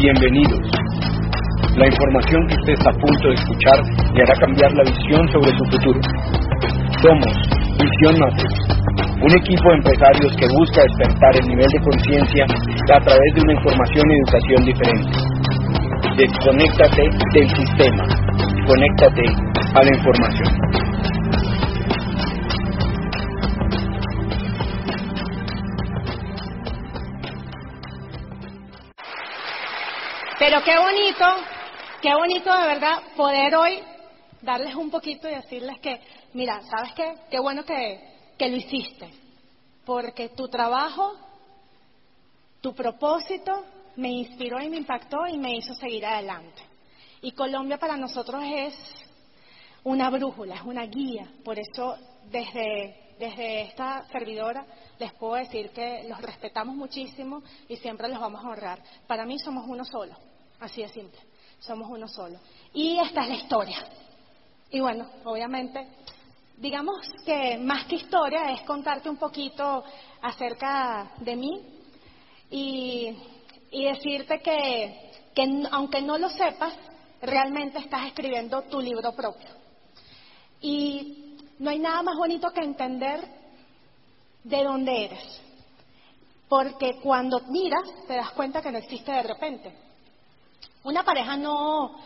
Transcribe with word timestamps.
Bienvenidos. 0.00 0.60
La 1.76 1.86
información 1.86 2.40
que 2.48 2.54
usted 2.54 2.72
está 2.72 2.88
a 2.88 2.94
punto 2.94 3.28
de 3.28 3.34
escuchar 3.34 3.78
le 4.14 4.22
hará 4.22 4.34
cambiar 4.40 4.72
la 4.72 4.84
visión 4.84 5.28
sobre 5.28 5.52
su 5.52 5.64
futuro. 5.68 6.00
Somos 7.04 7.36
Visión 7.76 8.16
Matrix, 8.16 8.54
un 9.20 9.32
equipo 9.36 9.68
de 9.68 9.76
empresarios 9.76 10.36
que 10.40 10.48
busca 10.56 10.80
despertar 10.80 11.36
el 11.36 11.48
nivel 11.48 11.66
de 11.68 11.80
conciencia 11.84 12.44
a 12.96 13.00
través 13.00 13.34
de 13.34 13.40
una 13.44 13.52
información 13.52 14.04
y 14.08 14.14
educación 14.24 14.64
diferente. 14.64 15.18
Desconéctate 16.16 17.02
del 17.34 17.48
sistema, 17.60 18.04
conéctate 18.64 19.24
a 19.74 19.82
la 19.84 19.96
información. 20.00 20.69
Pero 30.50 30.64
qué 30.64 30.76
bonito, 30.76 31.24
qué 32.02 32.12
bonito 32.12 32.52
de 32.52 32.66
verdad 32.66 33.02
poder 33.16 33.54
hoy 33.54 33.78
darles 34.42 34.74
un 34.74 34.90
poquito 34.90 35.28
y 35.28 35.34
decirles 35.36 35.78
que, 35.78 36.00
mira, 36.32 36.60
¿sabes 36.62 36.92
qué? 36.94 37.14
Qué 37.30 37.38
bueno 37.38 37.64
que, 37.64 38.00
que 38.36 38.48
lo 38.48 38.56
hiciste. 38.56 39.12
Porque 39.86 40.30
tu 40.30 40.48
trabajo, 40.48 41.14
tu 42.60 42.74
propósito 42.74 43.64
me 43.94 44.08
inspiró 44.08 44.60
y 44.60 44.68
me 44.68 44.78
impactó 44.78 45.24
y 45.28 45.38
me 45.38 45.54
hizo 45.54 45.72
seguir 45.74 46.04
adelante. 46.04 46.62
Y 47.22 47.30
Colombia 47.30 47.78
para 47.78 47.96
nosotros 47.96 48.42
es 48.44 48.74
una 49.84 50.10
brújula, 50.10 50.56
es 50.56 50.62
una 50.62 50.84
guía. 50.84 51.30
Por 51.44 51.60
eso 51.60 51.96
desde, 52.24 53.14
desde 53.20 53.62
esta 53.68 54.04
servidora 54.10 54.66
les 54.98 55.12
puedo 55.12 55.34
decir 55.34 55.70
que 55.70 56.08
los 56.08 56.20
respetamos 56.20 56.74
muchísimo 56.74 57.40
y 57.68 57.76
siempre 57.76 58.08
los 58.08 58.18
vamos 58.18 58.44
a 58.44 58.48
honrar. 58.48 58.82
Para 59.06 59.24
mí 59.24 59.38
somos 59.38 59.64
uno 59.68 59.84
solo. 59.84 60.16
Así 60.60 60.82
de 60.82 60.88
simple. 60.88 61.20
Somos 61.58 61.88
uno 61.90 62.06
solo. 62.08 62.38
Y 62.72 62.98
esta 62.98 63.22
es 63.22 63.28
la 63.28 63.34
historia. 63.34 63.78
Y 64.70 64.80
bueno, 64.80 65.08
obviamente, 65.24 65.88
digamos 66.56 66.98
que 67.24 67.58
más 67.58 67.86
que 67.86 67.96
historia 67.96 68.52
es 68.52 68.62
contarte 68.62 69.10
un 69.10 69.16
poquito 69.16 69.82
acerca 70.22 71.12
de 71.18 71.36
mí 71.36 71.60
y, 72.50 73.16
decirte 73.72 74.40
que, 74.40 75.10
que 75.34 75.62
aunque 75.70 76.02
no 76.02 76.18
lo 76.18 76.28
sepas, 76.28 76.74
realmente 77.22 77.78
estás 77.78 78.06
escribiendo 78.06 78.62
tu 78.62 78.80
libro 78.80 79.12
propio. 79.12 79.48
Y 80.60 81.36
no 81.58 81.70
hay 81.70 81.78
nada 81.78 82.02
más 82.02 82.16
bonito 82.16 82.50
que 82.50 82.60
entender 82.60 83.20
de 84.44 84.64
dónde 84.64 85.04
eres. 85.04 85.42
Porque 86.48 86.98
cuando 87.02 87.40
miras, 87.48 87.88
te 88.06 88.16
das 88.16 88.30
cuenta 88.32 88.60
que 88.60 88.72
no 88.72 88.78
existe 88.78 89.12
de 89.12 89.22
repente. 89.22 89.89
Una 90.84 91.04
pareja 91.04 91.36
no, 91.36 91.96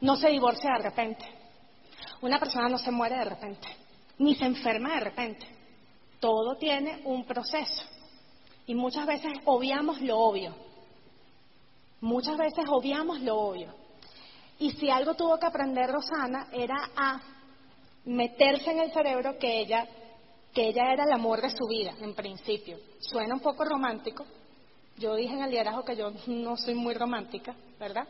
no 0.00 0.16
se 0.16 0.28
divorcia 0.28 0.72
de 0.76 0.82
repente. 0.84 1.24
Una 2.20 2.38
persona 2.38 2.68
no 2.68 2.78
se 2.78 2.90
muere 2.90 3.16
de 3.16 3.24
repente. 3.24 3.68
Ni 4.18 4.34
se 4.34 4.44
enferma 4.44 4.94
de 4.94 5.00
repente. 5.00 5.46
Todo 6.20 6.56
tiene 6.56 7.02
un 7.04 7.24
proceso. 7.24 7.84
Y 8.66 8.74
muchas 8.74 9.06
veces 9.06 9.32
obviamos 9.44 10.00
lo 10.00 10.18
obvio. 10.18 10.54
Muchas 12.00 12.36
veces 12.36 12.64
obviamos 12.68 13.20
lo 13.20 13.36
obvio. 13.36 13.74
Y 14.58 14.70
si 14.72 14.90
algo 14.90 15.14
tuvo 15.14 15.38
que 15.38 15.46
aprender 15.46 15.90
Rosana 15.90 16.48
era 16.52 16.76
a 16.96 17.20
meterse 18.04 18.70
en 18.70 18.80
el 18.80 18.92
cerebro 18.92 19.38
que 19.38 19.60
ella, 19.60 19.86
que 20.52 20.68
ella 20.68 20.92
era 20.92 21.04
el 21.04 21.12
amor 21.12 21.40
de 21.40 21.50
su 21.50 21.66
vida, 21.66 21.94
en 22.00 22.14
principio. 22.14 22.78
Suena 23.00 23.34
un 23.34 23.40
poco 23.40 23.64
romántico. 23.64 24.24
Yo 24.96 25.14
dije 25.14 25.34
en 25.34 25.42
el 25.42 25.50
liderazgo 25.50 25.84
que 25.84 25.96
yo 25.96 26.12
no 26.26 26.56
soy 26.56 26.74
muy 26.74 26.94
romántica, 26.94 27.54
¿verdad? 27.78 28.06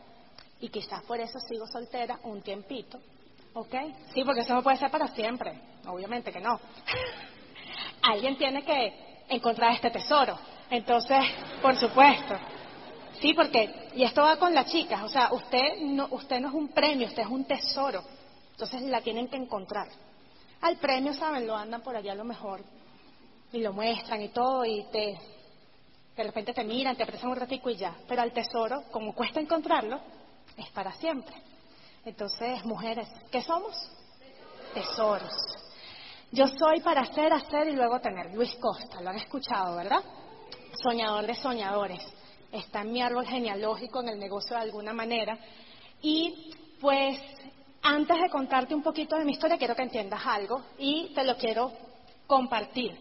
Y 0.59 0.69
quizás 0.69 1.03
por 1.03 1.19
eso 1.19 1.39
sigo 1.39 1.67
soltera 1.67 2.19
un 2.23 2.41
tiempito, 2.41 2.99
¿ok? 3.53 3.75
Sí, 4.13 4.23
porque 4.23 4.41
eso 4.41 4.53
no 4.53 4.63
puede 4.63 4.77
ser 4.77 4.89
para 4.89 5.07
siempre, 5.09 5.59
obviamente 5.87 6.31
que 6.31 6.39
no. 6.39 6.59
Alguien 8.01 8.37
tiene 8.37 8.63
que 8.63 9.23
encontrar 9.29 9.73
este 9.73 9.91
tesoro, 9.91 10.37
entonces, 10.69 11.19
por 11.61 11.75
supuesto. 11.77 12.35
Sí, 13.21 13.33
porque, 13.33 13.89
y 13.95 14.03
esto 14.03 14.21
va 14.21 14.37
con 14.37 14.53
las 14.53 14.71
chicas, 14.71 15.01
o 15.03 15.09
sea, 15.09 15.31
usted 15.33 15.79
no, 15.81 16.07
usted 16.11 16.39
no 16.39 16.49
es 16.49 16.53
un 16.53 16.69
premio, 16.69 17.07
usted 17.07 17.23
es 17.23 17.29
un 17.29 17.45
tesoro, 17.45 18.03
entonces 18.51 18.81
la 18.83 19.01
tienen 19.01 19.27
que 19.27 19.37
encontrar. 19.37 19.87
Al 20.61 20.77
premio, 20.77 21.13
¿saben? 21.13 21.47
Lo 21.47 21.55
andan 21.55 21.81
por 21.81 21.95
allá 21.95 22.13
a 22.13 22.15
lo 22.15 22.23
mejor 22.23 22.61
y 23.51 23.59
lo 23.59 23.73
muestran 23.73 24.21
y 24.21 24.29
todo 24.29 24.65
y 24.65 24.83
te, 24.91 25.17
de 26.15 26.23
repente 26.23 26.53
te 26.53 26.63
miran, 26.63 26.95
te 26.95 27.03
apresan 27.03 27.29
un 27.29 27.35
ratico 27.35 27.69
y 27.69 27.77
ya. 27.77 27.95
Pero 28.07 28.21
al 28.21 28.31
tesoro, 28.31 28.83
como 28.91 29.13
cuesta 29.13 29.39
encontrarlo, 29.39 29.99
es 30.57 30.69
para 30.71 30.91
siempre. 30.93 31.35
Entonces, 32.05 32.63
mujeres, 32.65 33.07
¿qué 33.31 33.41
somos? 33.41 33.75
Tesoros. 34.73 35.33
Yo 36.31 36.47
soy 36.47 36.81
para 36.81 37.01
hacer, 37.01 37.33
hacer 37.33 37.67
y 37.69 37.73
luego 37.73 37.99
tener. 37.99 38.33
Luis 38.33 38.53
Costa, 38.55 39.01
lo 39.01 39.09
han 39.09 39.17
escuchado, 39.17 39.75
¿verdad? 39.75 40.03
Soñador 40.81 41.25
de 41.25 41.35
soñadores. 41.35 42.01
Está 42.51 42.81
en 42.81 42.91
mi 42.91 43.01
árbol 43.01 43.25
genealógico 43.25 44.01
en 44.01 44.09
el 44.09 44.19
negocio 44.19 44.55
de 44.55 44.61
alguna 44.61 44.93
manera. 44.93 45.37
Y 46.01 46.51
pues, 46.79 47.19
antes 47.81 48.21
de 48.21 48.29
contarte 48.29 48.75
un 48.75 48.83
poquito 48.83 49.15
de 49.15 49.25
mi 49.25 49.31
historia, 49.31 49.57
quiero 49.57 49.75
que 49.75 49.83
entiendas 49.83 50.21
algo 50.25 50.61
y 50.77 51.13
te 51.13 51.23
lo 51.23 51.37
quiero 51.37 51.71
compartir. 52.27 52.97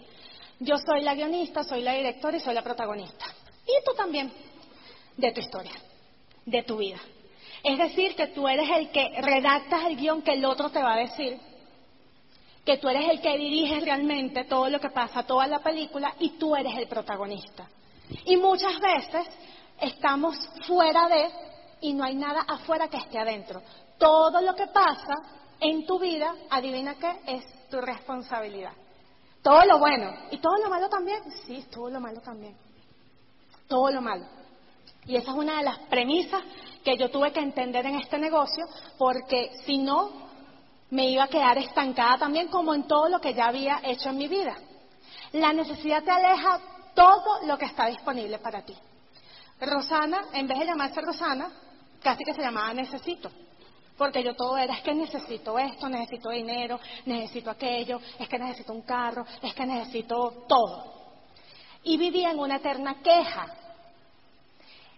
Yo 0.60 0.76
soy 0.78 1.02
la 1.02 1.14
guionista, 1.14 1.64
soy 1.64 1.82
la 1.82 1.92
directora 1.92 2.36
y 2.36 2.40
soy 2.40 2.54
la 2.54 2.62
protagonista. 2.62 3.26
Y 3.66 3.84
tú 3.84 3.92
también, 3.96 4.32
de 5.16 5.32
tu 5.32 5.40
historia, 5.40 5.74
de 6.46 6.62
tu 6.62 6.76
vida. 6.76 7.00
Es 7.64 7.78
decir, 7.78 8.14
que 8.14 8.26
tú 8.28 8.46
eres 8.46 8.68
el 8.68 8.90
que 8.90 9.08
redactas 9.22 9.86
el 9.86 9.96
guion 9.96 10.20
que 10.20 10.34
el 10.34 10.44
otro 10.44 10.68
te 10.68 10.82
va 10.82 10.92
a 10.92 10.98
decir, 10.98 11.40
que 12.62 12.76
tú 12.76 12.90
eres 12.90 13.08
el 13.08 13.22
que 13.22 13.38
diriges 13.38 13.82
realmente 13.82 14.44
todo 14.44 14.68
lo 14.68 14.78
que 14.78 14.90
pasa, 14.90 15.22
toda 15.22 15.46
la 15.46 15.60
película, 15.60 16.14
y 16.20 16.38
tú 16.38 16.54
eres 16.54 16.76
el 16.76 16.86
protagonista. 16.86 17.66
Y 18.26 18.36
muchas 18.36 18.78
veces 18.78 19.26
estamos 19.80 20.36
fuera 20.66 21.08
de, 21.08 21.30
y 21.80 21.94
no 21.94 22.04
hay 22.04 22.14
nada 22.14 22.44
afuera 22.46 22.88
que 22.88 22.98
esté 22.98 23.18
adentro. 23.18 23.62
Todo 23.98 24.42
lo 24.42 24.54
que 24.54 24.66
pasa 24.66 25.14
en 25.58 25.86
tu 25.86 25.98
vida, 25.98 26.34
adivina 26.50 26.96
qué, 26.96 27.16
es 27.26 27.68
tu 27.70 27.80
responsabilidad. 27.80 28.72
Todo 29.42 29.64
lo 29.64 29.78
bueno. 29.78 30.10
¿Y 30.30 30.36
todo 30.36 30.56
lo 30.62 30.68
malo 30.68 30.90
también? 30.90 31.22
Sí, 31.46 31.64
todo 31.70 31.88
lo 31.88 32.00
malo 32.00 32.20
también. 32.20 32.56
Todo 33.68 33.90
lo 33.90 34.02
malo. 34.02 34.26
Y 35.06 35.16
esa 35.16 35.32
es 35.32 35.36
una 35.36 35.58
de 35.58 35.64
las 35.64 35.78
premisas 35.90 36.42
que 36.82 36.96
yo 36.96 37.10
tuve 37.10 37.32
que 37.32 37.40
entender 37.40 37.86
en 37.86 37.96
este 37.96 38.18
negocio, 38.18 38.64
porque 38.98 39.50
si 39.64 39.78
no, 39.78 40.24
me 40.90 41.08
iba 41.10 41.24
a 41.24 41.28
quedar 41.28 41.58
estancada 41.58 42.18
también 42.18 42.48
como 42.48 42.74
en 42.74 42.86
todo 42.86 43.08
lo 43.08 43.20
que 43.20 43.34
ya 43.34 43.46
había 43.46 43.80
hecho 43.82 44.10
en 44.10 44.18
mi 44.18 44.28
vida. 44.28 44.56
La 45.32 45.52
necesidad 45.52 46.02
te 46.04 46.10
aleja 46.10 46.60
todo 46.94 47.46
lo 47.46 47.58
que 47.58 47.64
está 47.64 47.86
disponible 47.86 48.38
para 48.38 48.62
ti. 48.62 48.74
Rosana, 49.60 50.26
en 50.32 50.46
vez 50.46 50.58
de 50.58 50.66
llamarse 50.66 51.00
Rosana, 51.00 51.50
casi 52.02 52.22
que 52.24 52.34
se 52.34 52.42
llamaba 52.42 52.72
Necesito. 52.74 53.30
Porque 53.96 54.22
yo 54.22 54.34
todo 54.34 54.56
era, 54.58 54.74
es 54.74 54.82
que 54.82 54.94
necesito 54.94 55.58
esto, 55.58 55.88
necesito 55.88 56.30
dinero, 56.30 56.80
necesito 57.06 57.50
aquello, 57.50 58.00
es 58.18 58.28
que 58.28 58.38
necesito 58.38 58.72
un 58.72 58.82
carro, 58.82 59.24
es 59.40 59.54
que 59.54 59.64
necesito 59.64 60.44
todo. 60.48 60.92
Y 61.84 61.96
vivía 61.96 62.32
en 62.32 62.40
una 62.40 62.56
eterna 62.56 62.96
queja, 63.02 63.46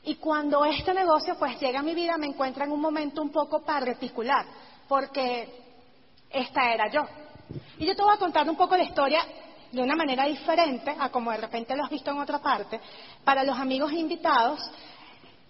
y 0.07 0.15
cuando 0.17 0.65
este 0.65 0.95
negocio 0.95 1.35
pues 1.37 1.59
llega 1.61 1.81
a 1.81 1.83
mi 1.83 1.93
vida 1.93 2.17
me 2.17 2.29
encuentra 2.29 2.65
en 2.65 2.71
un 2.71 2.81
momento 2.81 3.21
un 3.21 3.31
poco 3.31 3.63
particular, 3.63 4.47
porque 4.89 5.49
esta 6.31 6.73
era 6.73 6.89
yo. 6.89 7.05
Y 7.79 7.87
yo 7.87 7.97
te 7.97 8.03
voy 8.03 8.15
a 8.15 8.19
contar 8.19 8.49
un 8.49 8.57
poco 8.57 8.77
la 8.77 8.85
historia 8.85 9.21
de 9.73 9.83
una 9.83 9.97
manera 9.97 10.27
diferente 10.27 10.95
a 10.97 11.11
como 11.11 11.33
de 11.33 11.39
repente 11.39 11.77
lo 11.77 11.83
has 11.83 11.91
visto 11.91 12.13
en 12.13 12.19
otra 12.19 12.39
parte. 12.39 12.81
Para 13.25 13.43
los 13.43 13.59
amigos 13.59 13.93
invitados, 13.93 14.61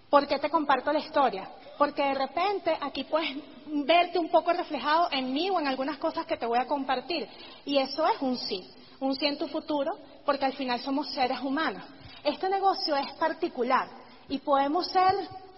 ¿por 0.09 0.25
qué 0.25 0.39
te 0.39 0.49
comparto 0.49 0.91
la 0.91 0.99
historia? 0.99 1.47
Porque 1.77 2.01
de 2.01 2.15
repente 2.15 2.75
aquí 2.81 3.03
puedes 3.03 3.29
verte 3.67 4.17
un 4.17 4.29
poco 4.29 4.53
reflejado 4.53 5.09
en 5.11 5.31
mí 5.33 5.51
o 5.51 5.59
en 5.59 5.67
algunas 5.67 5.97
cosas 5.97 6.25
que 6.25 6.35
te 6.35 6.47
voy 6.47 6.57
a 6.57 6.65
compartir. 6.65 7.29
Y 7.63 7.77
eso 7.77 8.07
es 8.07 8.19
un 8.21 8.35
sí, 8.35 8.67
un 8.99 9.15
sí 9.15 9.27
en 9.27 9.37
tu 9.37 9.47
futuro, 9.47 9.91
porque 10.25 10.45
al 10.45 10.53
final 10.53 10.79
somos 10.79 11.11
seres 11.11 11.39
humanos. 11.41 11.83
Este 12.23 12.49
negocio 12.49 12.95
es 12.95 13.13
particular 13.13 14.06
y 14.29 14.39
podemos 14.39 14.87
ser 14.87 15.13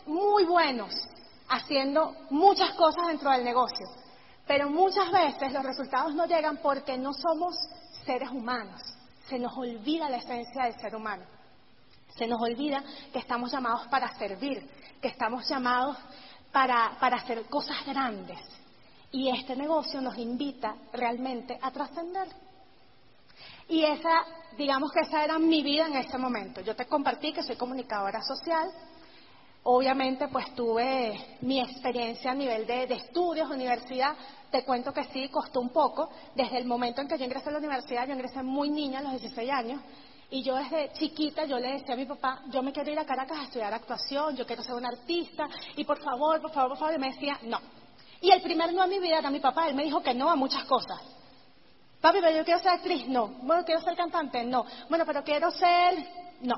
muy 0.06 0.45
buenos 0.45 0.94
haciendo 1.50 2.16
muchas 2.30 2.71
cosas 2.75 3.07
dentro 3.07 3.31
del 3.31 3.44
negocio, 3.44 3.88
pero 4.48 4.69
muchas 4.69 5.12
veces 5.12 5.51
los 5.51 5.63
resultados 5.63 6.13
no 6.13 6.25
llegan 6.25 6.57
porque 6.57 6.98
no 6.98 7.13
somos 7.13 7.56
seres 8.06 8.30
humanos. 8.30 8.81
Se 9.27 9.38
nos 9.38 9.56
olvida 9.56 10.10
la 10.10 10.18
esencia 10.18 10.63
del 10.63 10.80
ser 10.80 10.95
humano. 10.95 11.24
Se 12.16 12.25
nos 12.27 12.42
olvida 12.42 12.83
que 13.13 13.19
estamos 13.19 13.51
llamados 13.51 13.88
para 13.88 14.18
servir, 14.18 14.68
que 15.01 15.07
estamos 15.07 15.48
llamados 15.48 15.98
para, 16.51 16.98
para 17.00 17.18
hacer 17.18 17.45
cosas 17.45 17.86
grandes. 17.86 18.39
Y 19.12 19.30
este 19.30 19.56
negocio 19.56 20.01
nos 20.01 20.18
invita 20.18 20.75
realmente 20.94 21.57
a 21.62 21.72
trascender. 21.72 22.27
Y 23.69 23.83
esa, 23.83 24.25
digamos 24.57 24.92
que 24.92 25.01
esa 25.01 25.24
era 25.24 25.39
mi 25.39 25.63
vida 25.63 25.88
en 25.88 25.95
ese 25.95 26.18
momento. 26.18 26.62
Yo 26.62 26.75
te 26.75 26.86
compartí 26.86 27.31
que 27.31 27.44
soy 27.44 27.56
comunicadora 27.56 28.21
social, 28.21 28.69
Obviamente, 29.63 30.30
pues 30.30 30.54
tuve 30.56 31.38
mi 31.42 31.60
experiencia 31.60 32.31
a 32.31 32.33
nivel 32.33 32.66
de, 32.66 32.88
de 32.88 32.95
estudios, 32.95 33.50
universidad. 33.50 34.16
Te 34.50 34.63
cuento 34.63 34.94
que 34.94 35.04
sí, 35.06 35.27
costó 35.30 35.60
un 35.60 35.69
poco. 35.69 36.10
Desde 36.33 36.57
el 36.57 36.66
momento 36.66 37.01
en 37.01 37.07
que 37.07 37.18
yo 37.18 37.25
ingresé 37.25 37.50
a 37.50 37.51
la 37.51 37.60
universidad, 37.60 38.07
yo 38.07 38.13
ingresé 38.13 38.42
muy 38.42 38.69
niña, 38.69 39.00
a 39.00 39.01
los 39.04 39.12
16 39.12 39.50
años, 39.51 39.81
y 40.31 40.44
yo 40.44 40.56
desde 40.56 40.92
chiquita, 40.94 41.45
yo 41.45 41.60
le 41.60 41.74
decía 41.74 41.94
a 41.94 41.98
mi 41.98 42.06
papá, 42.06 42.42
yo 42.51 42.63
me 42.63 42.72
quiero 42.72 42.92
ir 42.92 43.00
a 43.00 43.06
Caracas 43.06 43.38
a 43.38 43.44
estudiar 43.44 43.74
actuación, 43.74 44.36
yo 44.36 44.45
quiero 44.45 44.63
ser 44.63 44.75
una 44.75 44.89
artista, 44.89 45.48
y 45.75 45.83
por 45.83 46.01
favor, 46.01 46.42
por 46.42 46.51
favor, 46.51 46.69
por 46.69 46.77
favor, 46.77 46.95
y 46.95 47.00
me 47.00 47.10
decía, 47.10 47.38
no. 47.44 47.60
Y 48.22 48.31
el 48.31 48.42
primer 48.42 48.74
no 48.74 48.83
a 48.83 48.88
mi 48.88 49.00
vida 49.00 49.19
era 49.19 49.30
mi 49.30 49.39
papá, 49.39 49.68
él 49.68 49.75
me 49.75 49.83
dijo 49.83 50.01
que 50.01 50.13
no 50.13 50.30
a 50.30 50.36
muchas 50.36 50.63
cosas. 50.65 51.00
Papi, 52.01 52.19
pero 52.22 52.38
yo 52.38 52.46
quiero 52.46 52.62
ser 52.62 52.72
actriz, 52.72 53.07
no. 53.07 53.28
Bueno, 53.42 53.63
quiero 53.66 53.81
ser 53.81 53.96
cantante, 53.96 54.44
no. 54.44 54.66
Bueno, 54.90 55.06
pero 55.06 55.24
quiero 55.24 55.51
ser, 55.51 55.96
no. 56.42 56.56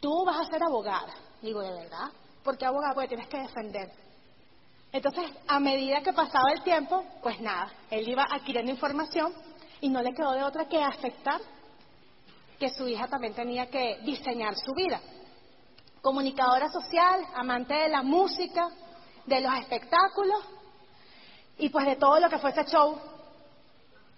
Tú 0.00 0.24
vas 0.24 0.40
a 0.40 0.50
ser 0.50 0.62
abogada. 0.62 1.14
Digo, 1.40 1.60
¿de 1.60 1.70
verdad? 1.70 2.10
¿Por 2.42 2.58
qué 2.58 2.66
abogada? 2.66 2.94
Porque 2.94 3.08
tienes 3.08 3.28
que 3.28 3.38
defender. 3.38 3.90
Entonces, 4.90 5.30
a 5.46 5.60
medida 5.60 6.00
que 6.00 6.12
pasaba 6.12 6.52
el 6.54 6.62
tiempo, 6.62 7.04
pues 7.22 7.40
nada, 7.40 7.70
él 7.90 8.08
iba 8.08 8.26
adquiriendo 8.30 8.72
información 8.72 9.32
y 9.80 9.88
no 9.88 10.02
le 10.02 10.12
quedó 10.12 10.32
de 10.32 10.42
otra 10.42 10.66
que 10.66 10.82
aceptar 10.82 11.40
que 12.58 12.70
su 12.70 12.88
hija 12.88 13.06
también 13.06 13.34
tenía 13.34 13.70
que 13.70 13.98
diseñar 14.02 14.56
su 14.56 14.72
vida. 14.74 15.00
Comunicadora 16.02 16.68
social, 16.70 17.24
amante 17.34 17.74
de 17.74 17.88
la 17.88 18.02
música, 18.02 18.68
de 19.26 19.40
los 19.40 19.54
espectáculos 19.58 20.40
y 21.58 21.68
pues 21.68 21.86
de 21.86 21.96
todo 21.96 22.18
lo 22.18 22.28
que 22.28 22.38
fue 22.38 22.50
ese 22.50 22.64
show. 22.64 22.98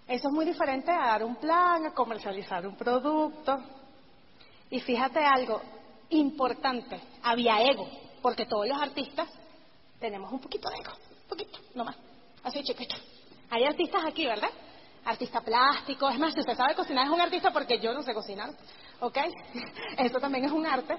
Eso 0.07 0.27
es 0.27 0.33
muy 0.33 0.45
diferente 0.45 0.91
a 0.91 1.07
dar 1.07 1.23
un 1.23 1.35
plan, 1.35 1.85
a 1.85 1.93
comercializar 1.93 2.65
un 2.67 2.75
producto. 2.75 3.57
Y 4.69 4.79
fíjate 4.79 5.19
algo 5.19 5.61
importante, 6.09 6.99
había 7.23 7.61
ego, 7.61 7.87
porque 8.21 8.45
todos 8.45 8.67
los 8.67 8.81
artistas 8.81 9.29
tenemos 9.99 10.31
un 10.31 10.39
poquito 10.39 10.69
de 10.69 10.75
ego, 10.77 10.91
un 11.23 11.29
poquito, 11.29 11.59
no 11.75 11.85
más, 11.85 11.95
así 12.43 12.63
chiquito. 12.63 12.95
Hay 13.49 13.65
artistas 13.65 14.03
aquí, 14.05 14.25
¿verdad? 14.25 14.49
artista 15.05 15.41
plástico. 15.41 16.09
Es 16.09 16.19
más, 16.19 16.33
si 16.33 16.39
usted 16.39 16.55
sabe 16.55 16.75
cocinar 16.75 17.05
es 17.05 17.11
un 17.11 17.21
artista 17.21 17.51
porque 17.51 17.79
yo 17.79 17.93
no 17.93 18.03
sé 18.03 18.13
cocinar, 18.13 18.51
¿ok? 18.99 19.17
Eso 19.97 20.19
también 20.19 20.45
es 20.45 20.51
un 20.51 20.65
arte. 20.65 20.95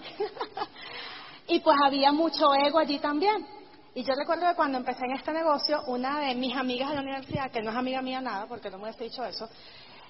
y 1.47 1.61
pues 1.61 1.77
había 1.85 2.13
mucho 2.13 2.55
ego 2.55 2.79
allí 2.79 2.99
también. 2.99 3.47
Y 3.95 4.03
yo 4.05 4.15
recuerdo 4.15 4.49
que 4.49 4.55
cuando 4.55 4.79
empecé 4.79 5.05
en 5.05 5.13
este 5.13 5.33
negocio, 5.33 5.83
una 5.87 6.21
de 6.21 6.35
mis 6.35 6.57
amigas 6.57 6.89
de 6.89 6.95
la 6.95 7.03
universidad, 7.03 7.51
que 7.51 7.61
no 7.61 7.71
es 7.71 7.77
amiga 7.77 8.01
mía 8.01 8.21
nada, 8.21 8.47
porque 8.47 8.71
no 8.71 8.79
me 8.79 8.85
hubiese 8.85 9.05
dicho 9.05 9.25
eso, 9.25 9.49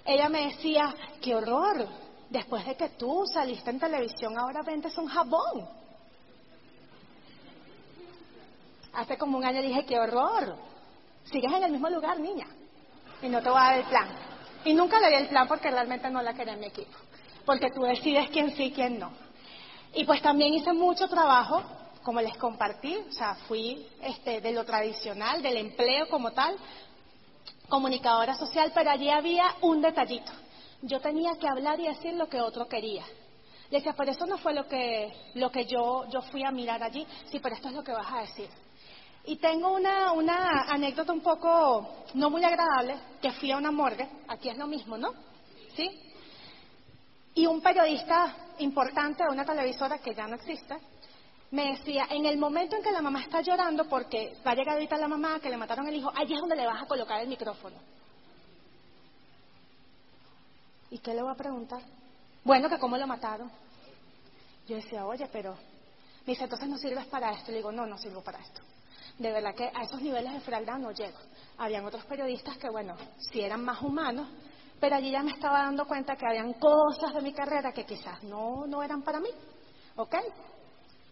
ella 0.04 0.28
me 0.28 0.46
decía, 0.46 0.94
qué 1.20 1.34
horror, 1.34 1.88
después 2.30 2.64
de 2.64 2.76
que 2.76 2.90
tú 2.90 3.24
saliste 3.32 3.70
en 3.70 3.80
televisión, 3.80 4.38
ahora 4.38 4.62
vendes 4.62 4.96
un 4.98 5.08
jabón. 5.08 5.68
Hace 8.92 9.16
como 9.18 9.38
un 9.38 9.44
año 9.44 9.62
dije, 9.62 9.84
qué 9.84 9.98
horror, 9.98 10.56
sigues 11.24 11.52
en 11.52 11.64
el 11.64 11.72
mismo 11.72 11.88
lugar, 11.88 12.20
niña 12.20 12.46
y 13.22 13.28
no 13.28 13.40
te 13.40 13.48
voy 13.48 13.58
a 13.58 13.62
dar 13.62 13.78
el 13.78 13.84
plan. 13.84 14.08
Y 14.64 14.74
nunca 14.74 15.00
le 15.00 15.08
di 15.08 15.14
el 15.14 15.28
plan 15.28 15.48
porque 15.48 15.70
realmente 15.70 16.10
no 16.10 16.22
la 16.22 16.34
quería 16.34 16.54
en 16.54 16.60
mi 16.60 16.66
equipo, 16.66 16.96
porque 17.46 17.68
tú 17.74 17.82
decides 17.82 18.28
quién 18.30 18.54
sí 18.54 18.64
y 18.64 18.72
quién 18.72 18.98
no. 18.98 19.10
Y 19.94 20.04
pues 20.04 20.20
también 20.22 20.54
hice 20.54 20.72
mucho 20.72 21.08
trabajo, 21.08 21.62
como 22.02 22.20
les 22.20 22.36
compartí, 22.36 22.96
o 22.96 23.12
sea, 23.12 23.34
fui 23.46 23.86
este, 24.02 24.40
de 24.40 24.52
lo 24.52 24.64
tradicional, 24.64 25.42
del 25.42 25.56
empleo 25.56 26.08
como 26.08 26.32
tal, 26.32 26.56
comunicadora 27.68 28.34
social, 28.34 28.72
pero 28.74 28.90
allí 28.90 29.08
había 29.08 29.44
un 29.62 29.80
detallito. 29.80 30.32
Yo 30.82 31.00
tenía 31.00 31.32
que 31.38 31.48
hablar 31.48 31.78
y 31.80 31.86
decir 31.86 32.14
lo 32.14 32.28
que 32.28 32.40
otro 32.40 32.66
quería. 32.68 33.04
Le 33.70 33.78
decía, 33.78 33.94
pero 33.96 34.10
eso 34.10 34.26
no 34.26 34.36
fue 34.38 34.52
lo 34.52 34.68
que, 34.68 35.12
lo 35.34 35.50
que 35.50 35.64
yo, 35.64 36.04
yo 36.10 36.20
fui 36.22 36.44
a 36.44 36.50
mirar 36.50 36.82
allí, 36.82 37.06
sí, 37.30 37.38
pero 37.38 37.54
esto 37.54 37.68
es 37.68 37.74
lo 37.74 37.82
que 37.82 37.92
vas 37.92 38.12
a 38.12 38.20
decir. 38.20 38.50
Y 39.24 39.36
tengo 39.36 39.72
una, 39.72 40.12
una 40.12 40.62
anécdota 40.68 41.12
un 41.12 41.22
poco 41.22 42.04
no 42.14 42.28
muy 42.28 42.44
agradable, 42.44 42.98
que 43.22 43.30
fui 43.32 43.52
a 43.52 43.56
una 43.56 43.70
morgue, 43.70 44.08
aquí 44.28 44.48
es 44.48 44.58
lo 44.58 44.66
mismo, 44.66 44.98
¿no? 44.98 45.14
¿Sí? 45.76 45.88
Y 47.34 47.46
un 47.46 47.62
periodista 47.62 48.36
importante 48.58 49.22
de 49.22 49.30
una 49.30 49.44
televisora 49.44 49.98
que 49.98 50.14
ya 50.14 50.26
no 50.26 50.34
existe, 50.34 50.76
me 51.52 51.72
decía, 51.72 52.08
en 52.10 52.26
el 52.26 52.36
momento 52.38 52.76
en 52.76 52.82
que 52.82 52.90
la 52.90 53.00
mamá 53.00 53.20
está 53.20 53.40
llorando 53.40 53.88
porque 53.88 54.36
va 54.44 54.50
a 54.50 54.54
llegar 54.54 54.74
ahorita 54.74 54.96
la 54.96 55.08
mamá 55.08 55.38
que 55.38 55.48
le 55.48 55.56
mataron 55.56 55.86
el 55.86 55.94
hijo, 55.94 56.12
allí 56.14 56.34
es 56.34 56.40
donde 56.40 56.56
le 56.56 56.66
vas 56.66 56.82
a 56.82 56.86
colocar 56.86 57.20
el 57.20 57.28
micrófono. 57.28 57.76
¿Y 60.90 60.98
qué 60.98 61.14
le 61.14 61.22
voy 61.22 61.32
a 61.32 61.36
preguntar? 61.36 61.80
Bueno, 62.44 62.68
que 62.68 62.78
cómo 62.78 62.96
lo 62.96 63.06
mataron. 63.06 63.50
Yo 64.66 64.76
decía, 64.76 65.06
oye, 65.06 65.28
pero... 65.32 65.54
Me 66.26 66.34
dice, 66.34 66.44
entonces 66.44 66.68
no 66.68 66.76
sirves 66.76 67.06
para 67.06 67.32
esto. 67.32 67.50
Le 67.50 67.58
digo, 67.58 67.72
no, 67.72 67.86
no 67.86 67.96
sirvo 67.98 68.22
para 68.22 68.38
esto 68.38 68.62
de 69.18 69.30
verdad 69.30 69.54
que 69.54 69.64
a 69.64 69.82
esos 69.82 70.00
niveles 70.00 70.32
de 70.32 70.40
frialdad 70.40 70.78
no 70.78 70.90
llego. 70.92 71.18
Habían 71.58 71.84
otros 71.84 72.04
periodistas 72.06 72.56
que, 72.58 72.68
bueno, 72.70 72.96
sí 73.30 73.40
eran 73.40 73.64
más 73.64 73.80
humanos, 73.82 74.28
pero 74.80 74.96
allí 74.96 75.10
ya 75.10 75.22
me 75.22 75.32
estaba 75.32 75.62
dando 75.62 75.86
cuenta 75.86 76.16
que 76.16 76.26
habían 76.26 76.54
cosas 76.54 77.14
de 77.14 77.20
mi 77.20 77.32
carrera 77.32 77.72
que 77.72 77.84
quizás 77.84 78.22
no, 78.24 78.66
no 78.66 78.82
eran 78.82 79.02
para 79.02 79.20
mí. 79.20 79.28
¿Ok? 79.96 80.14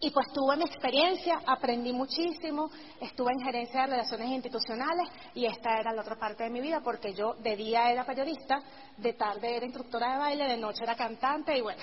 Y 0.03 0.11
pues 0.11 0.29
tuve 0.33 0.57
mi 0.57 0.65
experiencia, 0.65 1.43
aprendí 1.47 1.93
muchísimo, 1.93 2.71
estuve 3.01 3.33
en 3.33 3.45
gerencia 3.45 3.83
de 3.83 3.89
relaciones 3.89 4.29
institucionales 4.29 5.09
y 5.35 5.45
esta 5.45 5.79
era 5.79 5.93
la 5.93 6.01
otra 6.01 6.17
parte 6.17 6.45
de 6.45 6.51
mi 6.51 6.61
vida 6.63 6.81
porque 6.83 7.13
yo 7.13 7.35
de 7.35 7.55
día 7.55 7.91
era 7.91 8.07
periodista, 8.07 8.63
de 8.97 9.13
tarde 9.13 9.57
era 9.57 9.67
instructora 9.67 10.13
de 10.13 10.19
baile, 10.19 10.49
de 10.49 10.57
noche 10.57 10.85
era 10.85 10.97
cantante 10.97 11.57
y 11.57 11.61
bueno, 11.61 11.83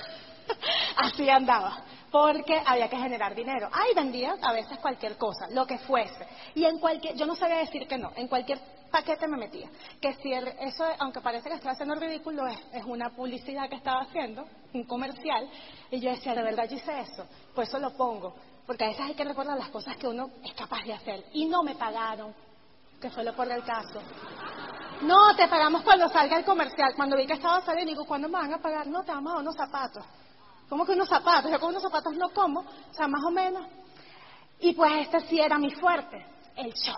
así 0.96 1.28
andaba 1.28 1.84
porque 2.10 2.58
había 2.64 2.88
que 2.88 2.96
generar 2.96 3.34
dinero. 3.34 3.68
Ay, 3.70 3.92
vendía 3.94 4.36
a 4.40 4.52
veces 4.54 4.78
cualquier 4.78 5.18
cosa, 5.18 5.48
lo 5.50 5.66
que 5.66 5.76
fuese. 5.80 6.26
Y 6.54 6.64
en 6.64 6.78
cualquier, 6.78 7.14
yo 7.16 7.26
no 7.26 7.36
sabía 7.36 7.58
decir 7.58 7.86
que 7.86 7.98
no, 7.98 8.12
en 8.16 8.28
cualquier 8.28 8.58
paquete 8.90 9.26
me 9.28 9.36
metía. 9.36 9.68
Que 10.00 10.14
si 10.14 10.32
eso, 10.32 10.84
aunque 10.98 11.20
parece 11.20 11.48
que 11.48 11.54
estaba 11.54 11.72
haciendo 11.72 11.94
ridículo, 11.94 12.46
es, 12.46 12.58
es, 12.72 12.84
una 12.84 13.10
publicidad 13.10 13.68
que 13.68 13.76
estaba 13.76 14.02
haciendo, 14.02 14.46
un 14.72 14.84
comercial, 14.84 15.48
y 15.90 16.00
yo 16.00 16.10
decía, 16.10 16.34
de 16.34 16.42
verdad 16.42 16.68
yo 16.68 16.76
hice 16.76 17.00
eso, 17.00 17.26
pues 17.54 17.68
eso 17.68 17.78
lo 17.78 17.96
pongo, 17.96 18.34
porque 18.66 18.84
a 18.84 18.88
veces 18.88 19.04
hay 19.06 19.14
que 19.14 19.24
recordar 19.24 19.56
las 19.56 19.68
cosas 19.68 19.96
que 19.96 20.08
uno 20.08 20.30
es 20.44 20.52
capaz 20.54 20.82
de 20.84 20.94
hacer. 20.94 21.24
Y 21.32 21.46
no 21.46 21.62
me 21.62 21.74
pagaron, 21.76 22.34
que 23.00 23.10
fue 23.10 23.24
lo 23.24 23.34
por 23.34 23.50
el 23.50 23.62
caso. 23.64 24.00
No, 25.02 25.36
te 25.36 25.46
pagamos 25.48 25.82
cuando 25.82 26.08
salga 26.08 26.38
el 26.38 26.44
comercial. 26.44 26.94
Cuando 26.96 27.16
vi 27.16 27.26
que 27.26 27.34
estaba 27.34 27.60
saliendo, 27.62 27.90
digo, 27.90 28.06
¿cuándo 28.06 28.28
me 28.28 28.38
van 28.38 28.54
a 28.54 28.58
pagar? 28.58 28.86
No, 28.86 29.02
te 29.04 29.12
vamos 29.12 29.34
a 29.34 29.38
unos 29.38 29.54
zapatos. 29.54 30.04
¿Cómo 30.68 30.84
que 30.84 30.92
unos 30.92 31.08
zapatos? 31.08 31.50
Yo 31.50 31.60
con 31.60 31.70
unos 31.70 31.82
zapatos 31.82 32.14
no 32.16 32.30
como, 32.30 32.60
o 32.60 32.94
sea, 32.94 33.06
más 33.06 33.22
o 33.24 33.30
menos. 33.30 33.66
Y 34.58 34.72
pues 34.72 34.92
este 35.02 35.20
sí 35.28 35.38
era 35.38 35.58
mi 35.58 35.70
fuerte, 35.70 36.26
el 36.56 36.72
show. 36.72 36.96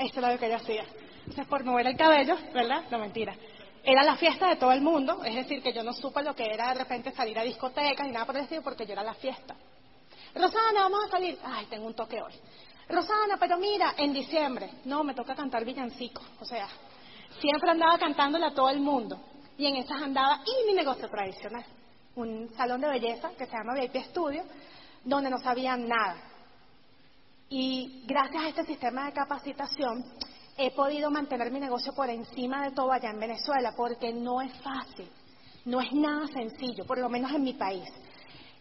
Esto 0.00 0.18
era 0.18 0.32
lo 0.32 0.38
que 0.38 0.48
yo 0.48 0.56
hacía. 0.56 0.84
O 1.28 1.32
sea, 1.32 1.44
por 1.44 1.64
mover 1.64 1.86
el 1.86 1.96
cabello, 1.96 2.36
¿verdad? 2.52 2.84
No, 2.90 2.98
mentira. 2.98 3.34
Era 3.84 4.02
la 4.02 4.16
fiesta 4.16 4.48
de 4.48 4.56
todo 4.56 4.72
el 4.72 4.80
mundo, 4.80 5.22
es 5.24 5.34
decir, 5.34 5.62
que 5.62 5.72
yo 5.72 5.82
no 5.82 5.92
supe 5.92 6.22
lo 6.22 6.34
que 6.34 6.44
era 6.44 6.68
de 6.68 6.80
repente 6.80 7.12
salir 7.12 7.38
a 7.38 7.42
discotecas 7.42 8.06
ni 8.06 8.12
nada 8.12 8.26
por 8.26 8.36
el 8.36 8.42
estilo, 8.42 8.62
porque 8.62 8.84
yo 8.84 8.92
era 8.92 9.02
la 9.02 9.14
fiesta. 9.14 9.54
Rosana, 10.34 10.80
vamos 10.80 11.04
a 11.06 11.08
salir. 11.08 11.38
Ay, 11.44 11.66
tengo 11.66 11.86
un 11.86 11.94
toque 11.94 12.20
hoy. 12.20 12.32
Rosana, 12.88 13.36
pero 13.38 13.56
mira, 13.58 13.94
en 13.96 14.12
diciembre. 14.12 14.70
No, 14.84 15.04
me 15.04 15.14
toca 15.14 15.34
cantar 15.34 15.64
villancico. 15.64 16.22
O 16.40 16.44
sea, 16.44 16.66
siempre 17.40 17.70
andaba 17.70 17.96
cantándole 17.98 18.46
a 18.46 18.54
todo 18.54 18.68
el 18.68 18.80
mundo. 18.80 19.20
Y 19.56 19.66
en 19.66 19.76
esas 19.76 20.02
andaba, 20.02 20.40
y 20.44 20.66
mi 20.66 20.74
negocio 20.74 21.08
tradicional 21.08 21.64
un 22.16 22.48
salón 22.56 22.80
de 22.80 22.88
belleza 22.88 23.30
que 23.36 23.46
se 23.46 23.52
llama 23.56 23.74
VIP 23.74 23.96
Studio, 24.10 24.42
donde 25.04 25.30
no 25.30 25.38
sabían 25.38 25.88
nada. 25.88 26.16
Y 27.52 28.04
gracias 28.06 28.44
a 28.44 28.48
este 28.48 28.64
sistema 28.64 29.06
de 29.06 29.12
capacitación 29.12 30.04
he 30.56 30.70
podido 30.70 31.10
mantener 31.10 31.50
mi 31.50 31.58
negocio 31.58 31.92
por 31.92 32.08
encima 32.08 32.62
de 32.62 32.70
todo 32.70 32.92
allá 32.92 33.10
en 33.10 33.18
Venezuela, 33.18 33.74
porque 33.76 34.12
no 34.12 34.40
es 34.40 34.52
fácil, 34.62 35.10
no 35.64 35.80
es 35.80 35.92
nada 35.92 36.28
sencillo, 36.28 36.86
por 36.86 36.98
lo 36.98 37.08
menos 37.08 37.32
en 37.32 37.42
mi 37.42 37.54
país. 37.54 37.88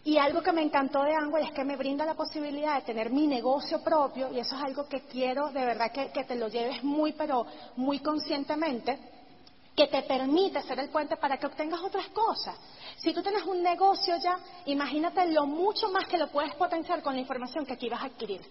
Y 0.04 0.18
algo 0.18 0.42
que 0.42 0.52
me 0.52 0.64
encantó 0.64 1.04
de 1.04 1.14
Angwell 1.14 1.46
es 1.46 1.52
que 1.52 1.64
me 1.64 1.76
brinda 1.76 2.04
la 2.04 2.16
posibilidad 2.16 2.78
de 2.78 2.82
tener 2.82 3.12
mi 3.12 3.28
negocio 3.28 3.80
propio, 3.84 4.32
y 4.34 4.40
eso 4.40 4.56
es 4.56 4.64
algo 4.64 4.88
que 4.88 5.02
quiero 5.02 5.50
de 5.50 5.66
verdad 5.66 5.92
que, 5.92 6.10
que 6.10 6.24
te 6.24 6.36
lo 6.36 6.48
lleves 6.48 6.84
muy, 6.84 7.14
pero 7.14 7.46
muy 7.76 8.00
conscientemente, 8.00 8.98
que 9.76 9.86
te 9.86 10.02
permite 10.02 10.64
ser 10.64 10.80
el 10.80 10.90
puente 10.90 11.16
para 11.18 11.38
que 11.38 11.46
obtengas 11.46 11.82
otras 11.82 12.08
cosas. 12.08 12.56
Si 12.98 13.14
tú 13.14 13.22
tienes 13.22 13.44
un 13.44 13.62
negocio 13.62 14.16
ya, 14.18 14.40
imagínate 14.66 15.28
lo 15.28 15.46
mucho 15.46 15.92
más 15.92 16.08
que 16.08 16.18
lo 16.18 16.32
puedes 16.32 16.56
potenciar 16.56 17.04
con 17.04 17.14
la 17.14 17.22
información 17.22 17.68
que 17.68 17.74
aquí 17.74 17.88
vas 17.88 18.02
a 18.02 18.08
adquirir. 18.08 18.42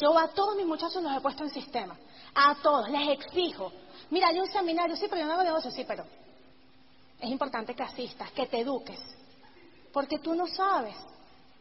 Yo 0.00 0.16
a 0.18 0.28
todos 0.28 0.56
mis 0.56 0.66
muchachos 0.66 1.02
los 1.02 1.14
he 1.14 1.20
puesto 1.20 1.44
en 1.44 1.50
sistema. 1.50 1.96
A 2.34 2.54
todos, 2.62 2.88
les 2.88 3.08
exijo. 3.10 3.70
Mira, 4.10 4.28
hay 4.28 4.40
un 4.40 4.46
seminario, 4.46 4.96
sí, 4.96 5.06
pero 5.08 5.20
yo 5.20 5.26
no 5.26 5.34
hago 5.34 5.42
negocio, 5.42 5.70
sí, 5.70 5.84
pero 5.86 6.04
es 7.20 7.30
importante 7.30 7.74
que 7.74 7.82
asistas, 7.82 8.30
que 8.32 8.46
te 8.46 8.60
eduques. 8.60 8.98
Porque 9.92 10.18
tú 10.18 10.34
no 10.34 10.46
sabes. 10.46 10.96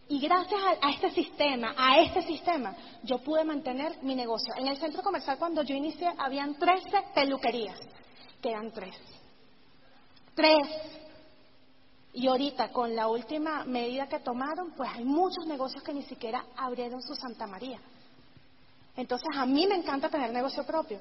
Y 0.07 0.19
gracias 0.19 0.59
a, 0.61 0.87
a, 0.87 0.91
este 0.91 1.11
sistema, 1.11 1.75
a 1.77 1.99
este 1.99 2.21
sistema, 2.23 2.75
yo 3.03 3.19
pude 3.19 3.43
mantener 3.43 4.01
mi 4.01 4.15
negocio. 4.15 4.53
En 4.55 4.67
el 4.67 4.77
centro 4.77 5.03
comercial 5.03 5.37
cuando 5.37 5.61
yo 5.61 5.75
inicié 5.75 6.09
habían 6.17 6.55
13 6.55 6.89
peluquerías. 7.13 7.79
Quedan 8.41 8.71
tres. 8.71 8.95
Tres. 10.33 10.67
Y 12.13 12.27
ahorita, 12.27 12.71
con 12.71 12.95
la 12.95 13.07
última 13.07 13.65
medida 13.65 14.07
que 14.07 14.19
tomaron, 14.19 14.71
pues 14.75 14.89
hay 14.93 15.03
muchos 15.03 15.45
negocios 15.45 15.83
que 15.83 15.93
ni 15.93 16.03
siquiera 16.03 16.45
abrieron 16.55 17.01
su 17.01 17.13
Santa 17.13 17.45
María. 17.45 17.79
Entonces, 18.99 19.29
a 19.33 19.45
mí 19.45 19.65
me 19.65 19.75
encanta 19.75 20.09
tener 20.09 20.29
negocio 20.33 20.65
propio, 20.65 20.99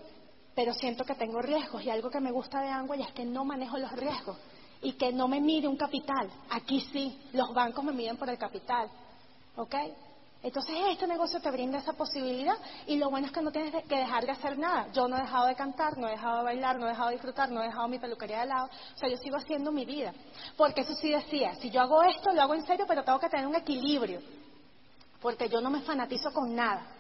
pero 0.55 0.73
siento 0.73 1.05
que 1.05 1.17
tengo 1.17 1.43
riesgos 1.43 1.83
y 1.83 1.91
algo 1.91 2.09
que 2.09 2.21
me 2.21 2.31
gusta 2.31 2.61
de 2.61 2.69
Angway 2.69 3.03
es 3.03 3.11
que 3.11 3.25
no 3.25 3.45
manejo 3.45 3.77
los 3.77 3.91
riesgos 3.91 4.39
y 4.81 4.93
que 4.93 5.13
no 5.13 5.27
me 5.27 5.41
mide 5.41 5.67
un 5.67 5.77
capital. 5.77 6.31
Aquí 6.49 6.81
sí, 6.93 7.21
los 7.33 7.53
bancos 7.53 7.85
me 7.85 7.93
miden 7.93 8.17
por 8.17 8.31
el 8.31 8.39
capital. 8.39 8.89
¿Ok? 9.57 9.75
Entonces 10.45 10.77
este 10.91 11.09
negocio 11.09 11.41
te 11.41 11.51
brinda 11.51 11.79
esa 11.79 11.93
posibilidad 11.95 12.55
y 12.87 12.99
lo 12.99 13.11
bueno 13.11 13.27
es 13.27 13.33
que 13.33 13.43
no 13.43 13.51
tienes 13.51 13.75
que 13.89 13.97
dejar 13.97 14.25
de 14.25 14.31
hacer 14.31 14.57
nada. 14.57 14.87
Yo 14.93 15.09
no 15.09 15.17
he 15.17 15.23
dejado 15.23 15.49
de 15.49 15.57
cantar, 15.57 15.99
no 15.99 16.07
he 16.07 16.13
dejado 16.13 16.37
de 16.39 16.45
bailar, 16.45 16.79
no 16.79 16.87
he 16.87 16.91
dejado 16.91 17.09
de 17.09 17.17
disfrutar, 17.17 17.51
no 17.51 17.61
he 17.63 17.67
dejado 17.67 17.89
mi 17.89 17.99
peluquería 17.99 18.43
de 18.43 18.47
lado. 18.47 18.67
O 18.95 18.97
sea, 18.97 19.09
yo 19.09 19.17
sigo 19.17 19.39
haciendo 19.39 19.73
mi 19.73 19.85
vida. 19.85 20.15
Porque 20.57 20.83
eso 20.83 20.95
sí 20.95 21.11
decía, 21.11 21.57
si 21.57 21.69
yo 21.71 21.81
hago 21.81 22.01
esto, 22.05 22.31
lo 22.33 22.43
hago 22.43 22.55
en 22.55 22.65
serio, 22.65 22.85
pero 22.87 23.03
tengo 23.03 23.19
que 23.19 23.29
tener 23.29 23.49
un 23.49 23.57
equilibrio. 23.57 24.21
Porque 25.21 25.49
yo 25.49 25.61
no 25.61 25.69
me 25.71 25.81
fanatizo 25.81 26.31
con 26.33 26.55
nada. 26.55 26.98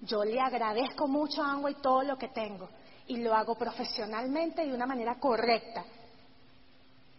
Yo 0.00 0.24
le 0.24 0.40
agradezco 0.40 1.08
mucho 1.08 1.42
a 1.42 1.70
y 1.70 1.74
todo 1.76 2.02
lo 2.02 2.18
que 2.18 2.28
tengo 2.28 2.68
y 3.06 3.18
lo 3.18 3.34
hago 3.34 3.54
profesionalmente 3.54 4.64
y 4.64 4.68
de 4.68 4.74
una 4.74 4.86
manera 4.86 5.18
correcta. 5.18 5.84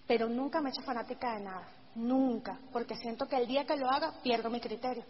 Pero 0.05 0.29
nunca 0.29 0.61
me 0.61 0.69
he 0.69 0.71
hecho 0.71 0.83
fanática 0.83 1.33
de 1.33 1.43
nada. 1.43 1.67
Nunca. 1.95 2.57
Porque 2.71 2.95
siento 2.95 3.27
que 3.27 3.37
el 3.37 3.47
día 3.47 3.65
que 3.65 3.75
lo 3.75 3.89
haga 3.89 4.13
pierdo 4.21 4.49
mi 4.49 4.59
criterio. 4.59 5.03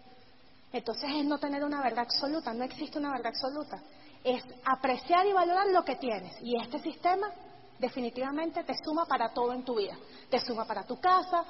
Entonces 0.72 1.10
es 1.16 1.26
no 1.26 1.38
tener 1.38 1.64
una 1.64 1.82
verdad 1.82 2.06
absoluta, 2.06 2.54
no 2.54 2.64
existe 2.64 2.98
una 2.98 3.12
verdad 3.12 3.28
absoluta. 3.28 3.82
Es 4.24 4.44
apreciar 4.66 5.26
y 5.26 5.34
valorar 5.34 5.68
lo 5.68 5.84
que 5.84 5.96
tienes. 5.96 6.36
Y 6.42 6.60
este 6.62 6.80
sistema 6.80 7.28
definitivamente 7.80 8.64
te 8.64 8.74
suma 8.84 9.06
para 9.06 9.34
todo 9.34 9.54
en 9.54 9.64
tu 9.64 9.76
vida. 9.76 9.96
Te 10.30 10.40
suma 10.40 10.66
para 10.66 10.84
tu 10.84 11.00
casa, 11.00 11.46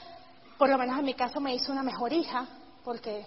por 0.57 0.69
lo 0.69 0.77
menos 0.77 0.97
en 0.99 1.05
mi 1.05 1.13
caso 1.13 1.39
me 1.39 1.53
hizo 1.55 1.71
una 1.71 1.83
mejor 1.83 2.11
hija, 2.11 2.45
porque 2.83 3.25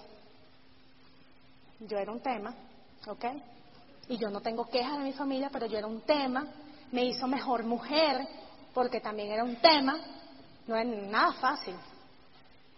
yo 1.80 1.96
era 1.98 2.12
un 2.12 2.20
tema, 2.20 2.54
¿ok? 3.06 3.24
Y 4.08 4.18
yo 4.18 4.28
no 4.28 4.40
tengo 4.40 4.68
quejas 4.68 4.98
de 4.98 5.04
mi 5.04 5.12
familia, 5.12 5.50
pero 5.52 5.66
yo 5.66 5.78
era 5.78 5.86
un 5.86 6.00
tema. 6.02 6.46
Me 6.92 7.04
hizo 7.04 7.26
mejor 7.26 7.64
mujer, 7.64 8.26
porque 8.74 9.00
también 9.00 9.30
era 9.32 9.44
un 9.44 9.56
tema. 9.56 9.98
No 10.66 10.76
es 10.76 10.86
nada 10.86 11.32
fácil. 11.34 11.74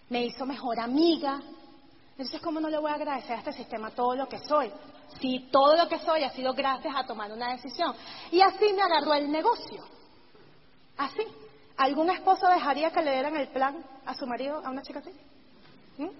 Me 0.09 0.25
hizo 0.25 0.45
mejor 0.45 0.79
amiga, 0.79 1.41
entonces, 2.13 2.41
¿cómo 2.43 2.61
no 2.61 2.69
le 2.69 2.79
voy 2.79 2.91
a 2.91 2.95
agradecer 2.95 3.33
a 3.33 3.39
este 3.39 3.53
sistema 3.53 3.91
todo 3.91 4.15
lo 4.15 4.29
que 4.29 4.39
soy? 4.39 4.71
Si 5.21 5.49
todo 5.51 5.77
lo 5.77 5.89
que 5.89 5.99
soy 5.99 6.23
ha 6.25 6.31
sido 6.31 6.53
gracias 6.53 6.95
a 6.95 7.05
tomar 7.05 7.33
una 7.33 7.53
decisión. 7.53 7.95
Y 8.31 8.41
así 8.41 8.73
me 8.75 8.83
agarró 8.83 9.15
el 9.15 9.31
negocio. 9.31 9.85
Así. 10.99 11.23
¿Algún 11.77 12.11
esposo 12.11 12.47
dejaría 12.49 12.91
que 12.91 13.03
le 13.03 13.13
dieran 13.13 13.35
el 13.37 13.49
plan 13.49 13.85
a 14.05 14.15
su 14.15 14.27
marido, 14.27 14.61
a 14.65 14.71
una 14.71 14.83
chica 14.83 14.99
así? 14.99 15.11
¿Mm? 15.99 16.11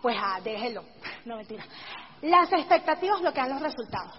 Pues 0.00 0.16
ah, 0.18 0.40
déjelo. 0.42 0.84
No, 1.26 1.36
mentira. 1.36 1.62
Las 2.22 2.52
expectativas 2.52 3.20
bloquean 3.20 3.50
los 3.50 3.62
resultados. 3.62 4.14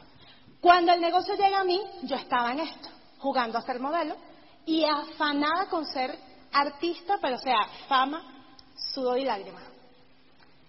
Cuando 0.59 0.93
el 0.93 1.01
negocio 1.01 1.35
llega 1.35 1.59
a 1.59 1.63
mí, 1.63 1.81
yo 2.03 2.15
estaba 2.15 2.51
en 2.51 2.61
esto, 2.61 2.89
jugando 3.19 3.57
a 3.57 3.61
ser 3.61 3.79
modelo 3.79 4.15
y 4.65 4.83
afanada 4.83 5.67
con 5.69 5.85
ser 5.85 6.17
artista, 6.51 7.17
pero 7.21 7.37
sea, 7.37 7.65
fama, 7.87 8.45
sudor 8.93 9.19
y 9.19 9.25
lágrimas. 9.25 9.63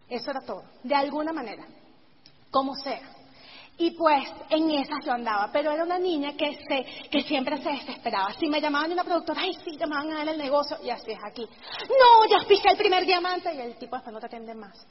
Eso 0.09 0.31
era 0.31 0.41
todo, 0.41 0.63
de 0.83 0.95
alguna 0.95 1.33
manera, 1.33 1.65
como 2.51 2.75
sea. 2.75 3.01
Y 3.79 3.93
pues 3.93 4.29
en 4.51 4.71
esas 4.71 5.05
yo 5.05 5.13
andaba, 5.13 5.51
pero 5.51 5.73
era 5.73 5.83
una 5.83 5.99
niña 5.99 6.35
que, 6.35 6.59
se, 6.69 7.09
que 7.09 7.23
siempre 7.23 7.61
se 7.63 7.71
desesperaba. 7.71 8.33
Si 8.35 8.47
me 8.47 8.61
llamaban 8.61 8.89
de 8.89 8.95
una 8.95 9.05
productora, 9.05 9.41
ay, 9.41 9.55
sí, 9.65 9.77
llamaban 9.79 10.13
a 10.13 10.19
dar 10.19 10.29
el 10.29 10.39
negocio, 10.39 10.77
y 10.85 10.91
así 10.91 11.11
es 11.11 11.19
aquí. 11.25 11.43
No, 11.89 12.27
ya 12.29 12.47
pisé 12.47 12.69
el 12.69 12.77
primer 12.77 13.07
diamante, 13.07 13.55
y 13.55 13.61
el 13.61 13.77
tipo 13.77 13.97
después 13.97 14.13
no 14.13 14.21
te 14.21 14.27
atiende 14.27 14.55
más. 14.55 14.87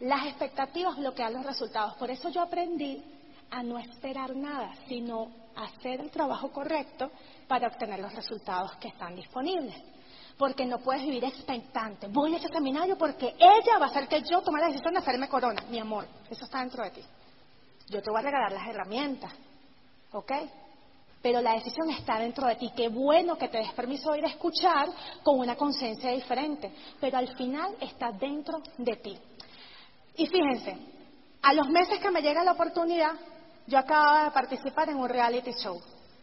Las 0.00 0.26
expectativas 0.26 0.96
bloquean 0.96 1.32
los 1.32 1.46
resultados. 1.46 1.94
Por 1.94 2.10
eso 2.10 2.28
yo 2.28 2.42
aprendí 2.42 3.02
a 3.50 3.62
no 3.62 3.78
esperar 3.78 4.34
nada, 4.36 4.74
sino 4.88 5.28
hacer 5.56 6.00
el 6.00 6.10
trabajo 6.10 6.50
correcto 6.50 7.10
para 7.48 7.68
obtener 7.68 8.00
los 8.00 8.14
resultados 8.14 8.76
que 8.76 8.88
están 8.88 9.14
disponibles 9.16 9.74
porque 10.38 10.66
no 10.66 10.78
puedes 10.78 11.02
vivir 11.02 11.24
expectante. 11.24 12.08
Voy 12.08 12.34
a 12.34 12.38
ese 12.38 12.48
seminario 12.48 12.96
porque 12.98 13.34
ella 13.38 13.78
va 13.80 13.86
a 13.86 13.88
hacer 13.88 14.06
que 14.08 14.22
yo 14.22 14.42
tome 14.42 14.60
la 14.60 14.68
decisión 14.68 14.92
de 14.92 15.00
hacerme 15.00 15.28
corona. 15.28 15.64
Mi 15.70 15.78
amor, 15.78 16.06
eso 16.30 16.44
está 16.44 16.60
dentro 16.60 16.84
de 16.84 16.90
ti. 16.90 17.02
Yo 17.88 18.02
te 18.02 18.10
voy 18.10 18.20
a 18.20 18.22
regalar 18.22 18.52
las 18.52 18.68
herramientas, 18.68 19.32
¿ok? 20.12 20.32
Pero 21.22 21.40
la 21.40 21.54
decisión 21.54 21.88
está 21.90 22.18
dentro 22.18 22.46
de 22.46 22.56
ti. 22.56 22.70
Qué 22.76 22.88
bueno 22.88 23.38
que 23.38 23.48
te 23.48 23.58
des 23.58 23.72
permiso 23.72 24.12
de 24.12 24.18
ir 24.18 24.24
a 24.26 24.28
escuchar 24.28 24.88
con 25.22 25.38
una 25.38 25.56
conciencia 25.56 26.10
diferente, 26.10 26.70
pero 27.00 27.16
al 27.16 27.34
final 27.36 27.74
está 27.80 28.12
dentro 28.12 28.58
de 28.76 28.96
ti. 28.96 29.18
Y 30.16 30.26
fíjense, 30.26 30.76
a 31.42 31.52
los 31.52 31.68
meses 31.68 31.98
que 32.00 32.10
me 32.10 32.22
llega 32.22 32.44
la 32.44 32.52
oportunidad, 32.52 33.12
yo 33.66 33.78
acababa 33.78 34.24
de 34.24 34.30
participar 34.30 34.88
en 34.88 34.96
un 34.96 35.08
reality 35.08 35.52
show. 35.62 35.80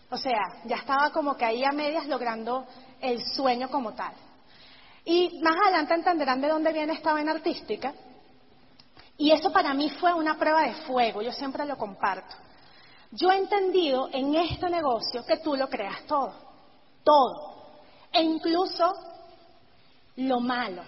O 0.10 0.18
sea, 0.18 0.62
ya 0.66 0.78
estaba 0.78 1.12
como 1.12 1.36
que 1.36 1.46
ahí 1.46 1.64
a 1.64 1.72
medias 1.72 2.08
logrando 2.08 2.66
el 3.00 3.24
sueño 3.24 3.70
como 3.70 3.94
tal. 3.94 4.14
Y 5.06 5.40
más 5.42 5.56
adelante 5.64 5.94
entenderán 5.96 6.42
de 6.42 6.50
dónde 6.50 6.72
viene 6.72 6.94
esta 6.94 7.14
vena 7.14 7.32
artística. 7.32 7.94
Y 9.18 9.32
eso 9.32 9.52
para 9.52 9.74
mí 9.74 9.90
fue 9.90 10.14
una 10.14 10.38
prueba 10.38 10.64
de 10.64 10.74
fuego, 10.86 11.22
yo 11.22 11.32
siempre 11.32 11.66
lo 11.66 11.78
comparto. 11.78 12.36
Yo 13.12 13.32
he 13.32 13.38
entendido 13.38 14.10
en 14.12 14.34
este 14.36 14.70
negocio 14.70 15.24
que 15.26 15.38
tú 15.38 15.56
lo 15.56 15.70
creas 15.70 16.04
todo, 16.08 16.34
todo, 17.04 17.72
e 18.12 18.24
incluso 18.24 18.92
lo 20.16 20.40
malo. 20.40 20.82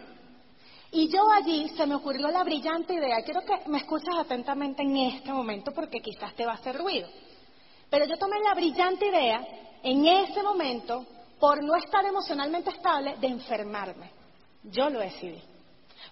Y 0.95 1.09
yo 1.09 1.29
allí 1.29 1.67
se 1.75 1.85
me 1.85 1.95
ocurrió 1.95 2.29
la 2.29 2.41
brillante 2.45 2.93
idea, 2.93 3.17
quiero 3.25 3.41
que 3.41 3.69
me 3.69 3.79
escuches 3.79 4.15
atentamente 4.17 4.81
en 4.81 4.95
este 4.95 5.29
momento 5.29 5.73
porque 5.73 5.99
quizás 5.99 6.33
te 6.35 6.45
va 6.45 6.53
a 6.53 6.55
hacer 6.55 6.77
ruido, 6.77 7.09
pero 7.89 8.05
yo 8.05 8.17
tomé 8.17 8.39
la 8.39 8.53
brillante 8.53 9.07
idea 9.07 9.45
en 9.83 10.05
ese 10.05 10.41
momento 10.41 11.05
por 11.37 11.61
no 11.61 11.75
estar 11.75 12.05
emocionalmente 12.05 12.69
estable, 12.69 13.17
de 13.17 13.27
enfermarme. 13.27 14.09
Yo 14.63 14.89
lo 14.89 14.99
decidí. 14.99 15.41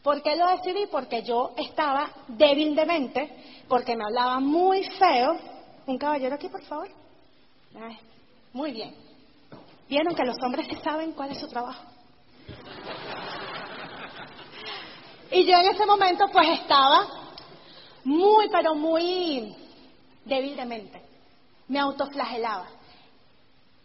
¿Por 0.02 0.22
qué 0.22 0.36
lo 0.36 0.48
decidí? 0.48 0.88
Porque 0.88 1.24
yo 1.24 1.54
estaba 1.56 2.12
débil 2.28 2.75
de 2.75 2.86
mente, 2.86 3.63
porque 3.70 3.96
me 3.96 4.04
hablaba 4.04 4.42
muy 4.42 4.84
feo. 4.84 5.38
Un 5.88 5.98
caballero 5.98 6.36
aquí, 6.36 6.50
por 6.50 6.62
favor. 6.63 6.90
muy 8.52 8.74
bien. 8.74 8.94
Vieron 9.88 10.13
que 10.13 10.25
los 10.25 10.36
hombres 10.44 10.68
sí 10.68 10.75
saben 10.84 11.13
cuál 11.13 11.32
es 11.32 11.40
su 11.40 11.48
trabajo. 11.48 11.86
Y 15.34 15.46
yo 15.46 15.58
en 15.58 15.66
ese 15.66 15.86
momento 15.88 16.28
pues 16.32 16.48
estaba 16.60 17.08
muy, 18.04 18.50
pero 18.50 18.75
muy 18.75 19.56
débil 20.25 20.56
de 20.56 20.66
mente. 20.66 21.02
Me 21.68 21.80
autoflagelaba. 21.80 22.68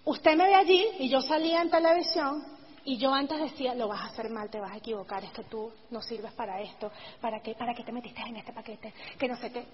Usted 0.05 0.37
me 0.37 0.45
ve 0.45 0.55
allí 0.55 0.87
y 0.99 1.09
yo 1.09 1.23
salía 1.23 1.63
en 1.63 1.71
televisión 1.71 2.45
y 2.85 2.99
yo 2.99 3.15
antes 3.15 3.41
decía, 3.41 3.75
lo 3.75 3.89
vas 3.89 4.03
a 4.03 4.07
hacer 4.07 4.29
mal, 4.29 4.51
te 4.51 4.61
vas 4.61 4.73
a 4.73 4.77
equivocar, 4.77 5.25
es 5.25 5.33
que 5.33 5.45
tú 5.45 5.73
no 5.91 6.03
sirves 6.03 6.33
para 6.33 6.61
esto, 6.61 6.93
¿para 7.21 7.41
qué, 7.41 7.55
para 7.55 7.75
qué 7.75 7.83
te 7.83 7.93
metiste 7.93 8.21
en 8.21 8.37
este 8.37 8.53
paquete? 8.53 8.93
Que 9.19 9.29
no 9.29 9.37
sé 9.39 9.51
qué. 9.51 9.67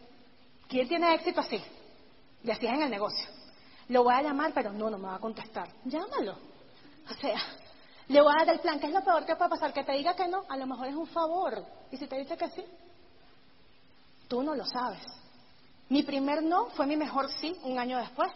¿Quién 0.69 0.87
tiene 0.87 1.13
éxito 1.13 1.41
así? 1.41 1.61
Y 2.45 2.51
así 2.53 2.67
es 2.67 2.73
en 2.73 2.83
el 2.83 2.91
negocio. 2.91 3.29
Lo 3.89 4.05
voy 4.05 4.15
a 4.15 4.23
llamar, 4.23 4.53
pero 4.55 4.73
no, 4.73 4.91
no 4.91 4.99
me 4.99 5.09
va 5.09 5.17
a 5.17 5.21
contestar. 5.21 5.69
Llámalo. 5.85 6.39
O 7.11 7.15
sea, 7.21 7.41
le 8.09 8.21
voy 8.21 8.33
a 8.33 8.45
dar 8.45 8.55
el 8.55 8.61
plan. 8.61 8.79
¿Qué 8.79 8.87
es 8.87 8.93
lo 8.93 9.03
peor 9.03 9.25
que 9.25 9.37
puede 9.37 9.51
pasar? 9.51 9.73
Que 9.73 9.85
te 9.85 9.93
diga 9.93 10.15
que 10.15 10.29
no, 10.29 10.45
a 10.49 10.57
lo 10.57 10.67
mejor 10.67 10.89
es 10.89 10.95
un 10.95 11.07
favor. 11.07 11.65
Y 11.91 11.97
si 11.97 12.07
te 12.07 12.19
dice 12.19 12.37
que 12.37 12.49
sí, 12.51 12.65
tú 14.29 14.43
no 14.43 14.55
lo 14.55 14.65
sabes. 14.65 15.03
Mi 15.89 16.03
primer 16.03 16.43
no 16.43 16.67
fue 16.71 16.87
mi 16.87 16.97
mejor 16.97 17.31
sí 17.31 17.57
un 17.63 17.79
año 17.79 17.99
después 17.99 18.31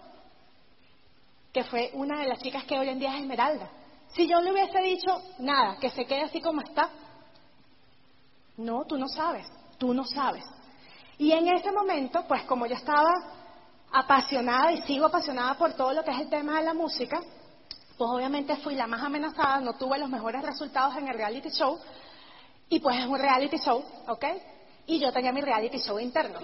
que 1.52 1.64
fue 1.64 1.90
una 1.94 2.20
de 2.20 2.28
las 2.28 2.40
chicas 2.40 2.64
que 2.64 2.78
hoy 2.78 2.88
en 2.88 2.98
día 2.98 3.14
es 3.14 3.22
Esmeralda. 3.22 3.68
Si 4.14 4.26
yo 4.26 4.40
le 4.40 4.52
hubiese 4.52 4.80
dicho, 4.80 5.22
nada, 5.38 5.76
que 5.78 5.90
se 5.90 6.04
quede 6.04 6.22
así 6.22 6.40
como 6.40 6.60
está, 6.60 6.90
no, 8.56 8.84
tú 8.84 8.96
no 8.96 9.08
sabes, 9.08 9.46
tú 9.78 9.92
no 9.94 10.04
sabes. 10.04 10.44
Y 11.18 11.32
en 11.32 11.48
ese 11.48 11.72
momento, 11.72 12.24
pues 12.26 12.44
como 12.44 12.66
yo 12.66 12.74
estaba 12.74 13.10
apasionada 13.92 14.72
y 14.72 14.82
sigo 14.82 15.06
apasionada 15.06 15.54
por 15.54 15.74
todo 15.74 15.92
lo 15.92 16.04
que 16.04 16.10
es 16.10 16.20
el 16.20 16.28
tema 16.28 16.58
de 16.58 16.64
la 16.64 16.74
música, 16.74 17.20
pues 17.98 18.10
obviamente 18.10 18.56
fui 18.56 18.74
la 18.74 18.86
más 18.86 19.02
amenazada, 19.02 19.60
no 19.60 19.74
tuve 19.74 19.98
los 19.98 20.08
mejores 20.08 20.42
resultados 20.42 20.96
en 20.96 21.08
el 21.08 21.14
reality 21.14 21.50
show, 21.50 21.78
y 22.68 22.80
pues 22.80 22.96
es 22.98 23.06
un 23.06 23.18
reality 23.18 23.58
show, 23.58 23.84
¿ok? 24.06 24.24
Y 24.86 24.98
yo 24.98 25.12
tenía 25.12 25.32
mi 25.32 25.40
reality 25.40 25.78
show 25.78 25.98
interno. 25.98 26.38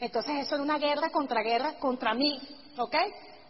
Entonces 0.00 0.44
eso 0.44 0.56
era 0.56 0.64
una 0.64 0.78
guerra 0.78 1.10
contra 1.10 1.42
guerra 1.42 1.78
contra 1.78 2.12
mí, 2.12 2.40
¿ok? 2.76 2.96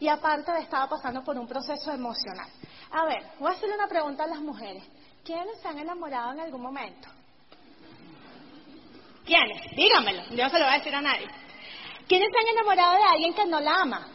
y 0.01 0.09
aparte 0.09 0.53
estaba 0.59 0.89
pasando 0.89 1.23
por 1.23 1.39
un 1.39 1.47
proceso 1.47 1.93
emocional. 1.93 2.49
A 2.91 3.05
ver, 3.07 3.25
voy 3.39 3.51
a 3.51 3.55
hacerle 3.55 3.75
una 3.75 3.89
pregunta 3.89 4.25
a 4.25 4.27
las 4.27 4.41
mujeres. 4.41 4.83
¿Quiénes 5.25 5.59
se 5.61 5.69
han 5.69 5.79
enamorado 5.79 6.33
en 6.33 6.41
algún 6.41 6.63
momento? 6.63 7.09
¿Quiénes? 9.25 9.63
Dígamelo, 9.75 10.23
yo 10.31 10.45
no 10.45 10.51
se 10.51 10.59
lo 10.59 10.65
voy 10.67 10.75
a 10.75 10.79
decir 10.79 10.95
a 10.95 11.01
nadie. 11.01 11.27
¿Quiénes 12.07 12.29
se 12.31 12.39
han 12.39 12.55
enamorado 12.55 12.93
de 12.97 13.05
alguien 13.05 13.35
que 13.35 13.47
no 13.47 13.61
la 13.61 13.81
ama? 13.81 14.07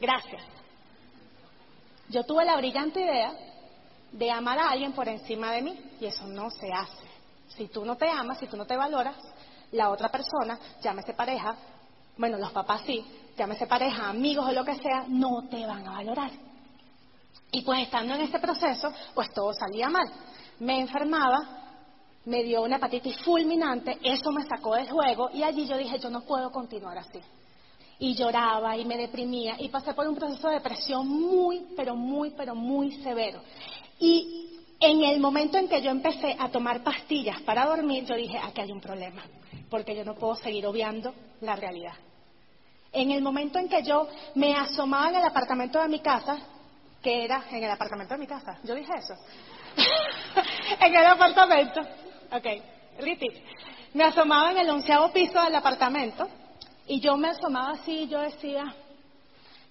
Gracias. 0.00 0.42
Yo 2.08 2.24
tuve 2.24 2.44
la 2.44 2.56
brillante 2.56 3.00
idea 3.00 3.32
de 4.12 4.30
amar 4.30 4.58
a 4.58 4.70
alguien 4.70 4.92
por 4.92 5.08
encima 5.08 5.50
de 5.52 5.62
mí 5.62 5.78
y 6.00 6.06
eso 6.06 6.26
no 6.26 6.50
se 6.50 6.72
hace. 6.72 7.06
Si 7.48 7.68
tú 7.68 7.84
no 7.84 7.96
te 7.96 8.08
amas, 8.08 8.38
si 8.38 8.46
tú 8.46 8.56
no 8.56 8.66
te 8.66 8.76
valoras, 8.76 9.16
la 9.72 9.90
otra 9.90 10.08
persona, 10.08 10.58
llámese 10.82 11.14
pareja, 11.14 11.56
bueno, 12.16 12.38
los 12.38 12.52
papás 12.52 12.82
sí, 12.86 13.04
llámese 13.36 13.66
pareja, 13.66 14.08
amigos 14.08 14.48
o 14.48 14.52
lo 14.52 14.64
que 14.64 14.76
sea, 14.76 15.04
no 15.08 15.48
te 15.50 15.66
van 15.66 15.86
a 15.86 15.92
valorar. 15.92 16.30
Y 17.52 17.62
pues 17.62 17.82
estando 17.82 18.14
en 18.14 18.22
ese 18.22 18.38
proceso, 18.38 18.92
pues 19.14 19.32
todo 19.32 19.52
salía 19.52 19.88
mal. 19.88 20.10
Me 20.60 20.80
enfermaba, 20.80 21.66
me 22.24 22.42
dio 22.42 22.62
una 22.62 22.76
hepatitis 22.76 23.18
fulminante, 23.22 23.98
eso 24.02 24.30
me 24.32 24.44
sacó 24.44 24.74
del 24.74 24.90
juego 24.90 25.30
y 25.32 25.42
allí 25.42 25.66
yo 25.66 25.76
dije, 25.76 25.98
yo 25.98 26.10
no 26.10 26.22
puedo 26.22 26.50
continuar 26.50 26.98
así. 26.98 27.20
Y 27.98 28.14
lloraba 28.14 28.76
y 28.76 28.84
me 28.84 28.96
deprimía 28.96 29.56
y 29.58 29.68
pasé 29.68 29.94
por 29.94 30.06
un 30.06 30.14
proceso 30.14 30.48
de 30.48 30.56
depresión 30.56 31.08
muy, 31.08 31.66
pero 31.76 31.96
muy, 31.96 32.30
pero 32.30 32.54
muy 32.54 32.92
severo. 33.02 33.40
Y 33.98 34.46
en 34.80 35.02
el 35.02 35.20
momento 35.20 35.56
en 35.56 35.68
que 35.68 35.80
yo 35.80 35.90
empecé 35.90 36.36
a 36.38 36.50
tomar 36.50 36.82
pastillas 36.82 37.40
para 37.42 37.64
dormir, 37.64 38.04
yo 38.04 38.14
dije, 38.14 38.38
aquí 38.38 38.60
hay 38.60 38.72
un 38.72 38.80
problema, 38.80 39.22
porque 39.70 39.96
yo 39.96 40.04
no 40.04 40.14
puedo 40.14 40.34
seguir 40.36 40.66
obviando 40.66 41.14
la 41.40 41.56
realidad. 41.56 41.94
En 42.92 43.10
el 43.10 43.22
momento 43.22 43.58
en 43.58 43.68
que 43.68 43.82
yo 43.82 44.08
me 44.34 44.54
asomaba 44.54 45.08
en 45.08 45.16
el 45.16 45.24
apartamento 45.24 45.80
de 45.80 45.88
mi 45.88 46.00
casa, 46.00 46.38
que 47.02 47.24
era 47.24 47.44
en 47.50 47.64
el 47.64 47.70
apartamento 47.70 48.14
de 48.14 48.20
mi 48.20 48.26
casa, 48.26 48.58
yo 48.64 48.74
dije 48.74 48.92
eso, 48.98 49.14
en 50.80 50.94
el 50.94 51.06
apartamento, 51.06 51.80
ok, 52.32 52.46
repeat, 52.98 53.34
me 53.94 54.04
asomaba 54.04 54.50
en 54.50 54.58
el 54.58 54.70
onceavo 54.70 55.10
piso 55.12 55.42
del 55.42 55.54
apartamento 55.54 56.28
y 56.86 57.00
yo 57.00 57.16
me 57.16 57.28
asomaba 57.28 57.72
así 57.72 58.02
y 58.02 58.08
yo 58.08 58.20
decía, 58.20 58.74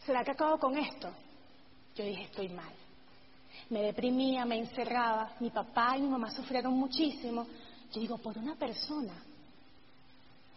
¿será 0.05 0.23
que 0.23 0.31
acabo 0.31 0.57
con 0.57 0.77
esto? 0.77 1.09
Yo 1.95 2.03
dije, 2.03 2.23
estoy 2.23 2.49
mal. 2.49 2.73
Me 3.69 3.81
deprimía, 3.81 4.45
me 4.45 4.59
encerraba, 4.59 5.33
mi 5.39 5.49
papá 5.49 5.97
y 5.97 6.01
mi 6.01 6.09
mamá 6.09 6.29
sufrieron 6.29 6.73
muchísimo. 6.73 7.47
Yo 7.91 8.01
digo, 8.01 8.17
por 8.17 8.37
una 8.37 8.55
persona, 8.55 9.13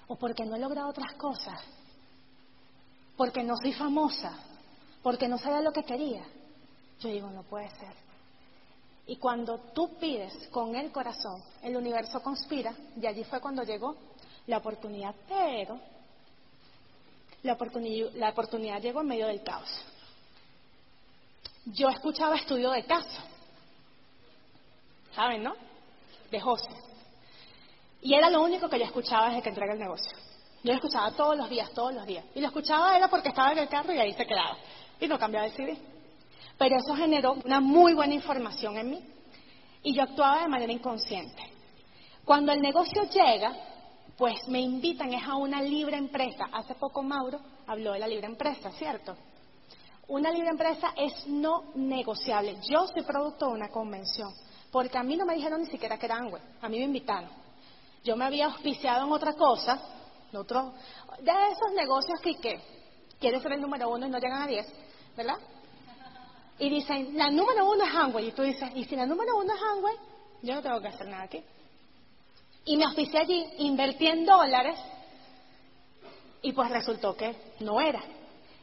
o 0.08 0.16
porque 0.16 0.44
no 0.44 0.56
he 0.56 0.58
logrado 0.58 0.88
otras 0.88 1.14
cosas, 1.14 1.62
porque 3.16 3.42
no 3.44 3.56
soy 3.56 3.72
famosa, 3.72 4.36
porque 5.02 5.28
no 5.28 5.38
sabía 5.38 5.60
lo 5.60 5.72
que 5.72 5.84
quería. 5.84 6.24
Yo 6.98 7.08
digo, 7.08 7.30
no 7.30 7.44
puede 7.44 7.70
ser. 7.70 7.94
Y 9.06 9.16
cuando 9.16 9.58
tú 9.72 9.96
pides 9.98 10.48
con 10.50 10.74
el 10.74 10.90
corazón, 10.90 11.40
el 11.62 11.76
universo 11.76 12.20
conspira, 12.20 12.74
y 13.00 13.06
allí 13.06 13.22
fue 13.24 13.40
cuando 13.40 13.62
llegó 13.62 13.96
la 14.46 14.58
oportunidad, 14.58 15.14
pero 15.28 15.80
la 17.42 17.52
oportunidad, 17.52 18.80
llegó 18.80 19.00
en 19.00 19.06
medio 19.06 19.26
del 19.26 19.42
caos. 19.42 19.68
Yo 21.66 21.88
escuchaba 21.88 22.36
estudio 22.36 22.70
de 22.70 22.84
caso, 22.84 23.22
¿saben, 25.14 25.42
no? 25.42 25.54
De 26.30 26.40
José. 26.40 26.70
Y 28.00 28.14
era 28.14 28.30
lo 28.30 28.42
único 28.42 28.68
que 28.68 28.78
yo 28.78 28.84
escuchaba 28.84 29.28
desde 29.28 29.42
que 29.42 29.48
entré 29.50 29.70
el 29.70 29.78
negocio. 29.78 30.16
Yo 30.62 30.72
lo 30.72 30.74
escuchaba 30.74 31.10
todos 31.12 31.36
los 31.36 31.48
días, 31.50 31.70
todos 31.72 31.94
los 31.94 32.06
días. 32.06 32.24
Y 32.34 32.40
lo 32.40 32.48
escuchaba 32.48 32.96
era 32.96 33.08
porque 33.08 33.28
estaba 33.28 33.52
en 33.52 33.58
el 33.58 33.68
carro 33.68 33.92
y 33.92 33.98
ahí 33.98 34.12
se 34.14 34.26
quedaba. 34.26 34.56
Y 35.00 35.06
no 35.06 35.18
cambiaba 35.18 35.46
de 35.46 35.52
CD. 35.52 35.78
Pero 36.56 36.76
eso 36.76 36.94
generó 36.96 37.34
una 37.44 37.60
muy 37.60 37.94
buena 37.94 38.14
información 38.14 38.76
en 38.78 38.90
mí. 38.90 39.04
Y 39.82 39.94
yo 39.94 40.02
actuaba 40.02 40.42
de 40.42 40.48
manera 40.48 40.72
inconsciente. 40.72 41.42
Cuando 42.24 42.52
el 42.52 42.60
negocio 42.60 43.04
llega, 43.04 43.52
pues 44.18 44.48
me 44.48 44.60
invitan 44.60 45.14
es 45.14 45.22
a 45.22 45.36
una 45.36 45.62
libre 45.62 45.96
empresa. 45.96 46.48
Hace 46.52 46.74
poco 46.74 47.04
Mauro 47.04 47.38
habló 47.68 47.92
de 47.92 48.00
la 48.00 48.08
libre 48.08 48.26
empresa, 48.26 48.72
¿cierto? 48.72 49.16
Una 50.08 50.32
libre 50.32 50.48
empresa 50.48 50.92
es 50.96 51.26
no 51.28 51.66
negociable. 51.76 52.56
Yo 52.68 52.88
soy 52.88 53.04
producto 53.04 53.46
de 53.46 53.52
una 53.52 53.68
convención, 53.68 54.34
porque 54.72 54.98
a 54.98 55.04
mí 55.04 55.16
no 55.16 55.24
me 55.24 55.36
dijeron 55.36 55.60
ni 55.60 55.66
siquiera 55.68 55.96
que 55.96 56.06
era 56.06 56.16
Angüe, 56.16 56.40
a 56.60 56.68
mí 56.68 56.78
me 56.78 56.84
invitaron. 56.84 57.30
Yo 58.02 58.16
me 58.16 58.24
había 58.24 58.46
auspiciado 58.46 59.06
en 59.06 59.12
otra 59.12 59.34
cosa, 59.34 59.80
otro, 60.34 60.74
de 61.20 61.32
esos 61.52 61.72
negocios 61.76 62.18
que, 62.20 62.60
que 63.20 63.40
ser 63.40 63.52
el 63.52 63.60
número 63.60 63.88
uno 63.88 64.06
y 64.06 64.10
no 64.10 64.18
llegan 64.18 64.42
a 64.42 64.46
diez, 64.48 64.66
¿verdad? 65.16 65.38
Y 66.58 66.70
dicen, 66.70 67.16
la 67.16 67.30
número 67.30 67.70
uno 67.70 67.84
es 67.84 67.94
Angway. 67.94 68.28
Y 68.28 68.32
tú 68.32 68.42
dices, 68.42 68.68
¿y 68.74 68.84
si 68.84 68.96
la 68.96 69.06
número 69.06 69.36
uno 69.36 69.54
es 69.54 69.60
Angway? 69.62 69.96
Yo 70.42 70.54
no 70.56 70.62
tengo 70.62 70.80
que 70.80 70.88
hacer 70.88 71.06
nada 71.06 71.22
aquí. 71.22 71.44
Y 72.68 72.76
me 72.76 72.84
auspicié 72.84 73.20
allí, 73.20 73.46
invertí 73.60 74.06
en 74.06 74.26
dólares, 74.26 74.78
y 76.42 76.52
pues 76.52 76.68
resultó 76.70 77.16
que 77.16 77.34
no 77.60 77.80
era. 77.80 78.02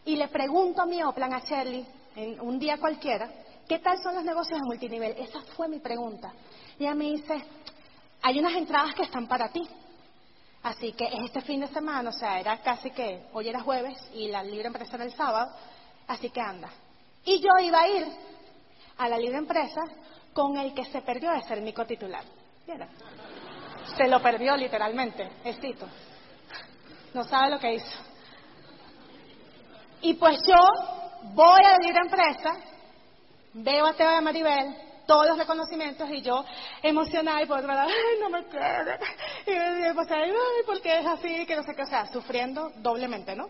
Y 0.06 0.16
le 0.16 0.28
pregunto 0.28 0.84
a 0.84 0.86
mi 0.86 1.02
Oplan, 1.02 1.34
a 1.34 1.40
Shirley, 1.40 1.84
en 2.16 2.40
un 2.40 2.60
día 2.60 2.78
cualquiera, 2.78 3.28
¿qué 3.68 3.80
tal 3.80 3.98
son 4.04 4.14
los 4.14 4.24
negocios 4.24 4.60
de 4.60 4.66
multinivel? 4.68 5.16
Esa 5.18 5.42
fue 5.56 5.68
mi 5.68 5.80
pregunta. 5.80 6.32
Y 6.78 6.84
ella 6.84 6.94
me 6.94 7.06
dice, 7.06 7.44
hay 8.22 8.38
unas 8.38 8.54
entradas 8.54 8.94
que 8.94 9.02
están 9.02 9.28
para 9.28 9.50
ti. 9.50 9.68
Así 10.62 10.92
que 10.92 11.06
es 11.06 11.24
este 11.24 11.42
fin 11.42 11.62
de 11.62 11.68
semana, 11.70 12.12
o 12.12 12.14
sea, 12.14 12.40
era 12.40 12.62
casi 12.62 12.92
que 12.92 13.24
hoy 13.34 13.50
era 13.50 13.62
jueves 13.62 13.98
y 14.14 14.28
la 14.28 14.44
libre 14.44 14.68
empresa 14.68 14.98
era 14.98 15.06
el 15.06 15.16
sábado, 15.16 15.52
así 16.06 16.30
que 16.30 16.42
anda. 16.42 16.70
Y 17.26 17.40
yo 17.40 17.50
iba 17.60 17.82
a 17.82 17.88
ir 17.90 18.08
a 18.98 19.10
la 19.10 19.18
libre 19.18 19.40
empresa 19.40 19.82
con 20.32 20.58
el 20.58 20.76
que 20.76 20.86
se 20.86 21.02
perdió 21.02 21.32
de 21.32 21.42
ser 21.42 21.60
mi 21.62 21.74
cotitular. 21.74 22.24
Se 23.98 24.08
lo 24.08 24.22
perdió 24.22 24.56
literalmente, 24.58 25.30
Estito. 25.44 25.88
No 27.14 27.24
sabe 27.24 27.52
lo 27.52 27.60
que 27.60 27.76
hizo. 27.76 28.00
Y 30.02 30.14
pues 30.16 30.38
yo 30.48 30.58
voy 31.34 31.62
a 31.64 31.78
la 31.80 32.02
empresa, 32.02 32.58
veo 33.54 33.86
a 33.86 33.94
Teba 33.94 34.16
de 34.16 34.22
Maribel, 34.22 34.76
todos 35.08 35.28
los 35.28 35.38
reconocimientos 35.38 36.10
y 36.10 36.22
yo 36.22 36.44
emocionada 36.84 37.42
y 37.42 37.46
por 37.46 37.60
otro 37.60 37.72
ay, 37.72 38.20
no 38.20 38.30
me 38.30 38.46
quede. 38.46 39.00
Y 39.48 39.94
pues, 39.94 40.12
ay, 40.12 40.32
porque 40.66 41.00
es 41.00 41.06
así, 41.06 41.46
que 41.46 41.56
no 41.56 41.64
sé 41.64 41.74
qué, 41.76 41.84
o 41.84 41.88
sea, 41.88 42.06
sufriendo 42.12 42.72
doblemente, 42.78 43.36
¿no? 43.36 43.48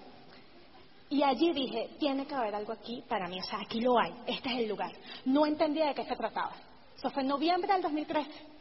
Y 1.09 1.23
allí 1.23 1.53
dije, 1.53 1.91
tiene 1.99 2.25
que 2.25 2.35
haber 2.35 2.55
algo 2.55 2.73
aquí 2.73 3.03
para 3.07 3.27
mí, 3.27 3.39
o 3.39 3.43
sea, 3.43 3.59
aquí 3.59 3.79
lo 3.79 3.97
hay, 3.99 4.13
este 4.27 4.49
es 4.49 4.59
el 4.59 4.67
lugar. 4.67 4.91
No 5.25 5.45
entendía 5.45 5.87
de 5.87 5.95
qué 5.95 6.05
se 6.05 6.15
trataba. 6.15 6.53
Eso 6.97 7.09
fue 7.09 7.21
en 7.21 7.29
noviembre 7.29 7.71
del 7.71 7.81
2013. 7.81 8.54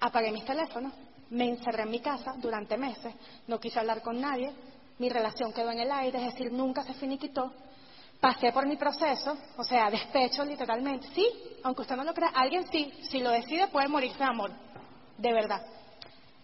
Apagué 0.00 0.30
mis 0.30 0.44
teléfonos, 0.44 0.92
me 1.30 1.48
encerré 1.48 1.82
en 1.82 1.90
mi 1.90 2.00
casa 2.00 2.34
durante 2.36 2.76
meses, 2.76 3.14
no 3.46 3.58
quise 3.58 3.78
hablar 3.78 4.02
con 4.02 4.20
nadie, 4.20 4.52
mi 4.98 5.08
relación 5.08 5.52
quedó 5.52 5.70
en 5.70 5.80
el 5.80 5.90
aire, 5.90 6.18
es 6.18 6.32
decir, 6.32 6.52
nunca 6.52 6.82
se 6.82 6.94
finiquitó. 6.94 7.52
Pasé 8.20 8.50
por 8.52 8.66
mi 8.66 8.76
proceso, 8.76 9.36
o 9.58 9.64
sea, 9.64 9.90
despecho 9.90 10.42
literalmente. 10.44 11.08
Sí, 11.14 11.26
aunque 11.62 11.82
usted 11.82 11.96
no 11.96 12.04
lo 12.04 12.14
crea, 12.14 12.30
alguien 12.34 12.66
sí, 12.70 12.92
si 13.10 13.20
lo 13.20 13.30
decide 13.30 13.68
puede 13.68 13.88
morirse 13.88 14.18
de 14.18 14.24
amor, 14.24 14.50
de 15.18 15.32
verdad. 15.32 15.66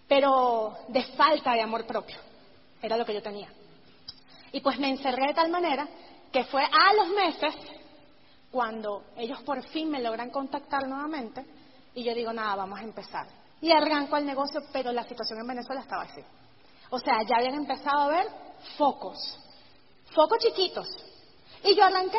Pero 0.06 0.76
de 0.88 1.02
falta 1.16 1.54
de 1.54 1.62
amor 1.62 1.86
propio, 1.86 2.18
era 2.82 2.96
lo 2.96 3.06
que 3.06 3.14
yo 3.14 3.22
tenía. 3.22 3.48
Y 4.52 4.60
pues 4.60 4.78
me 4.78 4.90
encerré 4.90 5.28
de 5.28 5.34
tal 5.34 5.50
manera 5.50 5.88
que 6.30 6.44
fue 6.44 6.62
a 6.62 6.92
los 6.94 7.08
meses 7.08 7.54
cuando 8.50 9.04
ellos 9.16 9.42
por 9.42 9.62
fin 9.68 9.90
me 9.90 10.02
logran 10.02 10.28
contactar 10.28 10.86
nuevamente 10.86 11.44
y 11.94 12.04
yo 12.04 12.14
digo, 12.14 12.32
nada, 12.34 12.54
vamos 12.56 12.78
a 12.78 12.82
empezar. 12.82 13.26
Y 13.62 13.72
arranco 13.72 14.18
el 14.18 14.26
negocio, 14.26 14.60
pero 14.72 14.92
la 14.92 15.04
situación 15.04 15.38
en 15.40 15.46
Venezuela 15.46 15.80
estaba 15.80 16.02
así. 16.02 16.20
O 16.90 16.98
sea, 16.98 17.22
ya 17.26 17.36
habían 17.36 17.54
empezado 17.54 18.02
a 18.02 18.08
ver 18.08 18.26
focos, 18.76 19.38
focos 20.14 20.38
chiquitos. 20.40 20.86
Y 21.64 21.74
yo 21.74 21.84
arranqué, 21.84 22.18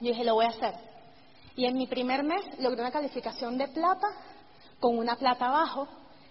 y 0.00 0.08
dije, 0.08 0.24
lo 0.24 0.34
voy 0.34 0.46
a 0.46 0.48
hacer. 0.48 0.74
Y 1.56 1.66
en 1.66 1.76
mi 1.76 1.86
primer 1.86 2.24
mes 2.24 2.42
logré 2.58 2.80
una 2.80 2.90
calificación 2.90 3.58
de 3.58 3.68
plata 3.68 4.06
con 4.80 4.96
una 4.98 5.16
plata 5.16 5.46
abajo 5.46 5.86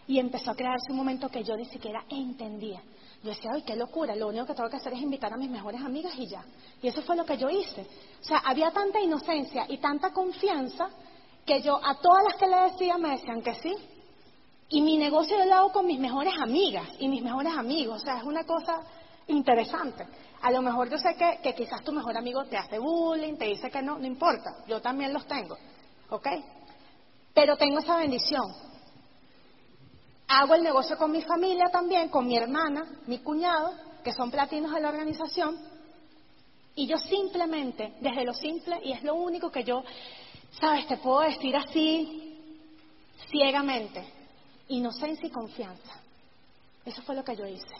y 0.08 0.20
empezó 0.20 0.52
a 0.52 0.56
crearse 0.56 0.92
un 0.92 0.98
momento 0.98 1.30
que 1.30 1.44
yo 1.44 1.56
ni 1.56 1.66
siquiera 1.66 2.04
entendía. 2.10 2.82
Yo 3.24 3.30
decía, 3.30 3.52
ay, 3.54 3.62
qué 3.62 3.76
locura, 3.76 4.16
lo 4.16 4.28
único 4.28 4.46
que 4.46 4.54
tengo 4.54 4.70
que 4.70 4.76
hacer 4.76 4.94
es 4.94 5.02
invitar 5.02 5.32
a 5.32 5.38
mis 5.38 5.50
mejores 5.50 5.82
amigas 5.82 6.14
y 6.18 6.28
ya. 6.28 6.44
Y 6.82 6.88
eso 6.88 7.02
fue 7.04 7.16
lo 7.16 7.26
que 7.26 7.38
yo 7.38 7.50
hice. 7.50 7.88
O 8.20 8.24
sea, 8.24 8.40
había 8.40 8.72
tanta 8.72 9.00
inocencia 9.00 9.66
y 9.70 9.78
tanta 9.78 10.12
confianza 10.12 10.90
que 11.46 11.62
yo 11.62 11.80
a 11.82 11.96
todas 12.00 12.24
las 12.26 12.36
que 12.36 12.48
le 12.48 12.72
decía 12.72 12.98
me 12.98 13.12
decían 13.12 13.42
que 13.42 13.56
sí. 13.56 13.76
Y 14.70 14.82
mi 14.82 14.98
negocio 14.98 15.38
yo 15.38 15.46
lo 15.46 15.56
hago 15.56 15.72
con 15.72 15.86
mis 15.86 16.00
mejores 16.00 16.34
amigas 16.42 16.88
y 17.00 17.08
mis 17.08 17.22
mejores 17.22 17.54
amigos. 17.56 18.02
O 18.02 18.06
sea, 18.06 18.18
es 18.18 18.24
una 18.24 18.44
cosa 18.44 18.82
interesante. 19.28 20.06
A 20.42 20.52
lo 20.52 20.62
mejor 20.62 20.90
yo 20.90 20.98
sé 20.98 21.16
que, 21.16 21.40
que 21.42 21.54
quizás 21.54 21.84
tu 21.84 21.92
mejor 21.92 22.18
amigo 22.18 22.44
te 22.46 22.58
hace 22.58 22.80
bullying, 22.80 23.36
te 23.38 23.46
dice 23.46 23.70
que 23.70 23.82
no, 23.82 23.98
no 24.00 24.06
importa. 24.06 24.64
Yo 24.68 24.82
también 24.82 25.14
los 25.14 25.26
tengo. 25.28 25.58
¿Ok? 26.10 26.28
Pero 27.34 27.56
tengo 27.58 27.80
esa 27.80 27.98
bendición 27.98 28.44
Hago 30.28 30.56
el 30.56 30.64
negocio 30.64 30.98
con 30.98 31.12
mi 31.12 31.22
familia 31.22 31.66
también, 31.72 32.10
con 32.10 32.26
mi 32.26 32.36
hermana, 32.36 32.86
mi 33.06 33.20
cuñado, 33.20 33.74
que 34.04 34.14
son 34.14 34.32
platinos 34.32 34.74
de 34.74 34.82
la 34.82 34.90
organización. 34.90 35.56
Y 36.76 36.88
yo 36.88 36.98
simplemente, 36.98 37.94
desde 38.02 38.26
lo 38.26 38.34
simple, 38.34 38.80
y 38.84 38.94
es 38.94 39.04
lo 39.04 39.14
único 39.14 39.52
que 39.52 39.64
yo, 39.64 39.84
sabes, 40.60 40.88
te 40.88 40.98
puedo 40.98 41.20
decir 41.20 41.56
así, 41.56 42.40
ciegamente, 43.30 44.04
inocencia 44.68 45.28
y 45.28 45.32
confianza. 45.32 46.02
Eso 46.86 47.02
fue 47.04 47.16
lo 47.16 47.24
que 47.24 47.36
yo 47.36 47.46
hice. 47.46 47.76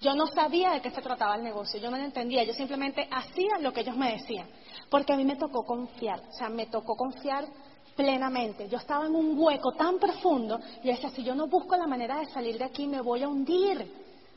Yo 0.00 0.14
no 0.14 0.26
sabía 0.26 0.72
de 0.72 0.80
qué 0.80 0.90
se 0.90 1.00
trataba 1.00 1.36
el 1.36 1.44
negocio, 1.44 1.78
yo 1.78 1.88
no 1.88 1.96
lo 1.96 2.02
entendía, 2.02 2.42
yo 2.42 2.52
simplemente 2.54 3.08
hacía 3.08 3.58
lo 3.60 3.72
que 3.72 3.82
ellos 3.82 3.96
me 3.96 4.12
decían, 4.12 4.48
porque 4.90 5.12
a 5.12 5.16
mí 5.16 5.24
me 5.24 5.36
tocó 5.36 5.64
confiar, 5.64 6.20
o 6.28 6.32
sea, 6.32 6.48
me 6.48 6.66
tocó 6.66 6.96
confiar 6.96 7.46
plenamente. 7.94 8.68
Yo 8.68 8.78
estaba 8.78 9.06
en 9.06 9.14
un 9.14 9.38
hueco 9.38 9.72
tan 9.72 9.98
profundo 9.98 10.58
y 10.82 10.88
decía, 10.88 11.10
si 11.10 11.22
yo 11.22 11.36
no 11.36 11.46
busco 11.46 11.76
la 11.76 11.86
manera 11.86 12.18
de 12.18 12.26
salir 12.26 12.58
de 12.58 12.64
aquí, 12.64 12.86
me 12.86 13.00
voy 13.00 13.22
a 13.22 13.28
hundir. 13.28 13.80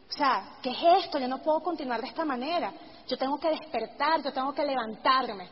O 0.08 0.14
sea, 0.14 0.58
¿qué 0.62 0.70
es 0.70 1.06
esto? 1.06 1.18
Yo 1.18 1.28
no 1.28 1.42
puedo 1.42 1.62
continuar 1.62 2.00
de 2.00 2.08
esta 2.08 2.26
manera. 2.26 2.72
Yo 3.08 3.18
tengo 3.18 3.40
que 3.40 3.50
despertar, 3.50 4.22
yo 4.22 4.32
tengo 4.32 4.54
que 4.54 4.64
levantarme. 4.64 5.50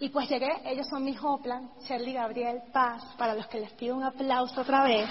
Y 0.00 0.08
pues 0.08 0.28
llegué, 0.28 0.50
ellos 0.64 0.86
son 0.88 1.04
mis 1.04 1.18
Hoplan, 1.22 1.70
Shirley 1.86 2.14
Gabriel 2.14 2.62
Paz, 2.72 3.02
para 3.16 3.34
los 3.34 3.46
que 3.46 3.60
les 3.60 3.72
pido 3.72 3.96
un 3.96 4.02
aplauso 4.02 4.60
otra 4.60 4.82
vez, 4.84 5.08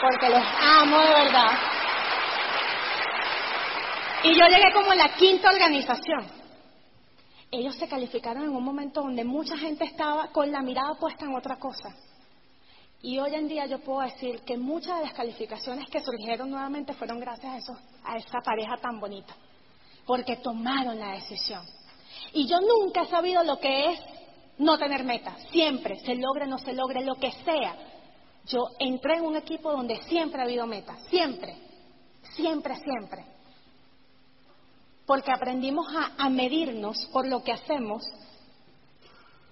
porque 0.00 0.30
los 0.30 0.42
amo 0.60 0.98
de 0.98 1.08
verdad. 1.08 1.50
Y 4.24 4.28
yo 4.30 4.46
llegué 4.48 4.72
como 4.74 4.92
en 4.92 4.98
la 4.98 5.14
quinta 5.14 5.50
organización. 5.50 6.26
Ellos 7.52 7.76
se 7.76 7.86
calificaron 7.86 8.42
en 8.44 8.56
un 8.56 8.64
momento 8.64 9.02
donde 9.02 9.22
mucha 9.22 9.56
gente 9.56 9.84
estaba 9.84 10.28
con 10.28 10.50
la 10.50 10.62
mirada 10.62 10.94
puesta 10.98 11.24
en 11.24 11.36
otra 11.36 11.56
cosa. 11.56 11.94
Y 13.02 13.18
hoy 13.18 13.34
en 13.34 13.46
día 13.46 13.66
yo 13.66 13.78
puedo 13.78 14.00
decir 14.00 14.40
que 14.40 14.56
muchas 14.56 14.98
de 14.98 15.04
las 15.04 15.12
calificaciones 15.12 15.88
que 15.88 16.00
surgieron 16.00 16.50
nuevamente 16.50 16.92
fueron 16.94 17.20
gracias 17.20 17.52
a, 17.52 17.56
eso, 17.58 17.78
a 18.04 18.16
esa 18.16 18.40
pareja 18.40 18.76
tan 18.82 18.98
bonita, 18.98 19.36
porque 20.04 20.36
tomaron 20.36 20.98
la 20.98 21.12
decisión. 21.12 21.62
Y 22.32 22.48
yo 22.48 22.56
nunca 22.60 23.02
he 23.02 23.06
sabido 23.06 23.44
lo 23.44 23.60
que 23.60 23.92
es 23.92 24.00
no 24.58 24.78
tener 24.78 25.04
metas, 25.04 25.34
siempre, 25.50 25.98
se 26.00 26.14
logre 26.14 26.46
no 26.46 26.58
se 26.58 26.72
logre, 26.72 27.04
lo 27.04 27.16
que 27.16 27.32
sea. 27.44 27.76
Yo 28.46 28.68
entré 28.78 29.16
en 29.16 29.24
un 29.24 29.36
equipo 29.36 29.72
donde 29.72 30.00
siempre 30.04 30.40
ha 30.40 30.44
habido 30.44 30.66
metas, 30.66 31.02
siempre, 31.10 31.56
siempre, 32.34 32.76
siempre. 32.76 33.24
Porque 35.04 35.32
aprendimos 35.32 35.86
a, 36.18 36.28
medirnos 36.30 37.06
por 37.12 37.26
lo 37.26 37.42
que 37.42 37.52
hacemos, 37.52 38.04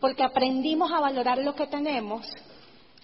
porque 0.00 0.22
aprendimos 0.22 0.90
a 0.90 1.00
valorar 1.00 1.38
lo 1.38 1.54
que 1.54 1.66
tenemos 1.66 2.26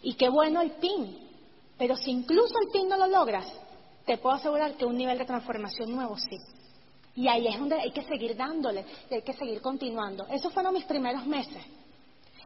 y 0.02 0.14
qué 0.14 0.28
bueno 0.28 0.60
el 0.60 0.72
PIN, 0.72 1.28
pero 1.76 1.96
si 1.96 2.10
incluso 2.10 2.54
el 2.62 2.70
PIN 2.72 2.88
no 2.88 2.96
lo 2.96 3.06
logras, 3.06 3.46
te 4.06 4.18
puedo 4.18 4.36
asegurar 4.36 4.74
que 4.74 4.86
un 4.86 4.96
nivel 4.96 5.18
de 5.18 5.24
transformación 5.24 5.92
nuevo 5.94 6.16
sí. 6.16 6.38
Y 7.14 7.28
ahí 7.28 7.46
es 7.48 7.58
donde 7.58 7.80
hay 7.80 7.90
que 7.90 8.02
seguir 8.02 8.36
dándole, 8.36 8.84
hay 9.10 9.22
que 9.22 9.32
seguir 9.34 9.60
continuando. 9.60 10.26
Esos 10.28 10.52
fueron 10.52 10.72
mis 10.72 10.84
primeros 10.84 11.26
meses. 11.26 11.62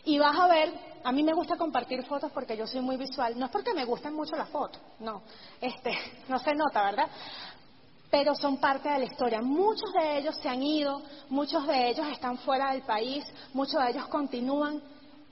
Y 0.05 0.19
vas 0.19 0.39
a 0.39 0.47
ver, 0.49 0.73
a 1.03 1.13
mí 1.13 1.23
me 1.23 1.33
gusta 1.33 1.57
compartir 1.57 2.05
fotos 2.05 2.31
porque 2.33 2.57
yo 2.57 2.67
soy 2.67 2.81
muy 2.81 2.97
visual. 2.97 3.39
No 3.39 3.47
es 3.47 3.53
porque 3.53 3.73
me 3.75 3.85
gusten 3.85 4.15
mucho 4.15 4.37
las 4.37 4.49
fotos, 4.49 4.81
no. 5.01 5.23
Este, 5.61 5.93
no 6.29 6.39
se 6.39 6.55
nota, 6.55 6.85
¿verdad? 6.85 7.09
Pero 8.11 8.35
son 8.35 8.59
parte 8.59 8.89
de 8.89 8.99
la 8.99 9.05
historia. 9.05 9.41
Muchos 9.43 9.93
de 9.93 10.19
ellos 10.19 10.37
se 10.41 10.49
han 10.49 10.63
ido, 10.63 11.03
muchos 11.31 11.67
de 11.67 11.91
ellos 11.91 12.07
están 12.09 12.39
fuera 12.39 12.73
del 12.73 12.83
país, 12.83 13.25
muchos 13.53 13.83
de 13.83 13.91
ellos 13.91 14.07
continúan. 14.07 14.81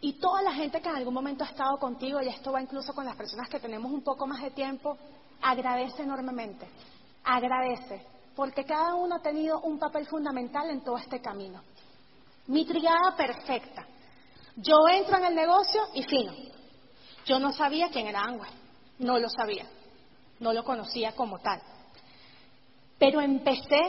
Y 0.00 0.14
toda 0.14 0.42
la 0.42 0.52
gente 0.52 0.80
que 0.80 0.88
en 0.88 0.96
algún 0.96 1.14
momento 1.14 1.44
ha 1.44 1.48
estado 1.48 1.78
contigo, 1.78 2.20
y 2.20 2.28
esto 2.28 2.50
va 2.50 2.60
incluso 2.60 2.92
con 2.92 3.04
las 3.04 3.14
personas 3.14 3.48
que 3.48 3.60
tenemos 3.60 3.92
un 3.92 4.02
poco 4.02 4.26
más 4.26 4.42
de 4.42 4.50
tiempo, 4.50 4.98
agradece 5.40 6.02
enormemente. 6.02 6.66
Agradece. 7.22 8.04
Porque 8.34 8.64
cada 8.64 8.94
uno 8.94 9.16
ha 9.16 9.22
tenido 9.22 9.60
un 9.60 9.78
papel 9.78 10.06
fundamental 10.06 10.70
en 10.70 10.82
todo 10.82 10.96
este 10.96 11.20
camino. 11.20 11.62
Mi 12.48 12.64
triada 12.64 13.14
perfecta. 13.16 13.86
Yo 14.56 14.76
entro 14.88 15.16
en 15.18 15.24
el 15.24 15.34
negocio 15.34 15.80
y 15.94 16.02
fino. 16.02 16.32
Yo 17.24 17.38
no 17.38 17.52
sabía 17.52 17.88
quién 17.90 18.06
era 18.06 18.20
Angüe. 18.20 18.48
No 18.98 19.18
lo 19.18 19.28
sabía. 19.28 19.66
No 20.40 20.52
lo 20.52 20.64
conocía 20.64 21.12
como 21.12 21.38
tal. 21.38 21.60
Pero 22.98 23.20
empecé 23.20 23.80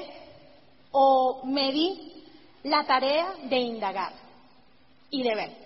o 0.91 1.41
me 1.45 1.71
di 1.71 2.26
la 2.63 2.86
tarea 2.86 3.34
de 3.43 3.58
indagar 3.58 4.13
y 5.10 5.23
de 5.23 5.36
ver. 5.36 5.63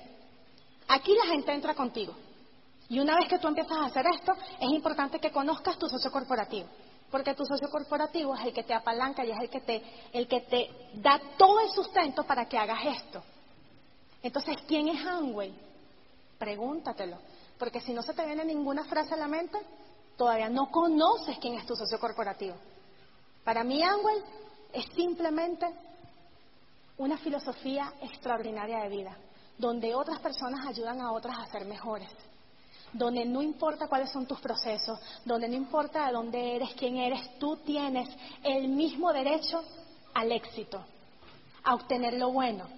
Aquí 0.88 1.14
la 1.16 1.32
gente 1.32 1.54
entra 1.54 1.76
contigo. 1.76 2.16
Y 2.90 3.00
una 3.00 3.16
vez 3.18 3.28
que 3.28 3.40
tú 3.40 3.48
empiezas 3.48 3.78
a 3.78 3.86
hacer 3.86 4.06
esto, 4.14 4.34
es 4.60 4.70
importante 4.70 5.20
que 5.20 5.32
conozcas 5.32 5.78
tu 5.78 5.88
socio 5.88 6.10
corporativo. 6.10 6.68
Porque 7.12 7.34
tu 7.34 7.46
socio 7.46 7.70
corporativo 7.70 8.36
es 8.36 8.46
el 8.46 8.54
que 8.54 8.64
te 8.64 8.74
apalanca 8.74 9.26
y 9.26 9.32
es 9.32 9.40
el 9.40 9.50
que 9.50 9.62
te, 9.62 9.84
el 10.14 10.28
que 10.28 10.42
te 10.42 10.70
da 10.96 11.20
todo 11.38 11.60
el 11.60 11.70
sustento 11.70 12.24
para 12.24 12.48
que 12.48 12.58
hagas 12.58 12.80
esto. 12.86 13.24
Entonces, 14.22 14.58
¿quién 14.68 14.88
es 14.90 15.06
Amway? 15.06 15.54
Pregúntatelo. 16.38 17.18
Porque 17.58 17.82
si 17.82 17.94
no 17.94 18.02
se 18.02 18.14
te 18.14 18.26
viene 18.26 18.46
ninguna 18.46 18.86
frase 18.86 19.14
a 19.14 19.18
la 19.18 19.28
mente, 19.28 19.58
todavía 20.16 20.50
no 20.50 20.70
conoces 20.70 21.38
quién 21.40 21.56
es 21.56 21.66
tu 21.66 21.76
socio 21.76 22.00
corporativo. 22.00 22.56
Para 23.44 23.64
mí, 23.64 23.82
Amway 23.82 24.18
es 24.74 24.86
simplemente 24.96 25.68
una 26.98 27.18
filosofía 27.18 27.94
extraordinaria 28.02 28.80
de 28.84 28.90
vida 28.90 29.18
donde 29.58 29.96
otras 29.96 30.20
personas 30.20 30.66
ayudan 30.68 31.02
a 31.02 31.12
otras 31.12 31.38
a 31.38 31.48
ser 31.48 31.66
mejores, 31.66 32.10
donde 32.94 33.26
no 33.26 33.42
importa 33.42 33.88
cuáles 33.88 34.12
son 34.12 34.26
tus 34.28 34.40
procesos, 34.40 35.00
donde 35.26 35.50
no 35.50 35.56
importa 35.56 36.06
de 36.06 36.14
dónde 36.14 36.56
eres, 36.56 36.74
quién 36.76 36.98
eres, 36.98 37.40
tú 37.40 37.58
tienes 37.58 38.08
el 38.44 38.68
mismo 38.68 39.12
derecho 39.12 39.64
al 40.14 40.32
éxito, 40.32 40.84
a 41.64 41.74
obtener 41.74 42.14
lo 42.14 42.32
bueno. 42.32 42.77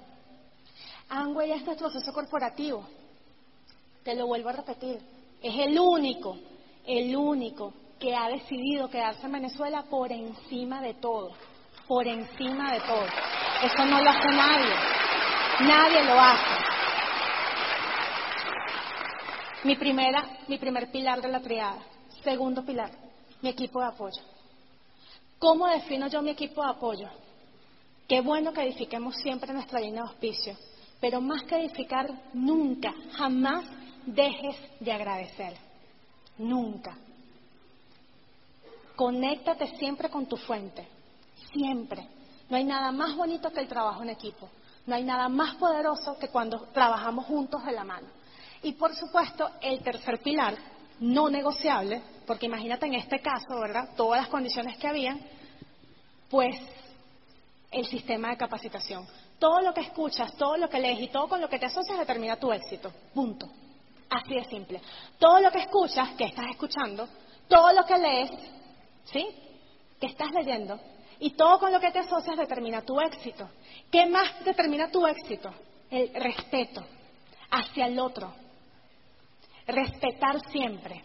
Angway 1.09 1.51
es 1.51 1.65
nuestro 1.65 1.89
proceso 1.89 2.13
corporativo, 2.13 2.85
te 4.03 4.15
lo 4.15 4.27
vuelvo 4.27 4.49
a 4.49 4.53
repetir, 4.53 4.99
es 5.41 5.55
el 5.59 5.79
único, 5.79 6.37
el 6.85 7.15
único 7.15 7.73
que 7.99 8.15
ha 8.15 8.29
decidido 8.29 8.89
quedarse 8.89 9.25
en 9.25 9.31
Venezuela 9.31 9.83
por 9.83 10.11
encima 10.11 10.81
de 10.81 10.93
todo, 10.95 11.31
por 11.87 12.07
encima 12.07 12.73
de 12.73 12.79
todo. 12.81 13.05
Eso 13.63 13.85
no 13.85 14.01
lo 14.01 14.09
hace 14.09 14.27
nadie, 14.29 14.75
nadie 15.67 16.03
lo 16.05 16.19
hace. 16.19 16.69
Mi, 19.63 19.75
primera, 19.75 20.23
mi 20.47 20.57
primer 20.57 20.89
pilar 20.91 21.21
de 21.21 21.27
la 21.27 21.41
triada. 21.41 21.79
Segundo 22.23 22.63
pilar, 22.63 22.91
mi 23.41 23.49
equipo 23.49 23.81
de 23.81 23.87
apoyo. 23.87 24.21
¿Cómo 25.37 25.67
defino 25.67 26.07
yo 26.07 26.21
mi 26.21 26.29
equipo 26.29 26.63
de 26.63 26.69
apoyo? 26.69 27.09
Qué 28.07 28.21
bueno 28.21 28.53
que 28.53 28.61
edifiquemos 28.61 29.15
siempre 29.17 29.53
nuestra 29.53 29.79
línea 29.79 30.03
de 30.03 30.09
auspicio, 30.09 30.55
pero 30.99 31.21
más 31.21 31.43
que 31.43 31.55
edificar, 31.55 32.09
nunca, 32.33 32.93
jamás 33.13 33.65
dejes 34.05 34.55
de 34.79 34.91
agradecer. 34.91 35.53
Nunca. 36.37 36.97
Conéctate 38.95 39.67
siempre 39.77 40.09
con 40.09 40.25
tu 40.25 40.35
fuente, 40.35 40.87
siempre. 41.53 42.07
No 42.49 42.57
hay 42.57 42.63
nada 42.63 42.91
más 42.91 43.15
bonito 43.15 43.51
que 43.51 43.61
el 43.61 43.67
trabajo 43.67 44.03
en 44.03 44.09
equipo. 44.09 44.49
No 44.85 44.95
hay 44.95 45.03
nada 45.03 45.29
más 45.29 45.55
poderoso 45.55 46.17
que 46.17 46.29
cuando 46.29 46.61
trabajamos 46.73 47.25
juntos 47.25 47.63
de 47.63 47.71
la 47.71 47.83
mano. 47.83 48.07
Y 48.63 48.73
por 48.73 48.93
supuesto, 48.95 49.49
el 49.61 49.81
tercer 49.83 50.19
pilar, 50.21 50.55
no 50.99 51.29
negociable, 51.29 52.01
porque 52.25 52.47
imagínate 52.47 52.87
en 52.87 52.95
este 52.95 53.21
caso, 53.21 53.59
¿verdad? 53.61 53.89
Todas 53.95 54.21
las 54.21 54.29
condiciones 54.29 54.77
que 54.77 54.87
habían, 54.87 55.21
pues 56.29 56.55
el 57.71 57.85
sistema 57.85 58.29
de 58.29 58.37
capacitación. 58.37 59.07
Todo 59.39 59.61
lo 59.61 59.73
que 59.73 59.81
escuchas, 59.81 60.35
todo 60.35 60.57
lo 60.57 60.69
que 60.69 60.79
lees 60.79 60.99
y 61.01 61.07
todo 61.07 61.27
con 61.27 61.41
lo 61.41 61.49
que 61.49 61.57
te 61.57 61.65
asocias 61.65 61.97
determina 61.97 62.35
tu 62.35 62.51
éxito. 62.51 62.91
Punto. 63.13 63.47
Así 64.09 64.35
de 64.35 64.43
simple. 64.45 64.81
Todo 65.17 65.39
lo 65.39 65.51
que 65.51 65.59
escuchas, 65.59 66.09
que 66.17 66.25
estás 66.25 66.47
escuchando, 66.49 67.07
todo 67.47 67.71
lo 67.71 67.85
que 67.85 67.97
lees, 67.97 68.31
¿sí? 69.05 69.27
Que 69.99 70.07
estás 70.07 70.31
leyendo, 70.31 70.79
y 71.19 71.31
todo 71.31 71.59
con 71.59 71.71
lo 71.71 71.79
que 71.79 71.91
te 71.91 71.99
asocias 71.99 72.37
determina 72.37 72.81
tu 72.81 72.99
éxito. 72.99 73.49
¿Qué 73.91 74.05
más 74.05 74.43
determina 74.43 74.89
tu 74.89 75.05
éxito? 75.05 75.53
El 75.89 76.13
respeto 76.13 76.85
hacia 77.51 77.87
el 77.87 77.99
otro, 77.99 78.31
respetar 79.67 80.39
siempre, 80.51 81.03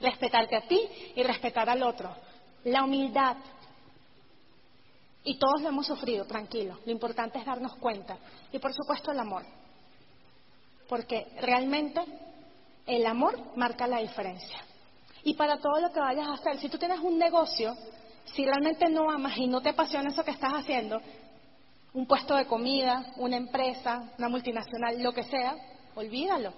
respetarte 0.00 0.56
a 0.56 0.62
ti 0.62 0.80
y 1.14 1.22
respetar 1.22 1.68
al 1.68 1.82
otro, 1.82 2.14
la 2.64 2.84
humildad. 2.84 3.36
Y 5.24 5.38
todos 5.38 5.62
lo 5.62 5.68
hemos 5.70 5.86
sufrido, 5.86 6.26
tranquilo. 6.26 6.78
Lo 6.84 6.92
importante 6.92 7.38
es 7.38 7.46
darnos 7.46 7.76
cuenta. 7.76 8.18
Y 8.52 8.58
por 8.58 8.72
supuesto 8.72 9.10
el 9.10 9.18
amor. 9.18 9.42
Porque 10.88 11.26
realmente 11.40 12.02
el 12.86 13.06
amor 13.06 13.56
marca 13.56 13.86
la 13.86 14.00
diferencia. 14.00 14.60
Y 15.22 15.34
para 15.34 15.58
todo 15.58 15.80
lo 15.80 15.90
que 15.90 16.00
vayas 16.00 16.28
a 16.28 16.34
hacer, 16.34 16.58
si 16.58 16.68
tú 16.68 16.76
tienes 16.76 17.00
un 17.00 17.18
negocio, 17.18 17.74
si 18.34 18.44
realmente 18.44 18.88
no 18.90 19.10
amas 19.10 19.36
y 19.38 19.46
no 19.46 19.62
te 19.62 19.70
apasiona 19.70 20.10
eso 20.10 20.24
que 20.24 20.32
estás 20.32 20.52
haciendo, 20.52 21.00
un 21.94 22.06
puesto 22.06 22.34
de 22.34 22.46
comida, 22.46 23.12
una 23.16 23.36
empresa, 23.36 24.12
una 24.18 24.28
multinacional, 24.28 25.02
lo 25.02 25.12
que 25.12 25.22
sea, 25.22 25.56
olvídalo. 25.94 26.52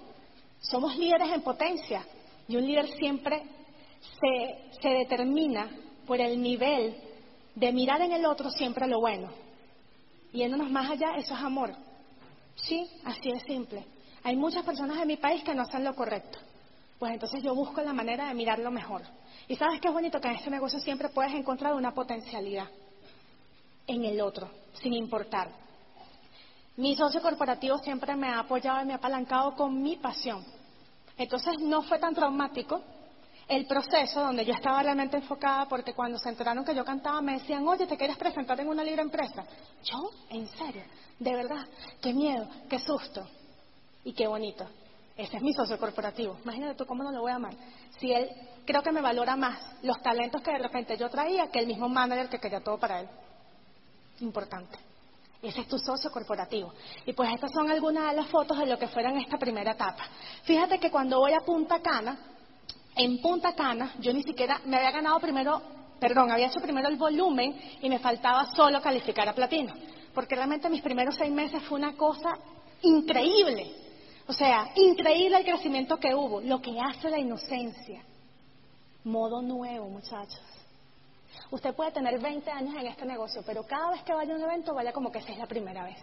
Somos 0.59 0.97
líderes 0.97 1.31
en 1.31 1.41
potencia 1.41 2.03
y 2.47 2.57
un 2.57 2.65
líder 2.65 2.87
siempre 2.97 3.43
se, 4.81 4.89
determina 4.89 5.69
por 6.05 6.19
el 6.19 6.41
nivel 6.41 6.95
de 7.57 7.73
mirar 7.73 7.99
en 8.01 8.11
el 8.11 8.23
otro 8.23 8.51
siempre 8.51 8.87
lo 8.87 8.99
bueno. 8.99 9.29
Yéndonos 10.31 10.69
más 10.69 10.91
allá, 10.91 11.15
eso 11.17 11.33
es 11.33 11.41
amor. 11.41 11.73
Sí, 12.55 12.87
así 13.03 13.31
es 13.31 13.41
simple. 13.43 13.83
Hay 14.23 14.35
muchas 14.35 14.63
personas 14.63 14.99
en 14.99 15.07
mi 15.07 15.17
país 15.17 15.43
que 15.43 15.55
no 15.55 15.63
hacen 15.63 15.83
lo 15.83 15.95
correcto. 15.95 16.37
Pues 16.99 17.13
entonces 17.13 17.41
yo 17.41 17.55
busco 17.55 17.81
la 17.81 17.93
manera 17.93 18.27
de 18.27 18.35
mirar 18.35 18.59
lo 18.59 18.69
mejor. 18.69 19.01
Y 19.47 19.55
sabes 19.55 19.81
qué 19.81 19.87
es 19.87 19.93
bonito 19.93 20.19
que 20.21 20.27
en 20.27 20.35
este 20.35 20.51
negocio 20.51 20.79
siempre 20.79 21.09
puedes 21.09 21.33
encontrar 21.33 21.73
una 21.73 21.93
potencialidad. 21.93 22.67
en 23.87 24.03
el 24.03 24.19
otro, 24.19 24.49
sin 24.81 24.93
importar. 24.93 25.49
Mi 26.75 26.93
socio 26.95 27.21
corporativo 27.21 27.77
siempre 27.77 28.15
me 28.17 28.27
ha 28.27 28.39
apoyado 28.39 28.83
y 28.83 28.85
me 28.85 28.93
ha 28.93 28.97
apalancado 28.97 29.55
con 29.55 29.81
mi 29.81 29.95
pasión. 29.95 30.43
Entonces 31.17 31.57
no 31.61 31.81
fue 31.83 31.97
tan 31.97 32.13
traumático 32.13 32.83
el 33.47 33.65
proceso 33.65 34.21
donde 34.21 34.45
yo 34.45 34.53
estaba 34.53 34.83
realmente 34.83 35.17
enfocada 35.17 35.67
porque 35.67 35.93
cuando 35.93 36.19
se 36.19 36.29
enteraron 36.29 36.65
que 36.65 36.75
yo 36.75 36.83
cantaba 36.83 37.21
me 37.21 37.33
decían, 37.33 37.67
oye, 37.67 37.87
¿te 37.87 37.97
quieres 37.97 38.17
presentar 38.17 38.59
en 38.59 38.67
una 38.67 38.83
libre 38.83 39.01
empresa? 39.01 39.45
Yo, 39.83 40.11
en 40.29 40.47
serio, 40.49 40.83
de 41.17 41.33
verdad, 41.33 41.65
qué 42.01 42.13
miedo, 42.13 42.47
qué 42.69 42.79
susto 42.79 43.25
y 44.03 44.13
qué 44.13 44.27
bonito. 44.27 44.65
Ese 45.15 45.37
es 45.37 45.41
mi 45.41 45.53
socio 45.53 45.79
corporativo. 45.79 46.37
Imagínate 46.43 46.75
tú 46.75 46.85
cómo 46.85 47.03
no 47.03 47.11
lo 47.11 47.21
voy 47.21 47.31
a 47.31 47.35
amar. 47.35 47.53
Si 47.99 48.11
él 48.11 48.29
creo 48.65 48.83
que 48.83 48.91
me 48.91 49.01
valora 49.01 49.35
más 49.35 49.59
los 49.81 49.99
talentos 50.01 50.41
que 50.41 50.51
de 50.51 50.59
repente 50.59 50.97
yo 50.97 51.09
traía 51.09 51.49
que 51.49 51.59
el 51.59 51.67
mismo 51.67 51.89
manager 51.89 52.29
que 52.29 52.39
quería 52.39 52.59
todo 52.59 52.77
para 52.77 52.99
él. 52.99 53.09
Importante. 54.19 54.77
Ese 55.41 55.61
es 55.61 55.67
tu 55.67 55.79
socio 55.79 56.11
corporativo. 56.11 56.73
Y 57.05 57.13
pues 57.13 57.31
estas 57.33 57.51
son 57.51 57.69
algunas 57.69 58.09
de 58.09 58.17
las 58.17 58.27
fotos 58.27 58.57
de 58.57 58.65
lo 58.65 58.77
que 58.77 58.87
fuera 58.87 59.09
en 59.09 59.17
esta 59.17 59.37
primera 59.37 59.71
etapa. 59.71 60.03
Fíjate 60.43 60.79
que 60.79 60.91
cuando 60.91 61.19
voy 61.19 61.33
a 61.33 61.45
Punta 61.45 61.79
Cana, 61.79 62.17
en 62.97 63.21
Punta 63.21 63.53
Cana, 63.53 63.93
yo 63.99 64.11
ni 64.13 64.23
siquiera 64.23 64.61
me 64.65 64.77
había 64.77 64.91
ganado 64.91 65.19
primero, 65.19 65.61
perdón, 65.99 66.31
había 66.31 66.47
hecho 66.47 66.59
primero 66.59 66.87
el 66.87 66.97
volumen 66.97 67.55
y 67.81 67.89
me 67.89 67.99
faltaba 67.99 68.51
solo 68.55 68.81
calificar 68.81 69.27
a 69.29 69.33
platino. 69.33 69.73
Porque 70.13 70.35
realmente 70.35 70.69
mis 70.69 70.81
primeros 70.81 71.15
seis 71.15 71.31
meses 71.31 71.61
fue 71.63 71.77
una 71.77 71.95
cosa 71.95 72.37
increíble. 72.81 73.71
O 74.27 74.33
sea, 74.33 74.71
increíble 74.75 75.37
el 75.37 75.45
crecimiento 75.45 75.97
que 75.97 76.13
hubo, 76.13 76.41
lo 76.41 76.61
que 76.61 76.77
hace 76.79 77.09
la 77.09 77.19
inocencia. 77.19 78.03
Modo 79.03 79.41
nuevo, 79.41 79.87
muchachos. 79.87 80.41
Usted 81.51 81.73
puede 81.75 81.91
tener 81.91 82.19
20 82.19 82.51
años 82.51 82.75
en 82.75 82.87
este 82.87 83.05
negocio, 83.05 83.41
pero 83.45 83.63
cada 83.63 83.91
vez 83.91 84.03
que 84.03 84.13
vaya 84.13 84.33
a 84.33 84.37
un 84.37 84.43
evento, 84.43 84.73
vaya 84.73 84.91
como 84.91 85.11
que 85.11 85.19
esa 85.19 85.31
es 85.31 85.37
la 85.37 85.45
primera 85.45 85.83
vez. 85.83 85.97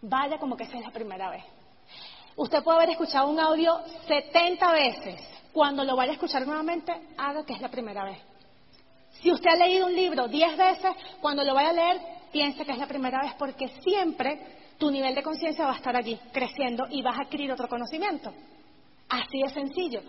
Vaya 0.00 0.38
como 0.38 0.56
que 0.56 0.64
esa 0.64 0.78
es 0.78 0.84
la 0.84 0.90
primera 0.90 1.30
vez. 1.30 1.44
Usted 2.34 2.64
puede 2.64 2.78
haber 2.78 2.90
escuchado 2.90 3.28
un 3.28 3.38
audio 3.38 3.78
70 4.08 4.72
veces. 4.72 5.20
Cuando 5.52 5.84
lo 5.84 5.96
vaya 5.96 6.12
a 6.12 6.14
escuchar 6.14 6.46
nuevamente, 6.46 6.92
haga 7.16 7.44
que 7.44 7.52
es 7.52 7.60
la 7.60 7.68
primera 7.68 8.04
vez. 8.04 8.18
Si 9.20 9.30
usted 9.30 9.50
ha 9.50 9.56
leído 9.56 9.86
un 9.86 9.94
libro 9.94 10.26
10 10.26 10.56
veces, 10.56 10.92
cuando 11.20 11.44
lo 11.44 11.54
vaya 11.54 11.70
a 11.70 11.72
leer, 11.72 12.00
piense 12.32 12.64
que 12.64 12.72
es 12.72 12.78
la 12.78 12.86
primera 12.86 13.20
vez, 13.22 13.34
porque 13.38 13.68
siempre 13.82 14.62
tu 14.78 14.90
nivel 14.90 15.14
de 15.14 15.22
conciencia 15.22 15.66
va 15.66 15.74
a 15.74 15.76
estar 15.76 15.94
allí, 15.94 16.18
creciendo, 16.32 16.86
y 16.90 17.02
vas 17.02 17.18
a 17.18 17.22
adquirir 17.22 17.52
otro 17.52 17.68
conocimiento. 17.68 18.32
Así 19.08 19.42
de 19.42 19.50
sencillo. 19.50 20.02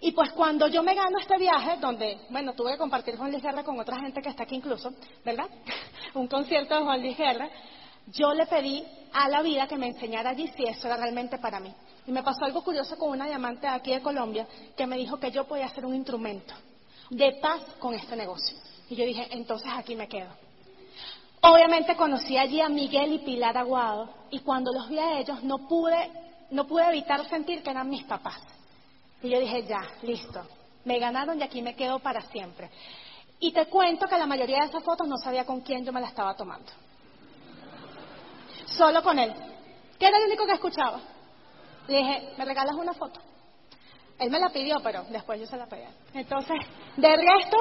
Y 0.00 0.12
pues 0.12 0.32
cuando 0.32 0.66
yo 0.66 0.82
me 0.82 0.94
gano 0.94 1.18
este 1.18 1.38
viaje, 1.38 1.76
donde, 1.80 2.18
bueno, 2.30 2.52
tuve 2.52 2.72
que 2.72 2.78
compartir 2.78 3.16
Juan 3.16 3.30
Luis 3.30 3.42
Guerra 3.42 3.64
con 3.64 3.78
otra 3.78 3.98
gente 4.00 4.20
que 4.20 4.28
está 4.28 4.42
aquí 4.42 4.56
incluso, 4.56 4.92
¿verdad? 5.24 5.48
Un 6.14 6.26
concierto 6.26 6.74
de 6.74 6.82
Juan 6.82 7.00
Luis 7.00 7.16
Guerra, 7.16 7.48
yo 8.08 8.32
le 8.34 8.46
pedí 8.46 8.84
a 9.12 9.28
la 9.28 9.42
vida 9.42 9.66
que 9.66 9.76
me 9.76 9.88
enseñara 9.88 10.30
allí 10.30 10.48
si 10.56 10.64
eso 10.64 10.86
era 10.86 10.96
realmente 10.96 11.38
para 11.38 11.60
mí. 11.60 11.72
Y 12.08 12.12
me 12.12 12.22
pasó 12.22 12.46
algo 12.46 12.64
curioso 12.64 12.96
con 12.96 13.10
una 13.10 13.26
diamante 13.26 13.66
aquí 13.66 13.92
de 13.92 14.00
Colombia 14.00 14.46
que 14.74 14.86
me 14.86 14.96
dijo 14.96 15.20
que 15.20 15.30
yo 15.30 15.44
podía 15.46 15.66
hacer 15.66 15.84
un 15.84 15.94
instrumento 15.94 16.54
de 17.10 17.32
paz 17.32 17.60
con 17.78 17.92
este 17.92 18.16
negocio. 18.16 18.56
Y 18.88 18.96
yo 18.96 19.04
dije, 19.04 19.28
entonces 19.30 19.68
aquí 19.70 19.94
me 19.94 20.08
quedo. 20.08 20.30
Obviamente 21.42 21.94
conocí 21.96 22.38
allí 22.38 22.62
a 22.62 22.70
Miguel 22.70 23.12
y 23.12 23.18
Pilar 23.18 23.58
Aguado 23.58 24.08
y 24.30 24.38
cuando 24.38 24.72
los 24.72 24.88
vi 24.88 24.98
a 24.98 25.18
ellos 25.18 25.44
no 25.44 25.68
pude, 25.68 26.10
no 26.50 26.66
pude 26.66 26.88
evitar 26.88 27.28
sentir 27.28 27.62
que 27.62 27.68
eran 27.68 27.90
mis 27.90 28.04
papás. 28.04 28.40
Y 29.22 29.28
yo 29.28 29.38
dije, 29.38 29.64
ya, 29.64 29.82
listo, 30.00 30.42
me 30.86 30.98
ganaron 30.98 31.38
y 31.38 31.42
aquí 31.42 31.60
me 31.60 31.76
quedo 31.76 31.98
para 31.98 32.22
siempre. 32.22 32.70
Y 33.38 33.52
te 33.52 33.66
cuento 33.66 34.06
que 34.06 34.16
la 34.16 34.26
mayoría 34.26 34.60
de 34.60 34.68
esas 34.68 34.82
fotos 34.82 35.06
no 35.06 35.18
sabía 35.18 35.44
con 35.44 35.60
quién 35.60 35.84
yo 35.84 35.92
me 35.92 36.00
la 36.00 36.08
estaba 36.08 36.34
tomando. 36.34 36.72
Solo 38.64 39.02
con 39.02 39.18
él. 39.18 39.34
Que 39.98 40.06
era 40.06 40.16
el 40.16 40.24
único 40.24 40.46
que 40.46 40.52
escuchaba. 40.52 41.02
Le 41.88 41.98
dije, 41.98 42.32
¿me 42.36 42.44
regalas 42.44 42.76
una 42.76 42.94
foto? 42.94 43.20
Él 44.18 44.30
me 44.30 44.38
la 44.38 44.50
pidió, 44.50 44.76
pero 44.82 45.04
después 45.10 45.40
yo 45.40 45.46
se 45.46 45.56
la 45.56 45.66
pedí. 45.66 45.84
Entonces, 46.14 46.56
de 46.96 47.08
resto, 47.08 47.56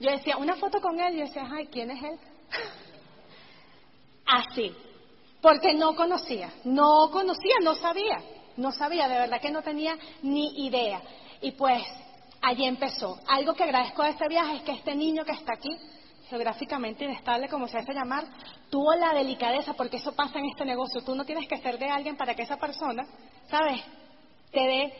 yo 0.00 0.10
decía, 0.10 0.36
una 0.36 0.56
foto 0.56 0.80
con 0.80 0.98
él, 0.98 1.16
yo 1.16 1.24
decía, 1.24 1.46
ay, 1.50 1.66
¿quién 1.68 1.90
es 1.90 2.02
él? 2.02 2.18
Así. 4.26 4.74
Porque 5.40 5.74
no 5.74 5.94
conocía, 5.94 6.52
no 6.64 7.10
conocía, 7.10 7.56
no 7.62 7.74
sabía. 7.74 8.18
No 8.56 8.70
sabía, 8.70 9.08
de 9.08 9.18
verdad 9.18 9.40
que 9.40 9.50
no 9.50 9.62
tenía 9.62 9.96
ni 10.22 10.66
idea. 10.66 11.00
Y 11.40 11.52
pues 11.52 11.82
allí 12.40 12.64
empezó. 12.64 13.18
Algo 13.26 13.54
que 13.54 13.64
agradezco 13.64 14.02
de 14.02 14.10
este 14.10 14.28
viaje 14.28 14.56
es 14.56 14.62
que 14.62 14.72
este 14.72 14.94
niño 14.94 15.24
que 15.24 15.32
está 15.32 15.54
aquí, 15.54 15.76
geográficamente 16.32 17.04
inestable, 17.04 17.46
como 17.46 17.68
se 17.68 17.76
hace 17.76 17.92
llamar, 17.92 18.24
tuvo 18.70 18.94
la 18.94 19.12
delicadeza, 19.12 19.74
porque 19.74 19.98
eso 19.98 20.12
pasa 20.14 20.38
en 20.38 20.46
este 20.46 20.64
negocio. 20.64 21.02
Tú 21.02 21.14
no 21.14 21.24
tienes 21.24 21.46
que 21.46 21.58
ser 21.58 21.78
de 21.78 21.90
alguien 21.90 22.16
para 22.16 22.34
que 22.34 22.42
esa 22.42 22.56
persona, 22.56 23.06
¿sabes?, 23.48 23.82
te 24.50 24.60
dé, 24.60 24.92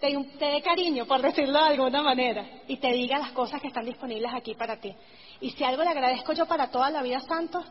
te, 0.00 0.44
dé 0.46 0.62
cariño, 0.62 1.06
por 1.06 1.20
decirlo 1.20 1.58
de 1.58 1.66
alguna 1.66 2.02
manera, 2.02 2.46
y 2.68 2.76
te 2.76 2.92
diga 2.92 3.18
las 3.18 3.32
cosas 3.32 3.60
que 3.60 3.68
están 3.68 3.84
disponibles 3.84 4.32
aquí 4.32 4.54
para 4.54 4.80
ti. 4.80 4.94
Y 5.40 5.50
si 5.50 5.64
algo 5.64 5.82
le 5.82 5.90
agradezco 5.90 6.32
yo 6.32 6.46
para 6.46 6.70
toda 6.70 6.90
la 6.90 7.02
vida, 7.02 7.20
Santos, 7.20 7.64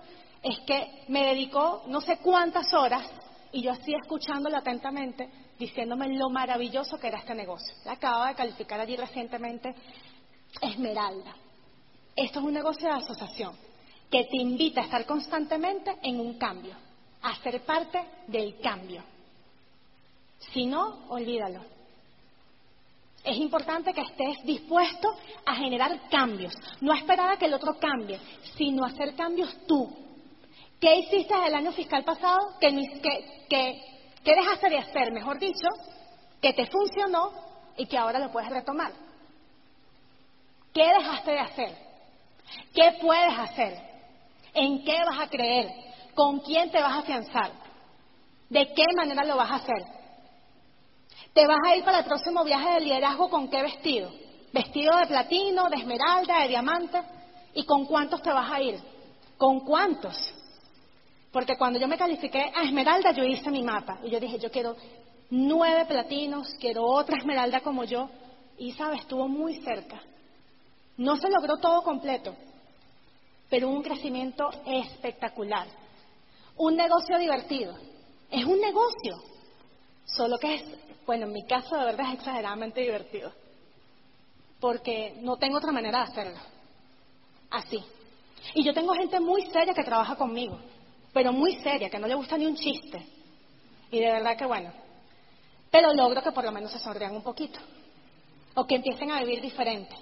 es 0.44 0.60
que 0.62 1.04
me 1.08 1.26
dedicó 1.26 1.84
no 1.88 2.02
sé 2.02 2.18
cuántas 2.18 2.74
horas 2.74 3.10
y 3.52 3.62
yo 3.62 3.72
así 3.72 3.94
escuchándolo 3.94 4.58
atentamente, 4.58 5.30
diciéndome 5.58 6.10
lo 6.10 6.30
maravilloso 6.30 6.98
que 7.00 7.08
era 7.08 7.20
este 7.20 7.36
negocio. 7.36 7.74
La 7.86 7.94
acabo 7.94 8.26
de 8.26 8.36
calificar 8.36 8.80
allí 8.80 8.96
recientemente 8.96 9.74
Esmeralda. 10.62 11.47
Esto 12.18 12.40
es 12.40 12.46
un 12.46 12.54
negocio 12.54 12.90
de 12.90 12.96
asociación 12.96 13.56
que 14.12 14.26
te 14.26 14.42
invita 14.42 14.82
a 14.82 14.86
estar 14.86 15.06
constantemente 15.06 15.96
en 16.04 16.20
un 16.20 16.38
cambio, 16.38 16.74
a 17.22 17.36
ser 17.38 17.62
parte 17.62 18.04
del 18.28 18.60
cambio. 18.60 19.04
Si 20.52 20.66
no, 20.66 21.06
olvídalo. 21.10 21.62
Es 23.24 23.38
importante 23.38 23.94
que 23.94 24.02
estés 24.02 24.44
dispuesto 24.44 25.16
a 25.46 25.56
generar 25.56 26.10
cambios, 26.10 26.54
no 26.82 26.94
esperar 26.94 27.32
a 27.32 27.38
que 27.38 27.46
el 27.46 27.54
otro 27.54 27.78
cambie, 27.80 28.20
sino 28.58 28.86
hacer 28.86 29.16
cambios 29.16 29.56
tú, 29.66 30.08
¿Qué 30.80 30.96
hiciste 30.96 31.34
el 31.34 31.56
año 31.56 31.72
fiscal 31.72 32.04
pasado 32.04 32.54
que, 32.60 32.70
que, 32.70 33.82
que, 34.24 34.36
dejaste 34.36 34.70
de 34.70 34.78
hacer, 34.78 35.12
mejor 35.12 35.40
dicho, 35.40 35.68
que 36.40 36.54
te 36.54 36.68
funcionó 36.68 37.32
y 37.76 37.88
que 37.88 37.98
ahora 37.98 38.20
lo 38.20 38.32
puedes 38.32 38.50
retomar? 38.50 38.92
¿Qué 40.74 40.84
dejaste 40.84 41.32
de 41.32 41.40
hacer? 41.40 41.87
¿Qué 42.74 42.98
puedes 43.02 43.38
hacer? 43.38 43.78
¿En 44.54 44.84
qué 44.84 44.98
vas 45.06 45.20
a 45.20 45.30
creer? 45.30 45.70
¿Con 46.14 46.40
quién 46.40 46.72
te 46.72 46.82
vas 46.82 46.94
a 46.94 47.00
afianzar? 47.00 47.52
¿De 48.50 48.74
qué 48.74 48.86
manera 48.96 49.24
lo 49.24 49.36
vas 49.36 49.52
a 49.52 49.56
hacer? 49.56 49.84
¿Te 51.34 51.46
vas 51.46 51.60
a 51.68 51.76
ir 51.76 51.84
para 51.84 52.00
el 52.00 52.06
próximo 52.06 52.44
viaje 52.44 52.72
de 52.72 52.80
liderazgo 52.82 53.30
con 53.30 53.50
qué 53.50 53.62
vestido? 53.62 54.12
¿Vestido 54.52 54.98
de 54.98 55.08
platino, 55.08 55.70
de 55.70 55.76
esmeralda, 55.78 56.42
de 56.42 56.48
diamante? 56.48 57.02
¿Y 57.54 57.66
con 57.66 57.86
cuántos 57.86 58.22
te 58.22 58.32
vas 58.32 58.52
a 58.52 58.62
ir? 58.62 58.80
¿Con 59.38 59.60
cuántos? 59.60 60.34
Porque 61.32 61.58
cuando 61.58 61.78
yo 61.78 61.88
me 61.88 61.98
califiqué 61.98 62.52
a 62.56 62.64
Esmeralda, 62.64 63.12
yo 63.12 63.24
hice 63.24 63.52
mi 63.52 63.62
mapa. 63.62 64.00
Y 64.04 64.10
yo 64.10 64.20
dije, 64.20 64.40
yo 64.40 64.50
quiero 64.50 64.76
nueve 65.30 65.86
platinos, 65.86 66.56
quiero 66.60 66.84
otra 66.86 67.18
Esmeralda 67.18 67.60
como 67.60 67.84
yo. 67.84 68.10
Y, 68.58 68.72
¿sabes? 68.72 69.02
Estuvo 69.02 69.28
muy 69.28 69.62
cerca. 69.62 70.02
No 70.98 71.18
se 71.18 71.30
logró 71.30 71.58
todo 71.58 71.84
completo, 71.84 72.36
pero 73.50 73.70
un 73.70 73.84
crecimiento 73.84 74.50
espectacular. 74.66 75.68
Un 76.58 76.76
negocio 76.76 77.18
divertido. 77.20 77.76
Es 78.32 78.44
un 78.44 78.60
negocio. 78.60 79.16
Solo 80.06 80.38
que 80.38 80.56
es, 80.56 80.64
bueno, 81.06 81.26
en 81.26 81.34
mi 81.34 81.46
caso 81.46 81.78
de 81.78 81.86
verdad 81.86 82.08
es 82.10 82.20
exageradamente 82.20 82.82
divertido. 82.82 83.32
Porque 84.60 85.18
no 85.22 85.38
tengo 85.38 85.58
otra 85.58 85.72
manera 85.72 86.00
de 86.00 86.12
hacerlo. 86.12 86.40
Así. 87.52 87.80
Y 88.56 88.64
yo 88.64 88.74
tengo 88.74 88.94
gente 88.94 89.20
muy 89.20 89.46
seria 89.52 89.74
que 89.74 89.84
trabaja 89.84 90.16
conmigo 90.16 90.58
pero 91.18 91.34
muy 91.34 91.56
seria, 91.64 91.90
que 91.90 91.98
no 91.98 92.06
le 92.06 92.14
gusta 92.14 92.38
ni 92.38 92.46
un 92.46 92.56
chiste. 92.56 93.04
Y 93.90 94.00
de 94.00 94.12
verdad 94.12 94.38
que 94.38 94.46
bueno. 94.46 94.72
Pero 95.72 95.92
logro 95.92 96.22
que 96.22 96.32
por 96.32 96.44
lo 96.44 96.52
menos 96.52 96.72
se 96.72 96.78
sonrían 96.78 97.16
un 97.16 97.24
poquito. 97.24 97.60
O 98.54 98.68
que 98.68 98.76
empiecen 98.76 99.10
a 99.10 99.22
vivir 99.22 99.42
diferente. 99.42 99.96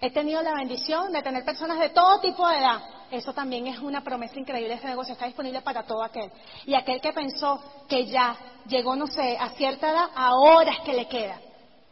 He 0.00 0.10
tenido 0.10 0.40
la 0.42 0.54
bendición 0.54 1.12
de 1.12 1.22
tener 1.22 1.44
personas 1.44 1.78
de 1.80 1.90
todo 1.90 2.20
tipo 2.20 2.46
de 2.48 2.58
edad. 2.58 2.80
Eso 3.10 3.32
también 3.32 3.66
es 3.66 3.78
una 3.80 4.04
promesa 4.04 4.38
increíble. 4.38 4.74
Este 4.74 4.86
negocio 4.86 5.14
está 5.14 5.26
disponible 5.26 5.60
para 5.62 5.82
todo 5.82 6.04
aquel. 6.04 6.30
Y 6.66 6.74
aquel 6.74 7.00
que 7.00 7.12
pensó 7.12 7.60
que 7.88 8.06
ya 8.06 8.36
llegó, 8.66 8.94
no 8.94 9.08
sé, 9.08 9.36
a 9.36 9.48
cierta 9.50 9.90
edad, 9.90 10.10
ahora 10.14 10.72
es 10.72 10.80
que 10.80 10.92
le 10.92 11.08
queda. 11.08 11.40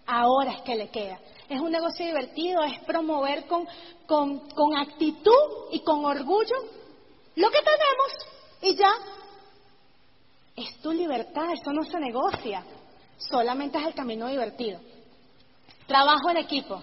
Ahora 0.06 0.52
es 0.52 0.62
que 0.62 0.76
le 0.76 0.88
queda. 0.88 1.18
Es 1.48 1.60
un 1.60 1.72
negocio 1.72 2.06
divertido, 2.06 2.62
es 2.62 2.78
promover 2.80 3.46
con, 3.46 3.66
con, 4.06 4.50
con 4.50 4.76
actitud 4.76 5.68
y 5.72 5.80
con 5.80 6.04
orgullo 6.04 6.56
lo 7.34 7.50
que 7.50 7.58
tenemos 7.58 8.26
y 8.62 8.76
ya. 8.76 8.92
Es 10.54 10.80
tu 10.80 10.92
libertad, 10.92 11.50
eso 11.52 11.72
no 11.72 11.82
se 11.84 11.98
negocia. 11.98 12.64
Solamente 13.18 13.78
es 13.78 13.86
el 13.86 13.94
camino 13.94 14.28
divertido. 14.28 14.80
Trabajo 15.86 16.30
en 16.30 16.36
equipo. 16.38 16.82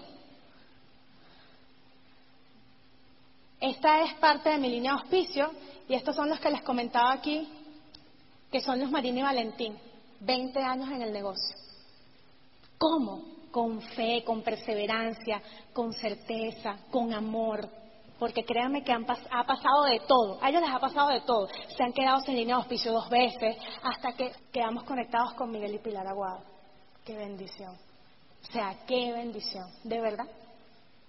Esta 3.64 4.02
es 4.02 4.12
parte 4.16 4.50
de 4.50 4.58
mi 4.58 4.68
línea 4.68 4.92
de 4.92 4.98
auspicio 4.98 5.50
y 5.88 5.94
estos 5.94 6.14
son 6.14 6.28
los 6.28 6.38
que 6.38 6.50
les 6.50 6.60
comentaba 6.60 7.14
aquí, 7.14 7.48
que 8.52 8.60
son 8.60 8.78
los 8.78 8.90
Marini 8.90 9.20
y 9.20 9.22
Valentín, 9.22 9.78
20 10.20 10.60
años 10.60 10.90
en 10.90 11.00
el 11.00 11.10
negocio. 11.10 11.56
¿Cómo? 12.76 13.22
Con 13.50 13.80
fe, 13.80 14.22
con 14.22 14.42
perseverancia, 14.42 15.40
con 15.72 15.94
certeza, 15.94 16.76
con 16.90 17.14
amor. 17.14 17.66
Porque 18.18 18.44
créanme 18.44 18.84
que 18.84 18.92
han 18.92 19.06
ha 19.10 19.46
pasado 19.46 19.84
de 19.84 20.00
todo. 20.00 20.38
A 20.42 20.50
ellos 20.50 20.60
les 20.60 20.70
ha 20.70 20.78
pasado 20.78 21.08
de 21.08 21.22
todo. 21.22 21.48
Se 21.74 21.82
han 21.82 21.94
quedado 21.94 22.20
sin 22.20 22.36
línea 22.36 22.56
de 22.56 22.60
auspicio 22.60 22.92
dos 22.92 23.08
veces 23.08 23.56
hasta 23.82 24.12
que 24.12 24.30
quedamos 24.52 24.84
conectados 24.84 25.32
con 25.32 25.50
Miguel 25.50 25.76
y 25.76 25.78
Pilar 25.78 26.06
Aguado. 26.06 26.42
Qué 27.02 27.16
bendición. 27.16 27.74
O 28.42 28.52
sea, 28.52 28.76
qué 28.86 29.10
bendición. 29.10 29.70
De 29.84 30.02
verdad. 30.02 30.26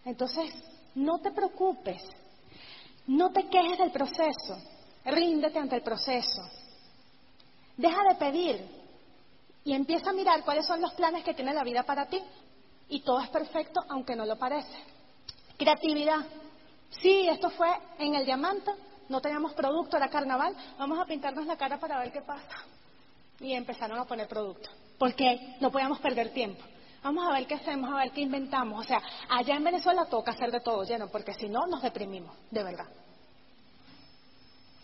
Entonces, 0.06 0.54
no 0.96 1.20
te 1.20 1.32
preocupes. 1.32 2.02
No 3.08 3.32
te 3.32 3.48
quejes 3.48 3.78
del 3.78 3.92
proceso. 3.92 4.58
Ríndete 5.06 5.60
ante 5.60 5.76
el 5.76 5.84
proceso. 5.84 6.42
Deja 7.78 8.04
de 8.04 8.16
pedir 8.16 8.66
y 9.64 9.74
empieza 9.74 10.10
a 10.10 10.14
mirar 10.14 10.44
cuáles 10.44 10.66
son 10.66 10.82
los 10.82 10.94
planes 10.94 11.24
que 11.24 11.34
tiene 11.34 11.54
la 11.54 11.64
vida 11.64 11.84
para 11.84 12.08
ti. 12.08 12.22
Y 12.88 13.02
todo 13.02 13.20
es 13.20 13.30
perfecto, 13.30 13.82
aunque 13.90 14.16
no 14.16 14.26
lo 14.26 14.38
parece. 14.38 14.78
Creatividad. 15.58 16.26
Sí, 17.02 17.28
esto 17.28 17.50
fue 17.50 17.70
en 17.98 18.16
el 18.16 18.26
diamante, 18.26 18.72
no 19.10 19.20
teníamos 19.20 19.54
producto, 19.54 19.98
era 19.98 20.10
carnaval, 20.10 20.56
vamos 20.78 21.00
a 21.00 21.06
pintarnos 21.06 21.46
la 21.46 21.58
cara 21.58 21.80
para 21.80 22.00
ver 22.00 22.12
qué 22.12 22.22
pasa. 22.22 22.64
Y 23.40 23.54
empezaron 23.54 24.00
a 24.00 24.06
poner 24.06 24.28
producto, 24.28 24.70
porque 24.98 25.58
no 25.60 25.72
podíamos 25.72 26.00
perder 26.00 26.32
tiempo. 26.32 26.64
Vamos 27.06 27.28
a 27.28 27.34
ver 27.34 27.46
qué 27.46 27.54
hacemos, 27.54 27.88
a 27.92 27.98
ver 27.98 28.12
qué 28.14 28.22
inventamos. 28.22 28.84
O 28.84 28.84
sea, 28.84 29.00
allá 29.30 29.56
en 29.56 29.64
Venezuela 29.64 30.06
toca 30.06 30.32
hacer 30.32 30.52
de 30.52 30.60
todo 30.60 30.84
lleno, 30.84 31.08
porque 31.08 31.36
si 31.36 31.48
no 31.48 31.68
nos 31.68 31.84
deprimimos, 31.84 32.36
de 32.50 32.64
verdad. 32.64 32.88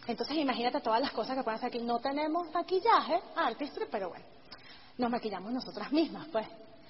Entonces 0.06 0.38
imagínate 0.38 0.82
todas 0.82 1.02
las 1.02 1.12
cosas 1.14 1.36
que 1.36 1.42
pueden 1.42 1.58
hacer 1.58 1.70
aquí. 1.70 1.80
No 1.80 1.98
tenemos 1.98 2.52
maquillaje 2.54 3.20
artistry, 3.36 3.86
pero 3.90 4.10
bueno, 4.10 4.24
nos 5.00 5.10
maquillamos 5.10 5.52
nosotras 5.52 5.92
mismas, 5.92 6.28
pues. 6.28 6.46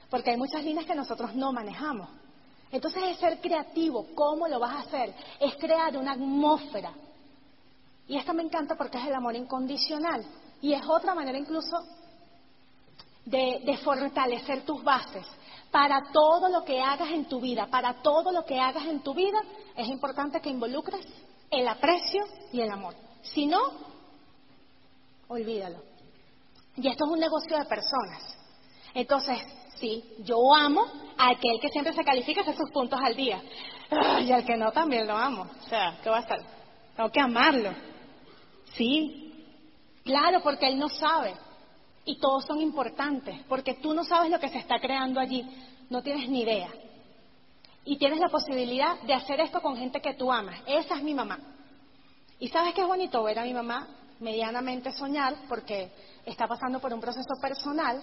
Porque 0.10 0.32
hay 0.32 0.38
muchas 0.38 0.65
líneas 0.65 0.86
que 0.86 0.96
nosotros 0.96 1.34
no 1.34 1.54
manejamos. 1.54 2.10
Entonces 2.70 3.02
es 3.04 3.17
ser 3.17 3.39
creativo. 3.39 4.08
¿Cómo 4.13 4.50
lo 4.50 4.60
vas 4.60 4.74
a 4.74 4.80
hacer? 4.80 5.13
Es 5.39 5.56
crear 5.56 5.96
una 5.96 6.12
atmósfera. 6.12 6.91
Y 8.06 8.17
esto 8.17 8.34
me 8.34 8.44
encanta 8.44 8.76
porque 8.76 8.98
es 8.98 9.08
el 9.08 9.15
amor 9.15 9.38
incondicional. 9.38 10.26
Y 10.62 10.74
es 10.74 10.82
otra 10.86 11.15
manera 11.15 11.38
incluso 11.38 11.78
de, 13.26 13.78
fortalecer 13.84 14.66
tus 14.66 14.84
bases. 14.84 15.26
Para 15.72 16.02
todo 16.12 16.50
lo 16.50 16.66
que 16.66 16.82
hagas 16.82 17.10
en 17.12 17.26
tu 17.26 17.40
vida, 17.40 17.68
para 17.68 18.02
todo 18.02 18.32
lo 18.32 18.46
que 18.46 18.60
hagas 18.60 18.86
en 18.86 19.02
tu 19.02 19.14
vida, 19.14 19.40
es 19.76 19.88
importante 19.88 20.42
que 20.42 20.50
involucres 20.50 21.06
el 21.50 21.68
aprecio 21.68 22.24
y 22.52 22.62
el 22.62 22.70
amor. 22.70 22.94
Si 23.22 23.46
no, 23.46 23.60
olvídalo. 25.28 25.78
Y 26.76 26.88
esto 26.88 27.06
es 27.06 27.12
un 27.12 27.20
negocio 27.20 27.58
de 27.58 27.66
personas. 27.66 28.38
Entonces, 28.94 29.40
sí, 29.80 30.04
yo 30.20 30.38
amo 30.54 30.86
a 31.18 31.30
aquel 31.30 31.60
que 31.62 31.70
siempre 31.70 31.94
se 31.94 32.04
califica 32.04 32.42
hace 32.42 32.56
sus 32.56 32.70
puntos 32.72 33.00
al 33.02 33.16
día. 33.16 33.42
Y 34.22 34.32
al 34.32 34.46
que 34.46 34.58
no 34.58 34.72
también 34.72 35.08
lo 35.08 35.16
amo. 35.16 35.44
O 35.44 35.70
sea, 35.70 36.00
¿qué 36.04 36.10
va 36.10 36.18
a 36.18 36.22
estar? 36.22 36.40
Tengo 36.96 37.10
que 37.10 37.20
amarlo. 37.20 37.72
Sí, 38.74 39.34
claro, 40.04 40.42
porque 40.42 40.68
él 40.68 40.80
no 40.80 40.90
sabe. 40.90 41.34
Y 42.06 42.20
todos 42.20 42.46
son 42.46 42.60
importantes, 42.60 43.40
porque 43.48 43.76
tú 43.76 43.94
no 43.94 44.04
sabes 44.04 44.32
lo 44.32 44.40
que 44.40 44.50
se 44.50 44.58
está 44.58 44.80
creando 44.80 45.20
allí. 45.20 45.46
No 45.90 46.02
tienes 46.02 46.30
ni 46.30 46.42
idea. 46.42 46.70
Y 47.86 47.98
tienes 47.98 48.20
la 48.20 48.30
posibilidad 48.30 49.00
de 49.02 49.14
hacer 49.14 49.40
esto 49.40 49.62
con 49.62 49.76
gente 49.76 50.02
que 50.02 50.14
tú 50.14 50.32
amas. 50.32 50.60
Esa 50.66 50.96
es 50.96 51.04
mi 51.04 51.14
mamá. 51.14 51.40
Y 52.40 52.48
sabes 52.48 52.74
qué 52.74 52.82
es 52.82 52.88
bonito 52.88 53.22
ver 53.24 53.40
a 53.40 53.44
mi 53.44 53.54
mamá 53.54 53.88
medianamente 54.20 54.92
soñar, 54.92 55.36
porque 55.48 55.92
está 56.26 56.48
pasando 56.48 56.80
por 56.80 56.94
un 56.94 57.02
proceso 57.02 57.34
personal, 57.42 58.02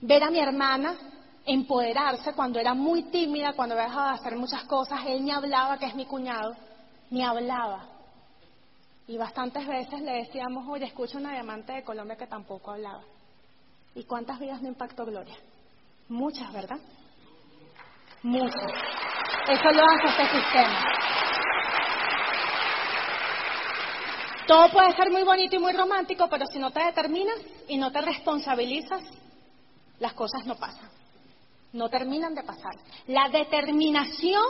ver 0.00 0.22
a 0.22 0.30
mi 0.30 0.38
hermana 0.38 0.96
empoderarse 1.44 2.34
cuando 2.34 2.58
era 2.60 2.74
muy 2.74 3.04
tímida, 3.04 3.54
cuando 3.54 3.74
dejaba 3.74 4.12
de 4.12 4.18
hacer 4.20 4.36
muchas 4.36 4.64
cosas, 4.64 5.00
él 5.06 5.24
ni 5.24 5.30
hablaba, 5.30 5.78
que 5.78 5.86
es 5.86 5.94
mi 5.94 6.04
cuñado, 6.04 6.54
ni 7.10 7.24
hablaba. 7.24 7.88
Y 9.06 9.16
bastantes 9.16 9.66
veces 9.66 10.02
le 10.02 10.12
decíamos, 10.12 10.66
oye, 10.68 10.84
escucha 10.84 11.16
una 11.16 11.32
diamante 11.32 11.72
de 11.72 11.82
Colombia 11.82 12.16
que 12.16 12.26
tampoco 12.26 12.72
hablaba. 12.72 13.02
¿Y 13.94 14.04
cuántas 14.04 14.38
vidas 14.38 14.62
no 14.62 14.68
impactó 14.68 15.04
Gloria? 15.04 15.36
Muchas, 16.08 16.52
¿verdad? 16.52 16.78
Muchas. 18.22 18.72
Eso 19.48 19.70
lo 19.70 19.84
hace 19.84 20.08
este 20.08 20.40
sistema. 20.40 20.84
Todo 24.46 24.70
puede 24.70 24.94
ser 24.94 25.10
muy 25.10 25.24
bonito 25.24 25.56
y 25.56 25.58
muy 25.58 25.72
romántico, 25.72 26.26
pero 26.30 26.46
si 26.46 26.58
no 26.58 26.70
te 26.70 26.82
determinas 26.82 27.38
y 27.68 27.76
no 27.76 27.92
te 27.92 28.00
responsabilizas, 28.00 29.02
las 29.98 30.14
cosas 30.14 30.46
no 30.46 30.56
pasan. 30.56 30.88
No 31.72 31.90
terminan 31.90 32.34
de 32.34 32.42
pasar. 32.42 32.74
La 33.08 33.28
determinación 33.28 34.46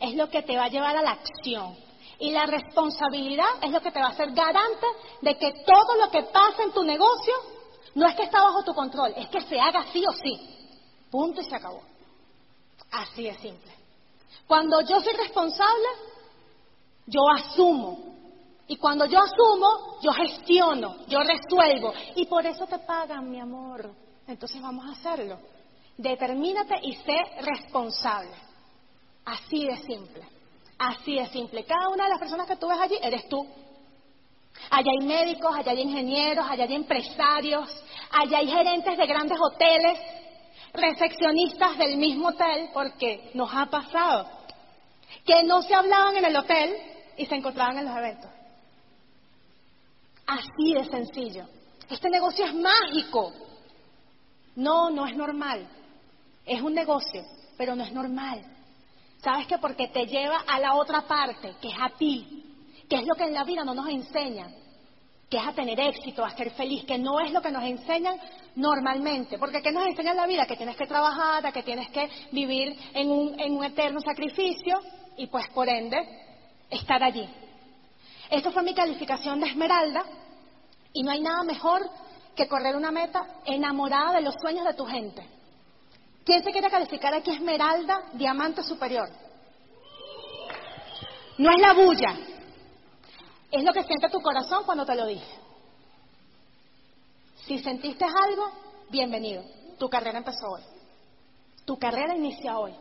es 0.00 0.14
lo 0.16 0.28
que 0.28 0.42
te 0.42 0.56
va 0.56 0.64
a 0.64 0.68
llevar 0.68 0.96
a 0.96 1.02
la 1.02 1.12
acción. 1.12 1.76
Y 2.18 2.32
la 2.32 2.46
responsabilidad 2.46 3.46
es 3.62 3.70
lo 3.70 3.80
que 3.80 3.92
te 3.92 4.00
va 4.00 4.06
a 4.06 4.10
hacer 4.10 4.32
garante 4.32 4.86
de 5.20 5.38
que 5.38 5.52
todo 5.64 5.96
lo 6.04 6.10
que 6.10 6.24
pasa 6.24 6.64
en 6.64 6.72
tu 6.72 6.82
negocio 6.82 7.34
no 7.96 8.06
es 8.06 8.14
que 8.14 8.24
está 8.24 8.42
bajo 8.42 8.62
tu 8.62 8.74
control, 8.74 9.14
es 9.16 9.26
que 9.28 9.40
se 9.40 9.58
haga 9.58 9.86
sí 9.90 10.04
o 10.06 10.12
sí. 10.12 10.38
Punto 11.10 11.40
y 11.40 11.44
se 11.44 11.56
acabó. 11.56 11.80
Así 12.90 13.22
de 13.24 13.34
simple. 13.38 13.72
Cuando 14.46 14.82
yo 14.82 15.00
soy 15.00 15.14
responsable, 15.14 15.88
yo 17.06 17.20
asumo 17.30 17.98
y 18.68 18.76
cuando 18.76 19.06
yo 19.06 19.18
asumo, 19.18 19.98
yo 20.02 20.12
gestiono, 20.12 21.06
yo 21.06 21.20
resuelvo. 21.20 21.94
Y 22.16 22.26
por 22.26 22.44
eso 22.44 22.66
te 22.66 22.78
pagan, 22.80 23.30
mi 23.30 23.40
amor. 23.40 23.90
Entonces 24.26 24.60
vamos 24.60 24.84
a 24.84 24.92
hacerlo. 24.92 25.38
Determínate 25.96 26.74
y 26.82 26.96
sé 26.96 27.16
responsable. 27.40 28.36
Así 29.24 29.64
de 29.64 29.76
simple. 29.78 30.22
Así 30.78 31.14
de 31.14 31.26
simple. 31.28 31.64
Cada 31.64 31.88
una 31.88 32.04
de 32.04 32.10
las 32.10 32.18
personas 32.18 32.46
que 32.46 32.56
tú 32.56 32.68
ves 32.68 32.78
allí 32.78 32.98
eres 33.00 33.26
tú. 33.26 33.46
Allá 34.70 34.90
hay 34.90 35.06
médicos, 35.06 35.54
allá 35.54 35.72
hay 35.72 35.80
ingenieros, 35.80 36.46
allá 36.48 36.64
hay 36.64 36.74
empresarios, 36.74 37.70
allá 38.10 38.38
hay 38.38 38.48
gerentes 38.48 38.96
de 38.96 39.06
grandes 39.06 39.38
hoteles, 39.40 39.98
recepcionistas 40.72 41.78
del 41.78 41.96
mismo 41.96 42.28
hotel, 42.28 42.70
porque 42.72 43.30
nos 43.34 43.50
ha 43.54 43.66
pasado 43.66 44.28
que 45.24 45.42
no 45.44 45.62
se 45.62 45.74
hablaban 45.74 46.16
en 46.16 46.24
el 46.24 46.36
hotel 46.36 46.76
y 47.16 47.26
se 47.26 47.34
encontraban 47.34 47.78
en 47.78 47.86
los 47.86 47.96
eventos. 47.96 48.30
Así 50.26 50.74
de 50.74 50.84
sencillo. 50.84 51.46
Este 51.88 52.10
negocio 52.10 52.44
es 52.44 52.54
mágico. 52.54 53.32
No, 54.56 54.90
no 54.90 55.06
es 55.06 55.16
normal. 55.16 55.66
Es 56.44 56.60
un 56.60 56.74
negocio, 56.74 57.22
pero 57.56 57.74
no 57.74 57.84
es 57.84 57.92
normal. 57.92 58.42
¿Sabes 59.22 59.46
qué? 59.46 59.58
Porque 59.58 59.88
te 59.88 60.06
lleva 60.06 60.44
a 60.46 60.60
la 60.60 60.74
otra 60.74 61.02
parte, 61.02 61.54
que 61.60 61.68
es 61.68 61.76
a 61.80 61.96
ti, 61.96 62.44
que 62.88 62.96
es 62.96 63.06
lo 63.06 63.14
que 63.14 63.24
en 63.24 63.34
la 63.34 63.44
vida 63.44 63.64
no 63.64 63.74
nos 63.74 63.88
enseñan, 63.88 64.54
que 65.28 65.38
es 65.38 65.46
a 65.46 65.52
tener 65.52 65.78
éxito, 65.80 66.24
a 66.24 66.30
ser 66.30 66.50
feliz, 66.52 66.84
que 66.84 66.98
no 66.98 67.18
es 67.20 67.32
lo 67.32 67.42
que 67.42 67.50
nos 67.50 67.64
enseñan 67.64 68.16
normalmente. 68.54 69.38
Porque 69.38 69.60
¿qué 69.60 69.72
nos 69.72 69.86
enseña 69.86 70.12
en 70.12 70.16
la 70.16 70.26
vida? 70.26 70.46
Que 70.46 70.56
tienes 70.56 70.76
que 70.76 70.86
trabajar, 70.86 71.52
que 71.52 71.62
tienes 71.62 71.88
que 71.90 72.08
vivir 72.30 72.78
en 72.94 73.10
un, 73.10 73.38
en 73.40 73.56
un 73.56 73.64
eterno 73.64 74.00
sacrificio 74.00 74.80
y 75.16 75.26
pues 75.26 75.48
por 75.48 75.68
ende 75.68 75.98
estar 76.70 77.02
allí. 77.02 77.28
Esto 78.30 78.52
fue 78.52 78.62
mi 78.62 78.74
calificación 78.74 79.40
de 79.40 79.48
Esmeralda 79.48 80.04
y 80.92 81.02
no 81.02 81.10
hay 81.10 81.20
nada 81.20 81.42
mejor 81.42 81.82
que 82.34 82.46
correr 82.46 82.76
una 82.76 82.92
meta 82.92 83.26
enamorada 83.44 84.12
de 84.12 84.22
los 84.22 84.34
sueños 84.40 84.64
de 84.64 84.74
tu 84.74 84.84
gente. 84.84 85.26
¿Quién 86.24 86.42
se 86.42 86.52
quiere 86.52 86.70
calificar 86.70 87.14
aquí 87.14 87.30
Esmeralda, 87.30 88.02
diamante 88.12 88.62
superior? 88.62 89.08
No 91.38 91.50
es 91.50 91.60
la 91.60 91.72
bulla, 91.72 92.14
es 93.56 93.64
lo 93.64 93.72
que 93.72 93.84
siente 93.84 94.08
tu 94.08 94.20
corazón 94.20 94.64
cuando 94.64 94.84
te 94.84 94.94
lo 94.94 95.06
dije. 95.06 95.38
Si 97.46 97.58
sentiste 97.58 98.04
algo, 98.04 98.50
bienvenido. 98.90 99.42
Tu 99.78 99.88
carrera 99.88 100.18
empezó 100.18 100.46
hoy. 100.48 100.62
Tu 101.64 101.78
carrera 101.78 102.14
inicia 102.14 102.58
hoy. 102.58 102.74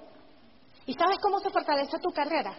¿Y 0.85 0.93
sabes 0.93 1.17
cómo 1.19 1.39
se 1.39 1.49
fortalece 1.49 1.97
tu 1.99 2.11
carrera? 2.11 2.53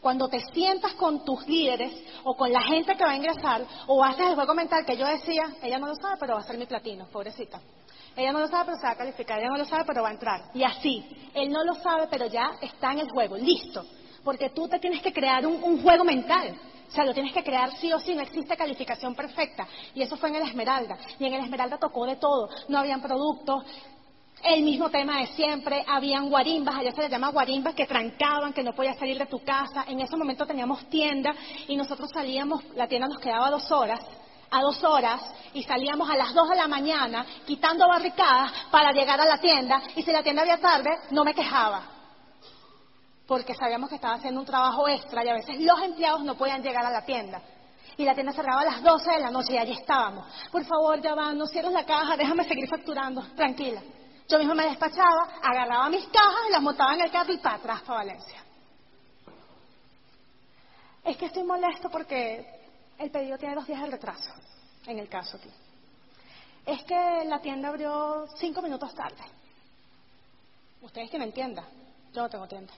Cuando 0.00 0.28
te 0.28 0.40
sientas 0.52 0.94
con 0.94 1.24
tus 1.24 1.46
líderes 1.46 1.92
o 2.24 2.36
con 2.36 2.52
la 2.52 2.62
gente 2.62 2.94
que 2.94 3.04
va 3.04 3.12
a 3.12 3.16
ingresar 3.16 3.64
o 3.86 4.04
haces 4.04 4.26
el 4.26 4.34
juego 4.34 4.54
mental 4.54 4.84
que 4.84 4.96
yo 4.96 5.06
decía, 5.06 5.44
ella 5.62 5.78
no 5.78 5.86
lo 5.86 5.94
sabe, 5.96 6.16
pero 6.20 6.34
va 6.34 6.40
a 6.40 6.44
ser 6.44 6.58
mi 6.58 6.66
platino, 6.66 7.06
pobrecita. 7.06 7.60
Ella 8.16 8.32
no 8.32 8.40
lo 8.40 8.48
sabe, 8.48 8.66
pero 8.66 8.78
se 8.78 8.86
va 8.86 8.92
a 8.92 8.96
calificar. 8.96 9.38
Ella 9.40 9.48
no 9.48 9.58
lo 9.58 9.64
sabe, 9.64 9.84
pero 9.86 10.02
va 10.02 10.10
a 10.10 10.12
entrar. 10.12 10.50
Y 10.54 10.62
así. 10.62 11.04
Él 11.34 11.50
no 11.50 11.64
lo 11.64 11.74
sabe, 11.74 12.06
pero 12.08 12.26
ya 12.26 12.52
está 12.60 12.92
en 12.92 13.00
el 13.00 13.10
juego. 13.10 13.36
Listo. 13.36 13.84
Porque 14.22 14.50
tú 14.50 14.68
te 14.68 14.78
tienes 14.78 15.02
que 15.02 15.12
crear 15.12 15.46
un 15.46 15.82
juego 15.82 16.04
mental. 16.04 16.56
O 16.94 16.96
sea, 16.96 17.04
lo 17.04 17.12
tienes 17.12 17.32
que 17.32 17.42
crear 17.42 17.76
sí 17.78 17.92
o 17.92 17.98
sí, 17.98 18.14
no 18.14 18.22
existe 18.22 18.56
calificación 18.56 19.16
perfecta. 19.16 19.66
Y 19.96 20.02
eso 20.02 20.16
fue 20.16 20.28
en 20.28 20.36
el 20.36 20.42
Esmeralda. 20.42 20.96
Y 21.18 21.24
en 21.26 21.34
el 21.34 21.42
Esmeralda 21.42 21.76
tocó 21.76 22.06
de 22.06 22.14
todo. 22.14 22.48
No 22.68 22.78
habían 22.78 23.02
productos, 23.02 23.64
El 24.44 24.62
mismo 24.62 24.90
tema 24.90 25.18
de 25.18 25.26
siempre, 25.28 25.84
habían 25.88 26.28
guarimbas, 26.30 26.76
allá 26.76 26.92
se 26.92 27.02
les 27.02 27.10
llama 27.10 27.30
guarimbas, 27.30 27.74
que 27.74 27.86
trancaban, 27.86 28.52
que 28.52 28.62
no 28.62 28.74
podías 28.74 28.96
salir 28.96 29.18
de 29.18 29.26
tu 29.26 29.42
casa. 29.42 29.86
En 29.88 29.98
ese 29.98 30.16
momento 30.16 30.46
teníamos 30.46 30.88
tienda 30.88 31.34
y 31.66 31.74
nosotros 31.76 32.10
salíamos, 32.14 32.62
la 32.76 32.86
tienda 32.86 33.08
nos 33.08 33.18
quedaba 33.18 33.50
dos 33.50 33.68
horas, 33.72 33.98
a 34.52 34.60
dos 34.60 34.84
horas, 34.84 35.20
y 35.52 35.64
salíamos 35.64 36.08
a 36.08 36.16
las 36.16 36.32
dos 36.32 36.48
de 36.48 36.54
la 36.54 36.68
mañana 36.68 37.26
quitando 37.44 37.88
barricadas 37.88 38.52
para 38.70 38.92
llegar 38.92 39.20
a 39.20 39.24
la 39.24 39.38
tienda. 39.38 39.82
Y 39.96 40.02
si 40.04 40.12
la 40.12 40.22
tienda 40.22 40.42
había 40.42 40.60
tarde, 40.60 40.90
no 41.10 41.24
me 41.24 41.34
quejaba. 41.34 42.03
Porque 43.26 43.54
sabíamos 43.54 43.88
que 43.88 43.96
estaba 43.96 44.14
haciendo 44.14 44.40
un 44.40 44.46
trabajo 44.46 44.86
extra 44.88 45.24
y 45.24 45.28
a 45.28 45.34
veces 45.34 45.60
los 45.60 45.80
empleados 45.82 46.22
no 46.24 46.36
podían 46.36 46.62
llegar 46.62 46.84
a 46.84 46.90
la 46.90 47.04
tienda. 47.04 47.40
Y 47.96 48.04
la 48.04 48.14
tienda 48.14 48.32
cerraba 48.32 48.62
a 48.62 48.64
las 48.64 48.82
12 48.82 49.10
de 49.10 49.20
la 49.20 49.30
noche 49.30 49.54
y 49.54 49.58
allí 49.58 49.72
estábamos. 49.72 50.26
Por 50.50 50.64
favor, 50.64 51.00
ya 51.00 51.14
va, 51.14 51.32
no 51.32 51.46
cierres 51.46 51.72
la 51.72 51.86
caja, 51.86 52.16
déjame 52.16 52.44
seguir 52.44 52.68
facturando, 52.68 53.22
tranquila. 53.34 53.80
Yo 54.28 54.38
mismo 54.38 54.54
me 54.54 54.64
despachaba, 54.64 55.38
agarraba 55.42 55.88
mis 55.90 56.04
cajas, 56.06 56.50
las 56.50 56.62
montaba 56.62 56.94
en 56.94 57.02
el 57.02 57.10
carro 57.10 57.32
y 57.32 57.38
para 57.38 57.56
atrás, 57.56 57.82
para 57.82 57.98
Valencia. 57.98 58.42
Es 61.04 61.16
que 61.16 61.26
estoy 61.26 61.44
molesto 61.44 61.90
porque 61.90 62.44
el 62.98 63.10
pedido 63.10 63.36
tiene 63.38 63.54
dos 63.54 63.66
días 63.66 63.82
de 63.82 63.90
retraso, 63.90 64.30
en 64.86 64.98
el 64.98 65.08
caso 65.08 65.36
aquí. 65.36 65.50
Es 66.64 66.82
que 66.84 67.24
la 67.26 67.40
tienda 67.40 67.68
abrió 67.68 68.26
cinco 68.38 68.62
minutos 68.62 68.94
tarde. 68.94 69.22
Ustedes 70.80 71.10
que 71.10 71.18
me 71.18 71.26
entiendan, 71.26 71.66
yo 72.12 72.22
no 72.22 72.28
tengo 72.28 72.48
tienda. 72.48 72.72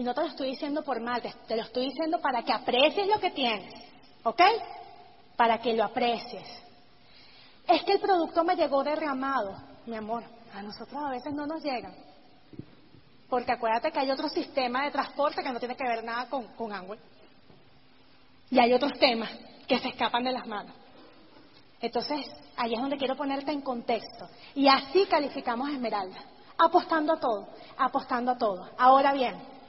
Y 0.00 0.02
no 0.02 0.14
te 0.14 0.22
lo 0.22 0.28
estoy 0.28 0.52
diciendo 0.52 0.82
por 0.82 0.98
mal, 0.98 1.20
te, 1.20 1.56
lo 1.56 1.60
estoy 1.60 1.90
diciendo 1.90 2.22
para 2.22 2.42
que 2.42 2.54
aprecies 2.54 3.06
lo 3.06 3.20
que 3.20 3.32
tienes, 3.32 3.74
¿ok? 4.22 4.40
Para 5.36 5.58
que 5.58 5.74
lo 5.74 5.84
aprecies. 5.84 6.48
Es 7.68 7.82
que 7.82 7.92
el 7.92 8.00
producto 8.00 8.42
me 8.42 8.56
llegó 8.56 8.82
derramado, 8.82 9.54
mi 9.84 9.96
amor. 9.96 10.24
A 10.54 10.62
nosotros 10.62 11.02
a 11.04 11.10
veces 11.10 11.34
no 11.34 11.46
nos 11.46 11.62
llegan. 11.62 11.94
Porque 13.28 13.52
acuérdate 13.52 13.92
que 13.92 13.98
hay 13.98 14.10
otro 14.10 14.30
sistema 14.30 14.86
de 14.86 14.90
transporte 14.90 15.42
que 15.42 15.52
no 15.52 15.58
tiene 15.58 15.76
que 15.76 15.86
ver 15.86 16.02
nada 16.02 16.30
con, 16.30 16.46
con 16.54 16.72
Y 18.48 18.58
hay 18.58 18.72
otros 18.72 18.98
temas 18.98 19.30
que 19.68 19.80
se 19.80 19.88
escapan 19.88 20.24
de 20.24 20.32
las 20.32 20.46
manos. 20.46 20.74
Entonces, 21.78 22.26
ahí 22.56 22.72
es 22.72 22.80
donde 22.80 22.96
quiero 22.96 23.18
ponerte 23.18 23.52
en 23.52 23.60
contexto. 23.60 24.30
Y 24.54 24.66
así 24.66 25.04
calificamos 25.04 25.68
Esmeralda, 25.68 26.24
apostando 26.56 27.12
a 27.12 27.20
todo, 27.20 27.48
apostando 27.76 28.30
a 28.30 28.38
todo. 28.38 28.66
Ahora 28.78 29.12
bien, 29.12 29.59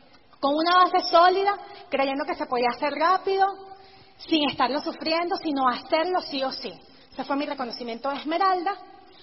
con 0.41 0.55
una 0.55 0.83
base 0.83 1.07
sólida, 1.07 1.55
creyendo 1.87 2.25
que 2.25 2.33
se 2.33 2.47
podía 2.47 2.69
hacer 2.75 2.93
rápido, 2.93 3.45
sin 4.17 4.49
estarlo 4.49 4.81
sufriendo, 4.81 5.35
sino 5.37 5.69
hacerlo 5.69 6.19
sí 6.21 6.43
o 6.43 6.51
sí. 6.51 6.73
Ese 7.13 7.23
fue 7.23 7.35
mi 7.35 7.45
reconocimiento 7.45 8.09
de 8.09 8.17
Esmeralda. 8.17 8.75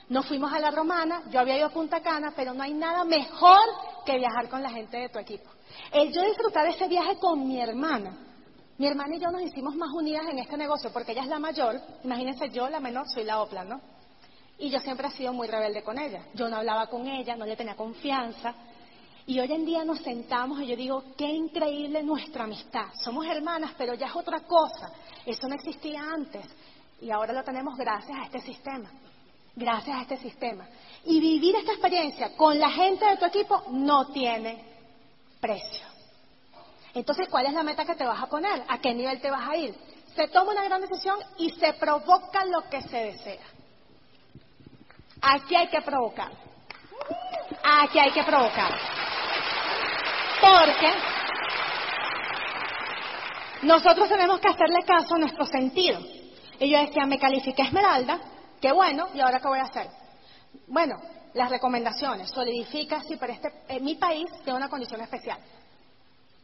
No 0.08 0.22
fuimos 0.22 0.52
a 0.52 0.60
la 0.60 0.70
romana, 0.70 1.22
yo 1.30 1.40
había 1.40 1.58
ido 1.58 1.66
a 1.66 1.70
Punta 1.70 2.00
Cana, 2.00 2.32
pero 2.34 2.54
no 2.54 2.62
hay 2.62 2.72
nada 2.72 3.04
mejor 3.04 3.60
que 4.06 4.16
viajar 4.16 4.48
con 4.48 4.62
la 4.62 4.70
gente 4.70 4.96
de 4.96 5.08
tu 5.08 5.18
equipo. 5.18 5.50
El 5.92 6.12
yo 6.12 6.22
disfrutar 6.22 6.66
ese 6.66 6.86
viaje 6.86 7.18
con 7.18 7.46
mi 7.46 7.60
hermana. 7.60 8.16
Mi 8.78 8.86
hermana 8.86 9.16
y 9.16 9.18
yo 9.18 9.28
nos 9.30 9.42
hicimos 9.42 9.74
más 9.74 9.90
unidas 9.92 10.24
en 10.30 10.38
este 10.38 10.56
negocio 10.56 10.90
porque 10.92 11.12
ella 11.12 11.22
es 11.22 11.28
la 11.28 11.40
mayor, 11.40 11.80
imagínense 12.04 12.48
yo, 12.50 12.68
la 12.68 12.78
menor, 12.78 13.08
soy 13.08 13.24
la 13.24 13.42
opla, 13.42 13.64
¿no? 13.64 13.80
Y 14.56 14.70
yo 14.70 14.78
siempre 14.78 15.08
he 15.08 15.10
sido 15.10 15.32
muy 15.32 15.48
rebelde 15.48 15.82
con 15.82 15.98
ella. 15.98 16.22
Yo 16.34 16.48
no 16.48 16.56
hablaba 16.56 16.86
con 16.86 17.06
ella, 17.06 17.36
no 17.36 17.44
le 17.44 17.56
tenía 17.56 17.74
confianza. 17.74 18.54
Y 19.28 19.38
hoy 19.38 19.52
en 19.52 19.64
día 19.64 19.84
nos 19.84 20.00
sentamos 20.00 20.60
y 20.60 20.66
yo 20.66 20.74
digo, 20.74 21.04
qué 21.16 21.26
increíble 21.26 22.02
nuestra 22.02 22.44
amistad. 22.44 22.86
Somos 23.04 23.26
hermanas, 23.26 23.72
pero 23.78 23.94
ya 23.94 24.06
es 24.06 24.16
otra 24.16 24.40
cosa. 24.40 24.90
Eso 25.24 25.46
no 25.46 25.54
existía 25.54 26.00
antes. 26.02 26.44
Y 27.00 27.10
ahora 27.10 27.32
lo 27.32 27.44
tenemos 27.44 27.76
gracias 27.76 28.18
a 28.18 28.24
este 28.24 28.40
sistema 28.40 28.90
gracias 29.58 29.96
a 29.96 30.02
este 30.02 30.16
sistema. 30.18 30.66
Y 31.04 31.20
vivir 31.20 31.56
esta 31.56 31.72
experiencia 31.72 32.36
con 32.36 32.58
la 32.58 32.70
gente 32.70 33.04
de 33.04 33.16
tu 33.16 33.24
equipo 33.26 33.64
no 33.70 34.06
tiene 34.12 34.64
precio. 35.40 35.86
Entonces, 36.94 37.28
¿cuál 37.28 37.46
es 37.46 37.52
la 37.52 37.62
meta 37.62 37.84
que 37.84 37.94
te 37.94 38.06
vas 38.06 38.22
a 38.22 38.28
poner? 38.28 38.64
¿A 38.68 38.78
qué 38.78 38.94
nivel 38.94 39.20
te 39.20 39.30
vas 39.30 39.48
a 39.48 39.56
ir? 39.56 39.74
Se 40.14 40.28
toma 40.28 40.52
una 40.52 40.64
gran 40.64 40.80
decisión 40.80 41.18
y 41.36 41.50
se 41.50 41.74
provoca 41.74 42.44
lo 42.46 42.68
que 42.70 42.82
se 42.82 42.96
desea. 42.96 43.46
Aquí 45.20 45.54
hay 45.54 45.68
que 45.68 45.82
provocar. 45.82 46.30
Aquí 47.62 47.98
hay 47.98 48.12
que 48.12 48.24
provocar. 48.24 48.97
Porque 50.40 50.94
nosotros 53.62 54.08
tenemos 54.08 54.40
que 54.40 54.48
hacerle 54.48 54.82
caso 54.86 55.14
a 55.14 55.18
nuestro 55.18 55.44
sentido. 55.46 56.00
Y 56.60 56.70
yo 56.70 56.78
decía, 56.78 57.06
me 57.06 57.18
califiqué 57.18 57.62
Esmeralda, 57.62 58.20
Qué 58.60 58.72
bueno, 58.72 59.08
¿y 59.14 59.20
ahora 59.20 59.38
qué 59.40 59.48
voy 59.48 59.60
a 59.60 59.64
hacer? 59.64 59.88
Bueno, 60.66 61.00
las 61.34 61.48
recomendaciones. 61.48 62.30
Solidifica 62.30 63.02
si 63.02 63.16
para 63.16 63.34
este, 63.34 63.48
en 63.68 63.84
mi 63.84 63.94
país 63.94 64.26
tiene 64.42 64.56
una 64.56 64.68
condición 64.68 65.00
especial. 65.00 65.38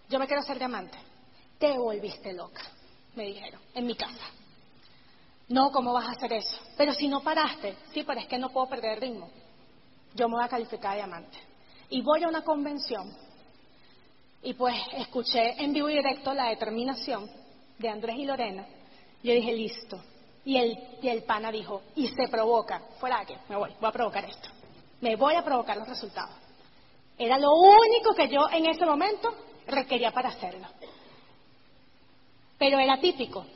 Yo 0.09 0.19
me 0.19 0.27
quiero 0.27 0.43
hacer 0.43 0.59
diamante. 0.59 0.97
Te 1.59 1.77
volviste 1.77 2.33
loca, 2.33 2.63
me 3.17 3.25
dijeron, 3.25 3.61
en 3.75 3.87
mi 3.87 3.97
casa. 3.97 4.25
No, 5.49 5.71
¿cómo 5.73 5.93
vas 5.93 6.09
a 6.09 6.13
hacer 6.13 6.33
eso? 6.35 6.57
Pero 6.77 6.93
si 6.95 7.09
no 7.09 7.21
paraste, 7.21 7.77
sí, 7.93 8.05
pero 8.05 8.21
es 8.21 8.27
que 8.27 8.39
no 8.39 8.51
puedo 8.51 8.69
perder 8.69 8.93
el 8.93 9.01
ritmo. 9.01 9.31
Yo 10.15 10.29
me 10.29 10.37
voy 10.37 10.45
a 10.45 10.49
calificar 10.49 10.93
de 10.93 10.99
diamante. 10.99 11.37
Y 11.91 12.01
voy 12.03 12.23
a 12.23 12.29
una 12.29 12.43
convención 12.43 13.13
y 14.45 14.53
pues 14.53 14.77
escuché 14.99 15.63
en 15.63 15.73
vivo 15.73 15.89
y 15.89 15.95
directo 15.95 16.35
la 16.35 16.51
determinación 16.51 17.29
de 17.79 17.89
Andrés 17.89 18.17
y 18.19 18.27
Lorena. 18.27 18.67
Yo 19.23 19.33
dije, 19.33 19.53
listo, 19.53 20.01
y 20.45 20.59
el, 20.59 20.79
y 21.01 21.09
el 21.09 21.23
pana 21.23 21.51
dijo, 21.51 21.83
y 21.97 22.09
se 22.09 22.29
provoca, 22.29 22.83
fuera 23.01 23.25
que 23.25 23.39
me 23.49 23.57
voy, 23.57 23.71
voy 23.81 23.89
a 23.89 23.93
provocar 23.93 24.25
esto. 24.27 24.51
Me 25.01 25.17
voy 25.17 25.35
a 25.35 25.43
provocar 25.43 25.79
los 25.79 25.89
resultados. 25.89 26.35
Era 27.17 27.39
lo 27.39 27.53
único 27.53 28.15
que 28.15 28.29
yo 28.29 28.47
en 28.53 28.67
ese 28.67 28.85
momento 28.85 29.35
requería 29.67 30.13
para 30.13 30.29
hacerlo. 30.29 30.67
Pero 32.59 32.79
era 32.79 33.01
típico, 33.01 33.47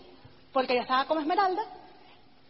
porque 0.52 0.74
yo 0.74 0.80
estaba 0.80 1.04
como 1.04 1.20
Esmeralda, 1.20 1.62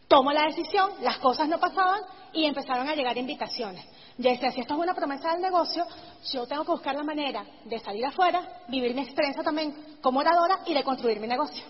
tomo 0.09 0.33
la 0.33 0.47
decisión, 0.47 0.91
las 1.03 1.19
cosas 1.19 1.49
no 1.49 1.61
pasaban 1.61 2.01
y 2.33 2.47
empezaron 2.47 2.89
a 2.89 2.95
llegar 2.95 3.17
invitaciones. 3.17 3.85
Yo 4.17 4.31
decía, 4.31 4.51
si 4.51 4.61
esto 4.61 4.75
es 4.75 4.81
una 4.81 4.95
promesa 4.95 5.31
del 5.33 5.43
negocio, 5.43 5.87
yo 6.33 6.47
tengo 6.47 6.65
que 6.65 6.73
buscar 6.73 6.97
la 6.97 7.05
manera 7.05 7.45
de 7.65 7.79
salir 7.79 8.05
afuera, 8.05 8.43
vivir 8.69 8.95
mi 8.95 9.03
experiencia 9.03 9.45
también 9.45 9.99
como 10.01 10.19
oradora 10.19 10.61
y 10.67 10.75
de 10.75 10.83
construir 10.83 11.21
mi 11.21 11.29
negocio. 11.29 11.65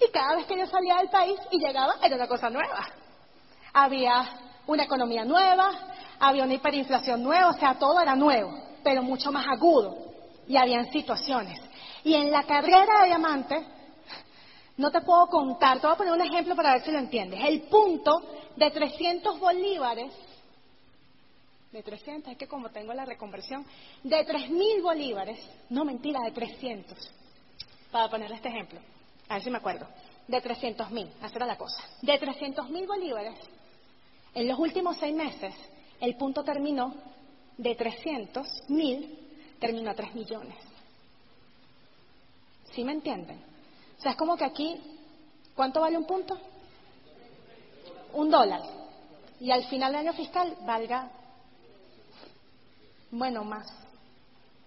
Y 0.00 0.10
cada 0.10 0.36
vez 0.36 0.46
que 0.46 0.56
yo 0.56 0.66
salía 0.66 0.96
del 0.96 1.10
país 1.10 1.38
y 1.50 1.58
llegaba, 1.58 1.96
era 2.00 2.16
una 2.16 2.28
cosa 2.28 2.48
nueva. 2.48 2.86
Había 3.72 4.24
una 4.66 4.84
economía 4.84 5.24
nueva, 5.24 5.70
había 6.20 6.44
una 6.44 6.54
hiperinflación 6.54 7.22
nueva, 7.22 7.48
o 7.48 7.54
sea, 7.54 7.74
todo 7.74 8.00
era 8.00 8.14
nuevo, 8.14 8.56
pero 8.82 9.02
mucho 9.02 9.32
más 9.32 9.46
agudo. 9.46 9.98
Y 10.46 10.56
habían 10.56 10.90
situaciones. 10.90 11.60
Y 12.04 12.14
en 12.14 12.30
la 12.30 12.44
carrera 12.44 13.00
de 13.00 13.06
diamante, 13.06 13.66
no 14.76 14.90
te 14.90 15.00
puedo 15.02 15.26
contar, 15.26 15.80
te 15.80 15.86
voy 15.86 15.94
a 15.94 15.98
poner 15.98 16.12
un 16.12 16.22
ejemplo 16.22 16.56
para 16.56 16.72
ver 16.74 16.82
si 16.84 16.90
lo 16.90 16.98
entiendes. 16.98 17.40
El 17.44 17.62
punto 17.62 18.22
de 18.56 18.70
300 18.70 19.38
bolívares, 19.38 20.12
de 21.72 21.82
300, 21.82 22.32
es 22.32 22.38
que 22.38 22.46
como 22.46 22.70
tengo 22.70 22.92
la 22.92 23.04
reconversión, 23.04 23.64
de 24.02 24.26
3.000 24.26 24.82
bolívares, 24.82 25.38
no 25.70 25.84
mentira, 25.84 26.20
de 26.24 26.32
300, 26.32 26.96
para 27.90 28.08
poner 28.08 28.30
este 28.32 28.48
ejemplo 28.48 28.80
a 29.28 29.34
ver 29.34 29.42
si 29.42 29.50
me 29.50 29.58
acuerdo, 29.58 29.86
de 30.28 30.40
300 30.40 30.90
mil, 30.90 31.08
esa 31.22 31.36
era 31.36 31.46
la 31.46 31.56
cosa, 31.56 31.82
de 32.02 32.18
300 32.18 32.68
mil 32.70 32.86
bolívares, 32.86 33.34
en 34.34 34.48
los 34.48 34.58
últimos 34.58 34.96
seis 34.98 35.14
meses 35.14 35.54
el 36.00 36.16
punto 36.16 36.42
terminó 36.42 36.94
de 37.56 37.74
300 37.74 38.46
mil, 38.68 39.18
terminó 39.60 39.90
a 39.90 39.94
3 39.94 40.14
millones. 40.14 40.56
¿Sí 42.72 42.82
me 42.82 42.92
entienden? 42.92 43.40
Sea, 44.04 44.12
es 44.12 44.16
como 44.16 44.36
que 44.36 44.44
aquí, 44.44 44.80
¿cuánto 45.56 45.80
vale 45.80 45.98
un 45.98 46.06
punto? 46.06 46.38
Un 48.12 48.30
dólar. 48.30 48.62
Y 49.40 49.50
al 49.50 49.64
final 49.64 49.90
del 49.90 50.02
año 50.02 50.12
fiscal 50.12 50.56
valga, 50.64 51.10
bueno, 53.10 53.42
más. 53.42 53.66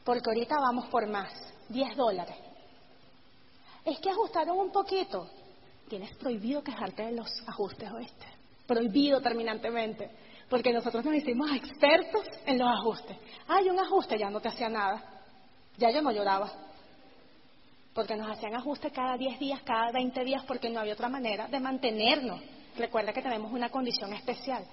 Porque 0.03 0.29
ahorita 0.29 0.55
vamos 0.59 0.87
por 0.87 1.07
más, 1.07 1.31
10 1.69 1.95
dólares 1.95 2.35
es 3.87 3.99
que 3.99 4.09
ajustaron 4.09 4.59
un 4.59 4.71
poquito. 4.71 5.29
Tienes 5.87 6.13
prohibido 6.17 6.61
quejarte 6.61 7.03
de 7.03 7.13
los 7.13 7.29
ajustes, 7.47 7.89
oeste. 7.89 8.25
Prohibido 8.67 9.21
terminantemente. 9.21 10.11
Porque 10.49 10.73
nosotros 10.73 11.05
nos 11.05 11.15
hicimos 11.15 11.49
expertos 11.53 12.25
en 12.45 12.57
los 12.57 12.67
ajustes. 12.67 13.17
Hay 13.47 13.69
un 13.69 13.79
ajuste, 13.79 14.17
ya 14.19 14.29
no 14.29 14.41
te 14.41 14.49
hacía 14.49 14.67
nada. 14.67 15.01
Ya 15.77 15.89
yo 15.91 16.01
no 16.01 16.11
lloraba. 16.11 16.51
Porque 17.97 18.15
nos 18.15 18.29
hacían 18.29 18.53
ajustes 18.53 18.93
cada 18.93 19.17
10 19.17 19.39
días, 19.39 19.59
cada 19.63 19.91
20 19.91 20.23
días, 20.23 20.43
porque 20.45 20.69
no 20.69 20.79
había 20.79 20.93
otra 20.93 21.09
manera 21.09 21.47
de 21.47 21.59
mantenernos. 21.59 22.39
Recuerda 22.77 23.11
que 23.11 23.23
tenemos 23.23 23.51
una 23.51 23.71
condición 23.71 24.13
especial. 24.13 24.63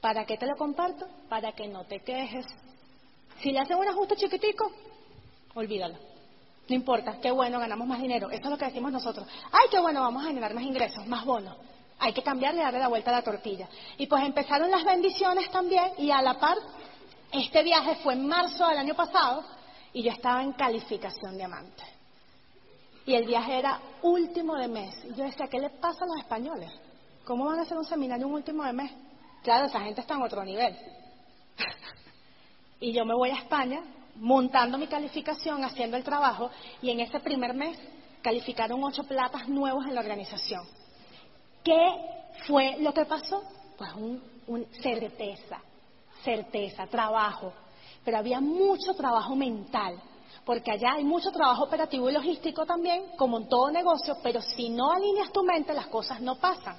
¿Para 0.00 0.24
qué 0.24 0.36
te 0.36 0.46
lo 0.46 0.54
comparto? 0.54 1.08
Para 1.28 1.50
que 1.50 1.66
no 1.66 1.86
te 1.86 1.98
quejes. 2.04 2.46
Si 3.40 3.50
le 3.50 3.58
hacen 3.58 3.78
un 3.78 3.88
ajuste 3.88 4.14
chiquitico, 4.14 4.70
olvídalo. 5.56 5.96
No 6.68 6.76
importa, 6.76 7.18
qué 7.20 7.32
bueno, 7.32 7.58
ganamos 7.58 7.88
más 7.88 8.00
dinero. 8.00 8.30
Eso 8.30 8.44
es 8.44 8.48
lo 8.50 8.56
que 8.56 8.66
decimos 8.66 8.92
nosotros. 8.92 9.26
Ay, 9.50 9.66
qué 9.72 9.80
bueno, 9.80 10.00
vamos 10.02 10.22
a 10.22 10.28
generar 10.28 10.54
más 10.54 10.62
ingresos, 10.62 11.04
más 11.04 11.24
bonos. 11.24 11.56
Hay 11.98 12.12
que 12.12 12.22
cambiarle 12.22 12.62
darle 12.62 12.78
la 12.78 12.86
vuelta 12.86 13.10
a 13.10 13.14
la 13.14 13.22
tortilla. 13.22 13.68
Y 13.96 14.06
pues 14.06 14.22
empezaron 14.22 14.70
las 14.70 14.84
bendiciones 14.84 15.50
también 15.50 15.94
y 15.98 16.12
a 16.12 16.22
la 16.22 16.38
par 16.38 16.56
Este 17.32 17.64
viaje 17.64 17.96
fue 18.04 18.12
en 18.12 18.24
marzo 18.24 18.68
del 18.68 18.78
año 18.78 18.94
pasado 18.94 19.42
y 19.92 20.04
yo 20.04 20.12
estaba 20.12 20.44
en 20.44 20.52
calificación 20.52 21.36
diamante. 21.36 21.97
Y 23.08 23.14
el 23.14 23.24
viaje 23.24 23.58
era 23.58 23.80
último 24.02 24.54
de 24.56 24.68
mes. 24.68 24.94
Y 25.02 25.14
yo 25.14 25.24
decía, 25.24 25.46
¿qué 25.48 25.58
le 25.58 25.70
pasa 25.70 26.04
a 26.04 26.06
los 26.06 26.18
españoles? 26.18 26.70
¿Cómo 27.24 27.46
van 27.46 27.58
a 27.58 27.62
hacer 27.62 27.78
un 27.78 27.86
seminario 27.86 28.26
un 28.26 28.34
último 28.34 28.62
de 28.64 28.74
mes? 28.74 28.92
Claro, 29.42 29.64
esa 29.64 29.80
gente 29.80 30.02
está 30.02 30.12
en 30.12 30.22
otro 30.24 30.44
nivel. 30.44 30.76
y 32.80 32.92
yo 32.92 33.06
me 33.06 33.14
voy 33.14 33.30
a 33.30 33.36
España 33.36 33.82
montando 34.16 34.76
mi 34.76 34.88
calificación, 34.88 35.64
haciendo 35.64 35.96
el 35.96 36.04
trabajo, 36.04 36.50
y 36.82 36.90
en 36.90 37.00
ese 37.00 37.18
primer 37.20 37.54
mes 37.54 37.78
calificaron 38.20 38.84
ocho 38.84 39.04
platas 39.04 39.48
nuevos 39.48 39.86
en 39.86 39.94
la 39.94 40.02
organización. 40.02 40.66
¿Qué 41.64 41.96
fue 42.46 42.76
lo 42.80 42.92
que 42.92 43.06
pasó? 43.06 43.42
Pues 43.78 43.90
un, 43.94 44.22
un 44.48 44.66
certeza, 44.82 45.62
certeza, 46.22 46.86
trabajo. 46.88 47.54
Pero 48.04 48.18
había 48.18 48.42
mucho 48.42 48.92
trabajo 48.92 49.34
mental, 49.34 49.98
porque 50.48 50.70
allá 50.70 50.94
hay 50.96 51.04
mucho 51.04 51.30
trabajo 51.30 51.64
operativo 51.64 52.08
y 52.08 52.12
logístico 52.14 52.64
también, 52.64 53.02
como 53.18 53.36
en 53.36 53.50
todo 53.50 53.70
negocio, 53.70 54.16
pero 54.22 54.40
si 54.40 54.70
no 54.70 54.90
alineas 54.92 55.30
tu 55.30 55.42
mente, 55.42 55.74
las 55.74 55.88
cosas 55.88 56.22
no 56.22 56.36
pasan. 56.36 56.78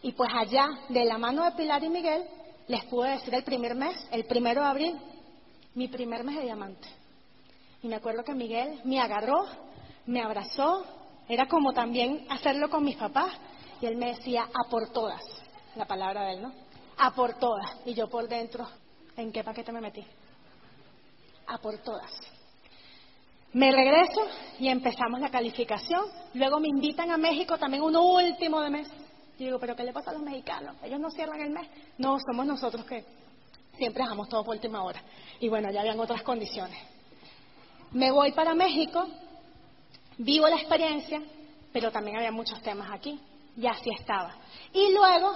Y 0.00 0.12
pues 0.12 0.30
allá, 0.34 0.70
de 0.88 1.04
la 1.04 1.18
mano 1.18 1.44
de 1.44 1.50
Pilar 1.50 1.84
y 1.84 1.90
Miguel, 1.90 2.24
les 2.66 2.82
pude 2.86 3.10
decir 3.10 3.34
el 3.34 3.44
primer 3.44 3.74
mes, 3.74 3.94
el 4.10 4.24
primero 4.24 4.62
de 4.62 4.68
abril, 4.68 4.98
mi 5.74 5.88
primer 5.88 6.24
mes 6.24 6.36
de 6.36 6.44
diamante. 6.44 6.88
Y 7.82 7.88
me 7.88 7.96
acuerdo 7.96 8.24
que 8.24 8.32
Miguel 8.32 8.80
me 8.84 8.98
agarró, 8.98 9.48
me 10.06 10.22
abrazó, 10.22 10.86
era 11.28 11.46
como 11.46 11.74
también 11.74 12.26
hacerlo 12.30 12.70
con 12.70 12.84
mis 12.84 12.96
papás, 12.96 13.34
y 13.82 13.84
él 13.84 13.96
me 13.96 14.14
decía, 14.14 14.44
a 14.44 14.70
por 14.70 14.94
todas, 14.94 15.20
la 15.76 15.84
palabra 15.84 16.22
de 16.22 16.32
él, 16.36 16.42
¿no? 16.44 16.54
A 16.96 17.10
por 17.10 17.34
todas. 17.34 17.70
Y 17.84 17.92
yo 17.92 18.08
por 18.08 18.26
dentro, 18.28 18.66
¿en 19.14 19.30
qué 19.30 19.44
paquete 19.44 19.72
me 19.72 19.82
metí? 19.82 20.02
A 21.48 21.58
por 21.58 21.76
todas. 21.82 22.10
Me 23.54 23.70
regreso 23.70 24.20
y 24.58 24.68
empezamos 24.68 25.20
la 25.20 25.30
calificación. 25.30 26.04
Luego 26.34 26.58
me 26.58 26.68
invitan 26.68 27.12
a 27.12 27.16
México 27.16 27.56
también 27.56 27.84
uno 27.84 28.02
último 28.02 28.60
de 28.60 28.70
mes. 28.70 28.88
Y 29.38 29.44
digo, 29.44 29.60
¿pero 29.60 29.76
qué 29.76 29.84
le 29.84 29.92
pasa 29.92 30.10
a 30.10 30.14
los 30.14 30.22
mexicanos? 30.22 30.76
Ellos 30.82 30.98
no 30.98 31.08
cierran 31.10 31.40
el 31.40 31.50
mes. 31.50 31.68
No, 31.96 32.18
somos 32.18 32.46
nosotros 32.46 32.84
que 32.84 33.04
siempre 33.76 34.02
dejamos 34.02 34.28
todo 34.28 34.44
por 34.44 34.56
última 34.56 34.82
hora. 34.82 35.00
Y 35.38 35.48
bueno, 35.48 35.70
ya 35.70 35.80
habían 35.80 36.00
otras 36.00 36.22
condiciones. 36.22 36.76
Me 37.92 38.10
voy 38.10 38.32
para 38.32 38.54
México, 38.54 39.06
vivo 40.18 40.48
la 40.48 40.56
experiencia, 40.56 41.22
pero 41.72 41.92
también 41.92 42.16
había 42.16 42.32
muchos 42.32 42.60
temas 42.60 42.90
aquí. 42.92 43.20
Y 43.56 43.68
así 43.68 43.88
estaba. 43.96 44.34
Y 44.72 44.92
luego 44.92 45.32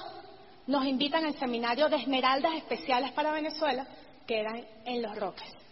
nos 0.66 0.84
invitan 0.84 1.24
al 1.24 1.38
seminario 1.38 1.88
de 1.88 1.98
esmeraldas 1.98 2.54
especiales 2.54 3.12
para 3.12 3.30
Venezuela, 3.30 3.86
que 4.26 4.40
eran 4.40 4.66
en 4.84 5.02
Los 5.02 5.16
Roques. 5.16 5.67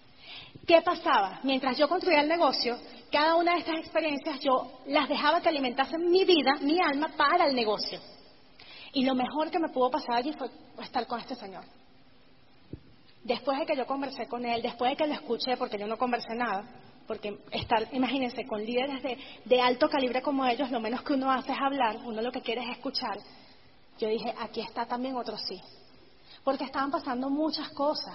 ¿Qué 0.66 0.82
pasaba? 0.82 1.38
Mientras 1.44 1.78
yo 1.78 1.88
construía 1.88 2.20
el 2.20 2.28
negocio, 2.28 2.76
cada 3.12 3.36
una 3.36 3.52
de 3.52 3.60
estas 3.60 3.78
experiencias 3.78 4.40
yo 4.40 4.80
las 4.86 5.08
dejaba 5.08 5.40
que 5.40 5.48
alimentasen 5.48 6.10
mi 6.10 6.24
vida, 6.24 6.56
mi 6.60 6.80
alma, 6.80 7.08
para 7.16 7.46
el 7.46 7.54
negocio. 7.54 8.00
Y 8.92 9.04
lo 9.04 9.14
mejor 9.14 9.50
que 9.50 9.60
me 9.60 9.68
pudo 9.68 9.90
pasar 9.90 10.16
allí 10.16 10.32
fue 10.32 10.48
estar 10.82 11.06
con 11.06 11.20
este 11.20 11.36
señor. 11.36 11.64
Después 13.22 13.58
de 13.60 13.66
que 13.66 13.76
yo 13.76 13.86
conversé 13.86 14.26
con 14.26 14.44
él, 14.44 14.60
después 14.62 14.90
de 14.90 14.96
que 14.96 15.06
lo 15.06 15.14
escuché, 15.14 15.56
porque 15.56 15.78
yo 15.78 15.86
no 15.86 15.98
conversé 15.98 16.34
nada, 16.34 16.64
porque 17.06 17.38
estar, 17.52 17.86
imagínense, 17.92 18.44
con 18.46 18.64
líderes 18.64 19.02
de, 19.02 19.18
de, 19.44 19.60
alto 19.60 19.88
calibre 19.88 20.20
como 20.20 20.44
ellos, 20.46 20.70
lo 20.72 20.80
menos 20.80 21.02
que 21.02 21.12
uno 21.12 21.30
hace 21.30 21.52
es 21.52 21.58
hablar, 21.60 21.98
uno 22.04 22.20
lo 22.22 22.32
que 22.32 22.40
quiere 22.40 22.62
es 22.62 22.70
escuchar. 22.70 23.18
Yo 23.98 24.08
dije, 24.08 24.34
aquí 24.40 24.60
está 24.60 24.86
también 24.86 25.16
otro 25.16 25.36
sí. 25.38 25.60
Porque 26.46 26.62
estaban 26.62 26.92
pasando 26.92 27.28
muchas 27.28 27.70
cosas. 27.70 28.14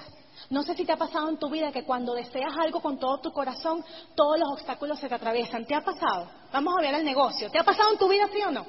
No 0.50 0.64
sé 0.64 0.74
si 0.74 0.86
te 0.86 0.94
ha 0.94 0.98
pasado 0.98 1.28
en 1.28 1.36
tu 1.36 1.50
vida 1.50 1.70
que 1.70 1.84
cuando 1.84 2.14
deseas 2.14 2.54
algo 2.58 2.80
con 2.80 2.98
todo 2.98 3.20
tu 3.20 3.34
corazón, 3.34 3.84
todos 4.16 4.40
los 4.40 4.54
obstáculos 4.54 5.00
se 5.00 5.10
te 5.10 5.16
atraviesan. 5.16 5.66
¿Te 5.66 5.76
ha 5.76 5.82
pasado? 5.82 6.30
Vamos 6.50 6.74
a 6.78 6.82
ver 6.82 6.96
el 6.96 7.04
negocio. 7.04 7.52
¿Te 7.52 7.60
ha 7.60 7.66
pasado 7.66 7.92
en 7.92 7.98
tu 7.98 8.08
vida, 8.08 8.30
sí 8.32 8.42
o 8.42 8.52
no? 8.52 8.66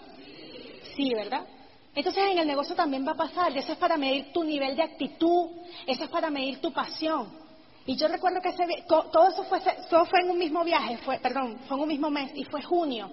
Sí, 0.96 1.14
¿verdad? 1.14 1.46
Entonces 1.94 2.24
en 2.28 2.40
el 2.40 2.46
negocio 2.48 2.74
también 2.74 3.06
va 3.06 3.12
a 3.12 3.14
pasar, 3.14 3.52
y 3.52 3.58
eso 3.58 3.70
es 3.70 3.78
para 3.78 3.96
medir 3.96 4.32
tu 4.32 4.42
nivel 4.42 4.74
de 4.74 4.82
actitud, 4.82 5.50
eso 5.86 6.02
es 6.02 6.10
para 6.10 6.28
medir 6.28 6.60
tu 6.60 6.72
pasión. 6.72 7.28
Y 7.86 7.94
yo 7.94 8.08
recuerdo 8.08 8.40
que 8.40 8.48
ese, 8.48 8.66
todo 8.88 9.28
eso 9.28 9.44
fue, 9.44 9.60
todo 9.88 10.04
fue 10.06 10.22
en 10.22 10.30
un 10.30 10.38
mismo 10.38 10.64
viaje, 10.64 10.96
fue, 11.04 11.20
perdón, 11.20 11.60
fue 11.68 11.76
en 11.76 11.82
un 11.84 11.88
mismo 11.88 12.10
mes, 12.10 12.32
y 12.34 12.42
fue 12.42 12.62
junio. 12.64 13.08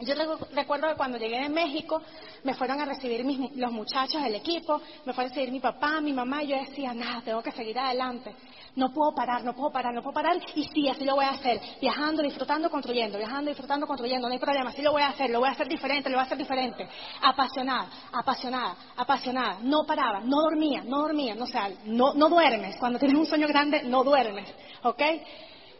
Yo 0.00 0.14
recuerdo 0.54 0.88
que 0.88 0.94
cuando 0.94 1.18
llegué 1.18 1.42
de 1.42 1.48
México 1.50 2.00
me 2.42 2.54
fueron 2.54 2.80
a 2.80 2.86
recibir 2.86 3.22
mis, 3.22 3.54
los 3.56 3.70
muchachos 3.70 4.22
del 4.22 4.34
equipo, 4.34 4.80
me 5.04 5.12
fue 5.12 5.24
a 5.24 5.28
recibir 5.28 5.52
mi 5.52 5.60
papá, 5.60 6.00
mi 6.00 6.12
mamá, 6.14 6.42
y 6.42 6.48
yo 6.48 6.56
decía, 6.56 6.94
nada, 6.94 7.20
tengo 7.22 7.42
que 7.42 7.52
seguir 7.52 7.78
adelante. 7.78 8.34
No 8.76 8.92
puedo 8.94 9.14
parar, 9.14 9.44
no 9.44 9.54
puedo 9.54 9.70
parar, 9.70 9.92
no 9.92 10.00
puedo 10.00 10.14
parar, 10.14 10.36
y 10.54 10.64
sí, 10.64 10.88
así 10.88 11.04
lo 11.04 11.16
voy 11.16 11.26
a 11.26 11.30
hacer. 11.30 11.60
Viajando, 11.82 12.22
disfrutando, 12.22 12.70
construyendo, 12.70 13.18
viajando, 13.18 13.50
disfrutando, 13.50 13.86
construyendo, 13.86 14.26
no 14.26 14.32
hay 14.32 14.38
problema, 14.38 14.70
así 14.70 14.80
lo 14.80 14.92
voy 14.92 15.02
a 15.02 15.08
hacer, 15.08 15.28
lo 15.28 15.40
voy 15.40 15.48
a 15.48 15.52
hacer 15.52 15.68
diferente, 15.68 16.08
lo 16.08 16.16
voy 16.16 16.22
a 16.22 16.26
hacer 16.26 16.38
diferente. 16.38 16.88
Apasionada, 17.20 17.90
apasionada, 18.12 18.76
apasionada, 18.96 19.58
no 19.62 19.84
paraba, 19.84 20.20
no 20.20 20.40
dormía, 20.40 20.82
no 20.82 21.00
dormía, 21.00 21.34
no, 21.34 21.44
o 21.44 21.48
no, 21.84 22.14
no 22.14 22.28
duermes. 22.30 22.76
Cuando 22.78 22.98
tienes 22.98 23.18
un 23.18 23.26
sueño 23.26 23.48
grande, 23.48 23.82
no 23.82 24.02
duermes, 24.02 24.48
¿ok? 24.82 25.02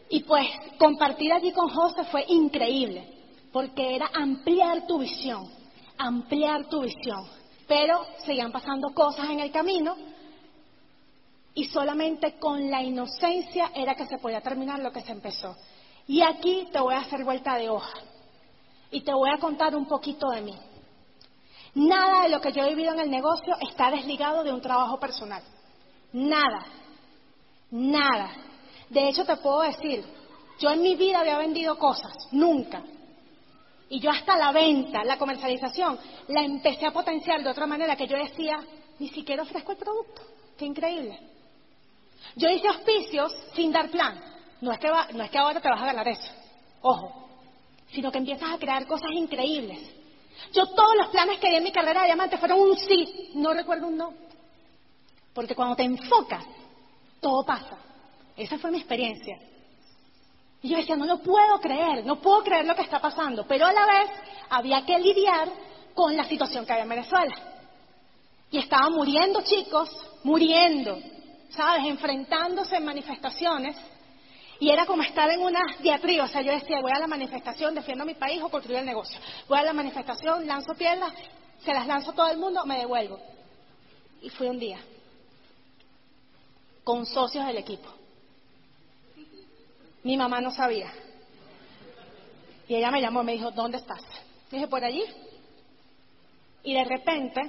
Y 0.09 0.19
pues 0.23 0.45
compartir 0.77 1.33
allí 1.33 1.51
con 1.53 1.69
José 1.69 2.03
fue 2.03 2.23
increíble 2.27 3.20
porque 3.51 3.95
era 3.95 4.09
ampliar 4.13 4.87
tu 4.87 4.99
visión, 4.99 5.49
ampliar 5.97 6.67
tu 6.69 6.81
visión. 6.81 7.25
Pero 7.67 8.05
seguían 8.25 8.51
pasando 8.51 8.93
cosas 8.93 9.29
en 9.29 9.39
el 9.39 9.51
camino 9.51 9.95
y 11.53 11.65
solamente 11.65 12.39
con 12.39 12.69
la 12.69 12.81
inocencia 12.81 13.71
era 13.75 13.95
que 13.95 14.07
se 14.07 14.17
podía 14.17 14.41
terminar 14.41 14.79
lo 14.79 14.91
que 14.91 15.01
se 15.01 15.11
empezó. 15.11 15.55
Y 16.07 16.21
aquí 16.21 16.67
te 16.71 16.79
voy 16.79 16.95
a 16.95 16.99
hacer 16.99 17.23
vuelta 17.23 17.55
de 17.55 17.69
hoja 17.69 17.99
y 18.89 19.01
te 19.01 19.13
voy 19.13 19.29
a 19.33 19.39
contar 19.39 19.75
un 19.75 19.85
poquito 19.85 20.29
de 20.29 20.41
mí. 20.41 20.55
Nada 21.73 22.23
de 22.23 22.29
lo 22.29 22.41
que 22.41 22.51
yo 22.51 22.63
he 22.63 22.69
vivido 22.69 22.93
en 22.93 22.99
el 22.99 23.11
negocio 23.11 23.55
está 23.61 23.89
desligado 23.91 24.43
de 24.43 24.51
un 24.51 24.61
trabajo 24.61 24.99
personal. 24.99 25.41
Nada. 26.11 26.65
Nada. 27.69 28.31
De 28.89 29.07
hecho, 29.07 29.23
te 29.23 29.37
puedo 29.37 29.61
decir, 29.61 30.03
yo 30.59 30.69
en 30.69 30.81
mi 30.81 30.95
vida 30.95 31.21
había 31.21 31.37
vendido 31.37 31.77
cosas, 31.77 32.13
nunca. 32.31 32.83
Y 33.91 33.99
yo 33.99 34.09
hasta 34.09 34.37
la 34.37 34.53
venta, 34.53 35.03
la 35.03 35.17
comercialización, 35.17 35.99
la 36.29 36.43
empecé 36.43 36.85
a 36.85 36.91
potenciar 36.91 37.43
de 37.43 37.49
otra 37.49 37.67
manera 37.67 37.97
que 37.97 38.07
yo 38.07 38.15
decía, 38.15 38.57
ni 38.99 39.09
siquiera 39.09 39.43
ofrezco 39.43 39.73
el 39.73 39.77
producto. 39.77 40.21
Qué 40.57 40.63
increíble. 40.63 41.19
Yo 42.37 42.49
hice 42.49 42.69
auspicios 42.69 43.35
sin 43.53 43.69
dar 43.69 43.89
plan. 43.89 44.17
No 44.61 44.71
es 44.71 44.79
que, 44.79 44.87
no 44.87 45.23
es 45.23 45.29
que 45.29 45.37
ahora 45.37 45.59
te 45.59 45.67
vas 45.67 45.81
a 45.81 45.87
ganar 45.87 46.07
eso. 46.07 46.31
Ojo. 46.81 47.27
Sino 47.91 48.13
que 48.13 48.19
empiezas 48.19 48.49
a 48.49 48.57
crear 48.57 48.87
cosas 48.87 49.11
increíbles. 49.11 49.79
Yo 50.53 50.67
todos 50.67 50.95
los 50.95 51.09
planes 51.09 51.39
que 51.39 51.49
di 51.49 51.57
en 51.57 51.63
mi 51.65 51.73
carrera 51.73 51.99
de 51.99 52.07
diamante 52.07 52.37
fueron 52.37 52.61
un 52.61 52.77
sí. 52.77 53.31
No 53.35 53.53
recuerdo 53.53 53.87
un 53.87 53.97
no. 53.97 54.13
Porque 55.33 55.53
cuando 55.53 55.75
te 55.75 55.83
enfocas, 55.83 56.45
todo 57.19 57.43
pasa. 57.45 57.77
Esa 58.37 58.57
fue 58.57 58.71
mi 58.71 58.77
experiencia. 58.77 59.37
Y 60.61 60.69
yo 60.69 60.77
decía, 60.77 60.95
no 60.95 61.05
lo 61.05 61.19
puedo 61.19 61.59
creer, 61.59 62.05
no 62.05 62.21
puedo 62.21 62.43
creer 62.43 62.65
lo 62.65 62.75
que 62.75 62.83
está 62.83 62.99
pasando. 62.99 63.45
Pero 63.47 63.65
a 63.65 63.73
la 63.73 63.85
vez 63.85 64.11
había 64.49 64.85
que 64.85 64.99
lidiar 64.99 65.49
con 65.95 66.15
la 66.15 66.23
situación 66.25 66.65
que 66.65 66.73
había 66.73 66.83
en 66.83 66.89
Venezuela. 66.89 67.35
Y 68.51 68.59
estaban 68.59 68.91
muriendo 68.93 69.41
chicos, 69.41 69.89
muriendo, 70.23 70.99
¿sabes? 71.49 71.85
Enfrentándose 71.85 72.75
en 72.75 72.85
manifestaciones. 72.85 73.75
Y 74.59 74.69
era 74.69 74.85
como 74.85 75.01
estar 75.01 75.29
en 75.31 75.41
una 75.41 75.61
diatriba. 75.79 76.25
O 76.25 76.27
sea, 76.27 76.41
yo 76.41 76.51
decía, 76.51 76.79
voy 76.81 76.91
a 76.93 76.99
la 76.99 77.07
manifestación, 77.07 77.73
defiendo 77.73 78.05
mi 78.05 78.13
país 78.13 78.41
o 78.43 78.49
construyo 78.49 78.79
el 78.79 78.85
negocio. 78.85 79.19
Voy 79.47 79.57
a 79.57 79.63
la 79.63 79.73
manifestación, 79.73 80.45
lanzo 80.45 80.75
piedras, 80.75 81.11
se 81.63 81.73
las 81.73 81.87
lanzo 81.87 82.11
a 82.11 82.15
todo 82.15 82.29
el 82.29 82.37
mundo, 82.37 82.63
me 82.65 82.77
devuelvo. 82.77 83.19
Y 84.21 84.29
fui 84.29 84.47
un 84.47 84.59
día 84.59 84.79
con 86.83 87.05
socios 87.05 87.45
del 87.47 87.57
equipo. 87.57 88.00
Mi 90.03 90.17
mamá 90.17 90.41
no 90.41 90.51
sabía. 90.51 90.91
Y 92.67 92.75
ella 92.75 92.91
me 92.91 93.01
llamó, 93.01 93.23
me 93.23 93.33
dijo, 93.33 93.51
¿dónde 93.51 93.77
estás? 93.77 94.01
dije, 94.49 94.67
por 94.67 94.83
allí. 94.83 95.03
Y 96.63 96.73
de 96.73 96.83
repente, 96.83 97.41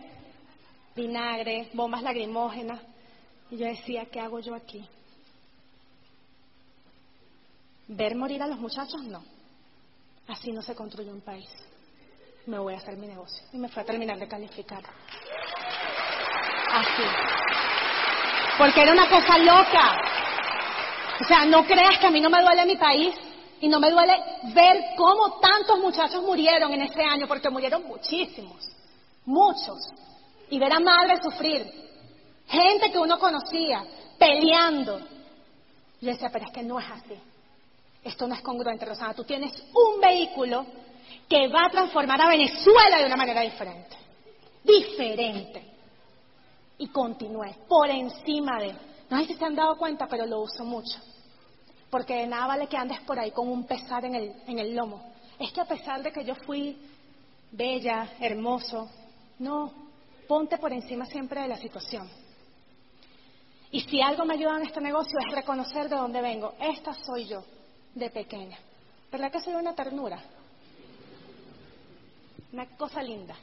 vinagre, 0.95 1.71
bombas 1.75 2.03
lacrimógenas. 2.03 2.81
Y 3.51 3.59
yo 3.59 3.67
decía, 3.67 4.07
¿qué 4.07 4.21
hago 4.21 4.41
yo 4.41 4.55
aquí? 4.55 4.87
¿Ver 7.89 8.17
morir 8.17 8.43
a 8.43 8.47
los 8.47 8.59
muchachos? 8.59 9.03
No. 9.03 9.23
Así 10.29 10.53
no 10.53 10.63
se 10.63 10.75
construye 10.75 11.13
un 11.13 11.21
país. 11.21 11.49
Me 12.47 12.59
voy 12.59 12.75
a 12.75 12.79
hacer 12.79 12.97
mi 12.97 13.07
negocio. 13.07 13.45
Y 13.53 13.59
me 13.59 13.69
fue 13.69 13.83
a 13.83 13.87
terminar 13.87 14.19
de 14.19 14.29
calificar. 14.29 14.83
Así. 16.73 17.03
Porque 18.59 18.81
era 18.83 18.93
una 18.93 19.09
cosa 19.09 19.39
loca. 19.39 19.99
O 21.23 21.25
sea, 21.25 21.45
no 21.45 21.65
creas 21.65 22.01
que 22.01 22.07
a 22.09 22.11
mí 22.11 22.21
no 22.21 22.29
me 22.29 22.43
duele 22.43 22.67
mi 22.67 22.77
país 22.77 23.15
y 23.61 23.69
no 23.69 23.79
me 23.79 23.91
duele 23.91 24.13
ver 24.53 24.83
cómo 24.97 25.39
tantos 25.39 25.79
muchachos 25.79 26.21
murieron 26.21 26.73
en 26.73 26.83
ese 26.83 27.01
año, 27.01 27.29
porque 27.29 27.49
murieron 27.49 27.85
muchísimos, 27.85 28.69
muchos. 29.25 29.79
Y 30.51 30.59
ver 30.59 30.73
a 30.73 30.81
madres 30.81 31.21
sufrir, 31.23 31.65
gente 32.49 32.91
que 32.91 32.99
uno 32.99 33.21
conocía, 33.21 33.85
peleando. 34.19 34.99
Yo 36.01 36.11
decía, 36.11 36.29
pero 36.33 36.47
es 36.47 36.51
que 36.51 36.65
no 36.65 36.81
es 36.81 36.87
así. 36.91 37.15
Esto 38.03 38.27
no 38.27 38.35
es 38.35 38.43
congruente, 38.43 38.85
Rosana. 38.85 39.15
Tú 39.15 39.23
tienes 39.23 39.53
un 39.73 40.01
vehículo 40.01 40.67
que 41.29 41.47
va 41.47 41.67
a 41.67 41.71
transformar 41.71 42.21
a 42.21 42.31
Venezuela 42.31 42.99
de 42.99 43.07
una 43.07 43.17
manera 43.17 43.43
diferente. 43.43 43.97
Diferente. 44.65 45.65
Y 46.79 46.89
continué 46.89 47.55
por 47.69 47.89
encima 47.89 48.59
de. 48.59 48.75
No 49.09 49.21
sé 49.21 49.27
si 49.27 49.35
se 49.35 49.45
han 49.45 49.55
dado 49.55 49.77
cuenta, 49.77 50.09
pero 50.09 50.27
lo 50.27 50.41
uso 50.41 50.65
mucho. 50.65 50.99
Porque 51.93 52.15
de 52.15 52.27
nada 52.27 52.47
vale 52.47 52.69
que 52.69 52.77
andes 52.79 53.01
por 53.01 53.19
ahí 53.19 53.33
con 53.33 53.47
un 53.47 53.67
pesar 53.67 54.03
en 54.07 54.15
el, 54.15 54.33
en 54.47 54.59
el 54.59 54.75
lomo. 54.75 55.13
Es 55.39 55.53
que 55.53 55.61
a 55.61 55.67
pesar 55.67 56.03
de 56.03 56.11
que 56.11 56.25
yo 56.25 56.35
fui 56.47 56.75
bella, 57.51 58.15
hermoso, 58.19 58.89
no, 59.39 59.71
ponte 60.27 60.57
por 60.57 60.73
encima 60.73 61.05
siempre 61.05 61.43
de 61.43 61.49
la 61.49 61.59
situación. 61.59 62.09
Y 63.71 63.83
si 63.83 64.01
algo 64.01 64.25
me 64.25 64.33
ayuda 64.33 64.57
en 64.57 64.69
este 64.69 64.81
negocio 64.81 65.19
es 65.19 65.35
reconocer 65.35 65.91
de 65.91 65.97
dónde 65.97 66.23
vengo. 66.23 66.55
Esta 66.59 66.95
soy 66.95 67.27
yo, 67.27 67.45
de 67.95 68.09
pequeña. 68.09 68.59
¿Verdad 69.11 69.31
que 69.31 69.41
soy 69.41 69.53
una 69.53 69.75
ternura? 69.75 70.19
Una 72.55 72.75
cosa 72.79 73.03
linda. 73.03 73.37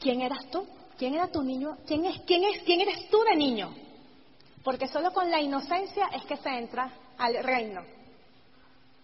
¿Quién 0.00 0.20
eras 0.20 0.50
tú? 0.50 0.66
¿Quién 0.98 1.14
era 1.14 1.28
tu 1.28 1.44
niño? 1.44 1.78
¿Quién, 1.86 2.06
es, 2.06 2.20
quién, 2.22 2.42
es, 2.42 2.60
¿Quién 2.64 2.80
eres 2.80 3.08
tú 3.08 3.22
de 3.22 3.36
niño? 3.36 3.72
Porque 4.62 4.88
solo 4.88 5.12
con 5.12 5.30
la 5.30 5.40
inocencia 5.40 6.08
es 6.12 6.24
que 6.24 6.36
se 6.36 6.48
entra 6.50 6.90
al 7.18 7.42
reino. 7.42 7.82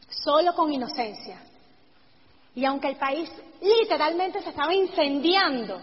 Solo 0.08 0.54
con 0.54 0.72
inocencia. 0.72 1.40
Y 2.54 2.64
aunque 2.64 2.88
el 2.88 2.96
país 2.96 3.30
literalmente 3.60 4.42
se 4.42 4.50
estaba 4.50 4.74
incendiando, 4.74 5.80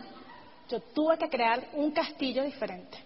yo 0.69 0.79
tuve 0.79 1.17
que 1.17 1.29
crear 1.29 1.69
un 1.73 1.91
castillo 1.91 2.43
diferente. 2.43 2.97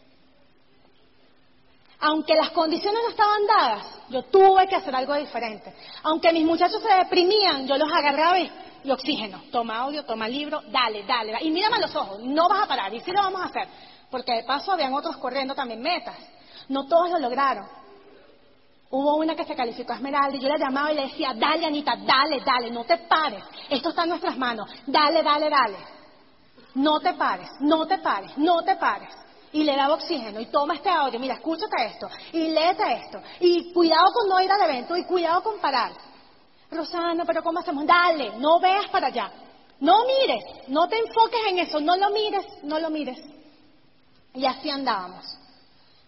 Aunque 1.99 2.35
las 2.35 2.51
condiciones 2.51 3.01
no 3.03 3.09
estaban 3.09 3.47
dadas, 3.47 3.85
yo 4.09 4.23
tuve 4.23 4.67
que 4.67 4.75
hacer 4.75 4.95
algo 4.95 5.15
diferente. 5.15 5.73
Aunque 6.03 6.31
mis 6.31 6.45
muchachos 6.45 6.81
se 6.81 6.93
deprimían, 6.93 7.67
yo 7.67 7.75
los 7.75 7.91
agarraba 7.91 8.39
y, 8.39 8.51
oxígeno. 8.91 9.41
Toma 9.51 9.79
audio, 9.79 10.05
toma 10.05 10.29
libro, 10.29 10.61
dale, 10.69 11.03
dale. 11.03 11.37
Y 11.41 11.49
mírame 11.49 11.77
a 11.77 11.79
los 11.79 11.95
ojos, 11.95 12.19
no 12.21 12.47
vas 12.47 12.63
a 12.63 12.67
parar. 12.67 12.93
Y 12.93 12.99
sí 12.99 13.11
lo 13.11 13.21
vamos 13.21 13.41
a 13.41 13.45
hacer. 13.45 13.67
Porque 14.11 14.31
de 14.33 14.43
paso 14.43 14.71
habían 14.71 14.93
otros 14.93 15.17
corriendo 15.17 15.55
también 15.55 15.81
metas. 15.81 16.15
No 16.69 16.87
todos 16.87 17.09
lo 17.11 17.19
lograron. 17.19 17.65
Hubo 18.89 19.17
una 19.17 19.35
que 19.35 19.43
se 19.43 19.55
calificó 19.55 19.93
a 19.93 19.97
Esmeralda 19.97 20.37
y 20.37 20.39
yo 20.39 20.47
la 20.47 20.57
llamaba 20.57 20.91
y 20.91 20.95
le 20.95 21.03
decía, 21.03 21.33
dale 21.35 21.65
Anita, 21.65 21.95
dale, 21.97 22.41
dale, 22.45 22.71
no 22.71 22.85
te 22.85 22.97
pares. 22.99 23.43
Esto 23.69 23.89
está 23.89 24.03
en 24.03 24.09
nuestras 24.09 24.37
manos. 24.37 24.69
Dale, 24.85 25.23
dale, 25.23 25.49
dale. 25.49 25.77
No 26.75 26.99
te 26.99 27.13
pares, 27.13 27.49
no 27.59 27.85
te 27.85 27.97
pares, 27.97 28.37
no 28.37 28.61
te 28.63 28.75
pares 28.75 29.09
y 29.51 29.63
le 29.63 29.75
daba 29.75 29.95
oxígeno 29.95 30.39
y 30.39 30.47
toma 30.47 30.75
este 30.75 30.89
audio, 30.89 31.19
mira, 31.19 31.35
escúchate 31.35 31.85
esto 31.85 32.09
y 32.33 32.49
léete 32.49 32.83
esto 33.03 33.19
y 33.39 33.73
cuidado 33.73 34.11
con 34.13 34.29
no 34.29 34.39
ir 34.41 34.51
al 34.51 34.69
evento 34.69 34.95
y 34.95 35.05
cuidado 35.05 35.41
con 35.41 35.59
parar. 35.59 35.93
Rosana, 36.69 37.23
pero 37.25 37.41
¿cómo 37.41 37.59
hacemos? 37.59 37.85
Dale, 37.85 38.37
no 38.37 38.59
veas 38.59 38.87
para 38.89 39.07
allá. 39.07 39.31
No 39.79 40.03
mires, 40.05 40.43
no 40.67 40.87
te 40.87 40.97
enfoques 40.97 41.39
en 41.49 41.59
eso, 41.59 41.79
no 41.79 41.95
lo 41.95 42.09
mires, 42.09 42.45
no 42.63 42.79
lo 42.79 42.89
mires. 42.89 43.19
Y 44.33 44.45
así 44.45 44.69
andábamos. 44.69 45.25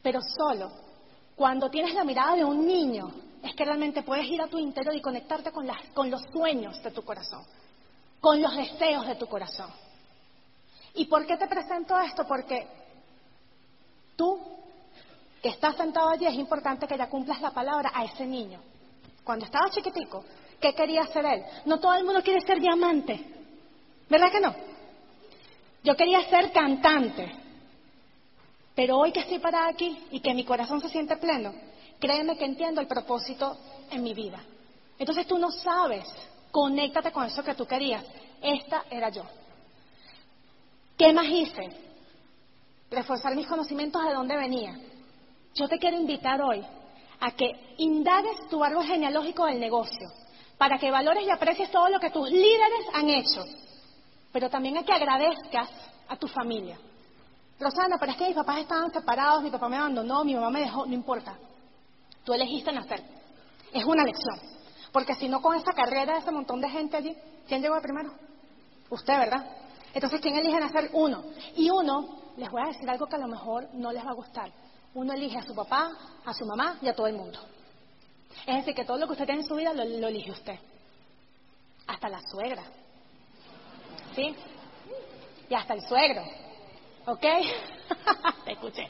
Pero 0.02 0.20
solo 0.22 0.72
cuando 1.36 1.70
tienes 1.70 1.94
la 1.94 2.04
mirada 2.04 2.36
de 2.36 2.46
un 2.46 2.66
niño 2.66 3.12
es 3.44 3.56
que 3.56 3.66
realmente 3.66 4.04
puedes 4.04 4.26
ir 4.26 4.42
a 4.42 4.48
tu 4.48 4.58
interior 4.60 4.96
y 4.96 5.02
conectarte 5.02 5.52
con, 5.52 5.66
las, 5.66 5.82
con 5.94 6.10
los 6.10 6.22
sueños 6.34 6.82
de 6.84 6.92
tu 6.92 7.04
corazón, 7.04 7.44
con 8.20 8.42
los 8.42 8.56
deseos 8.56 9.08
de 9.08 9.16
tu 9.16 9.28
corazón. 9.28 9.70
¿Y 10.96 11.06
por 11.06 11.26
qué 11.26 11.38
te 11.38 11.48
presento 11.48 11.98
esto? 12.00 12.26
Porque 12.28 12.68
Tú, 14.20 14.38
que 15.42 15.48
estás 15.48 15.78
sentado 15.78 16.10
allí, 16.10 16.26
es 16.26 16.34
importante 16.34 16.86
que 16.86 16.98
ya 16.98 17.08
cumplas 17.08 17.40
la 17.40 17.52
palabra 17.52 17.90
a 17.96 18.04
ese 18.04 18.26
niño. 18.26 18.60
Cuando 19.24 19.46
estaba 19.46 19.70
chiquitico, 19.70 20.26
¿qué 20.60 20.76
quería 20.76 21.08
ser 21.08 21.26
él? 21.26 21.46
No 21.64 21.80
todo 21.80 21.94
el 21.94 22.04
mundo 22.04 22.22
quiere 22.22 22.42
ser 22.42 22.60
diamante. 22.60 23.18
¿Verdad 24.10 24.30
que 24.30 24.42
no? 24.42 24.54
Yo 25.86 25.96
quería 25.96 26.30
ser 26.30 26.52
cantante. 26.52 27.32
Pero 28.76 28.98
hoy 28.98 29.12
que 29.12 29.22
estoy 29.22 29.40
parada 29.40 29.68
aquí 29.68 29.98
y 30.12 30.20
que 30.20 30.34
mi 30.34 30.46
corazón 30.46 30.82
se 30.82 30.90
siente 30.90 31.18
pleno, 31.18 31.54
créeme 32.00 32.38
que 32.38 32.46
entiendo 32.46 32.82
el 32.82 32.88
propósito 32.88 33.58
en 33.92 34.04
mi 34.04 34.14
vida. 34.14 34.40
Entonces 34.98 35.28
tú 35.28 35.38
no 35.38 35.52
sabes, 35.52 36.06
conéctate 36.52 37.12
con 37.12 37.26
eso 37.26 37.44
que 37.44 37.56
tú 37.56 37.66
querías. 37.66 38.06
Esta 38.42 38.86
era 38.90 39.10
yo. 39.10 39.24
¿Qué 40.98 41.14
más 41.14 41.28
hice? 41.28 41.90
reforzar 42.90 43.36
mis 43.36 43.48
conocimientos 43.48 44.04
de 44.04 44.14
dónde 44.14 44.36
venía. 44.36 44.78
Yo 45.54 45.68
te 45.68 45.78
quiero 45.78 45.98
invitar 45.98 46.42
hoy 46.42 46.66
a 47.20 47.32
que 47.32 47.52
indagues 47.78 48.48
tu 48.50 48.64
árbol 48.64 48.86
genealógico 48.86 49.46
del 49.46 49.60
negocio, 49.60 50.10
para 50.58 50.78
que 50.78 50.92
valores 50.92 51.26
y 51.26 51.30
aprecies 51.30 51.72
todo 51.72 51.90
lo 51.90 52.00
que 52.00 52.10
tus 52.10 52.30
líderes 52.32 52.86
han 52.94 53.10
hecho, 53.10 53.44
pero 54.32 54.50
también 54.50 54.78
a 54.78 54.84
que 54.84 54.94
agradezcas 54.94 55.70
a 56.08 56.16
tu 56.16 56.28
familia. 56.28 56.78
Rosana, 57.60 57.98
pero 58.00 58.14
es 58.14 58.18
que 58.18 58.28
mis 58.28 58.36
papás 58.36 58.60
estaban 58.60 58.92
separados, 58.92 59.44
mi 59.44 59.52
papá 59.52 59.68
me 59.68 59.78
abandonó, 59.78 60.24
mi 60.24 60.34
mamá 60.34 60.50
me 60.50 60.62
dejó, 60.62 60.86
no 60.86 60.94
importa. 60.94 61.38
Tú 62.24 62.34
elegiste 62.34 62.72
nacer. 62.72 63.04
Es 63.74 63.84
una 63.84 64.04
lección. 64.04 64.40
Porque 64.92 65.14
si 65.16 65.28
no, 65.28 65.42
con 65.42 65.56
esa 65.56 65.74
carrera 65.74 66.14
de 66.14 66.20
ese 66.20 66.32
montón 66.32 66.62
de 66.62 66.70
gente 66.70 66.98
allí, 66.98 67.16
¿quién 67.48 67.62
llegó 67.62 67.80
primero? 67.82 68.12
Usted, 68.90 69.18
¿verdad? 69.18 69.46
Entonces, 69.94 70.22
¿quién 70.22 70.36
elige 70.36 70.60
nacer? 70.60 70.90
Uno. 70.94 71.24
Y 71.56 71.70
uno 71.70 72.20
les 72.38 72.50
voy 72.50 72.62
a 72.64 72.68
decir 72.68 72.90
algo 72.90 73.08
que 73.08 73.16
a 73.16 73.20
lo 73.20 73.28
mejor 73.28 73.68
no 73.74 73.92
les 73.92 74.06
va 74.06 74.12
a 74.12 74.16
gustar. 74.16 74.52
Uno 74.94 75.14
elige 75.14 75.38
a 75.38 75.44
su 75.44 75.54
papá, 75.54 75.92
a 76.26 76.34
su 76.34 76.46
mamá 76.46 76.78
y 76.82 76.88
a 76.88 76.96
todo 76.96 77.08
el 77.08 77.16
mundo. 77.16 77.40
Es 78.46 78.56
decir, 78.58 78.74
que 78.74 78.86
todo 78.86 78.98
lo 78.98 79.06
que 79.06 79.14
usted 79.14 79.26
tiene 79.26 79.42
en 79.42 79.48
su 79.48 79.56
vida 79.56 79.74
lo, 79.74 79.84
elige 79.84 80.32
usted. 80.32 80.58
Hasta 81.88 82.10
la 82.10 82.22
suegra. 82.22 82.64
¿Sí? 84.16 84.36
Y 85.50 85.54
hasta 85.54 85.74
el 85.74 85.82
suegro. 85.82 86.24
¿Ok? 87.06 87.22
te 88.46 88.52
escuché. 88.52 88.88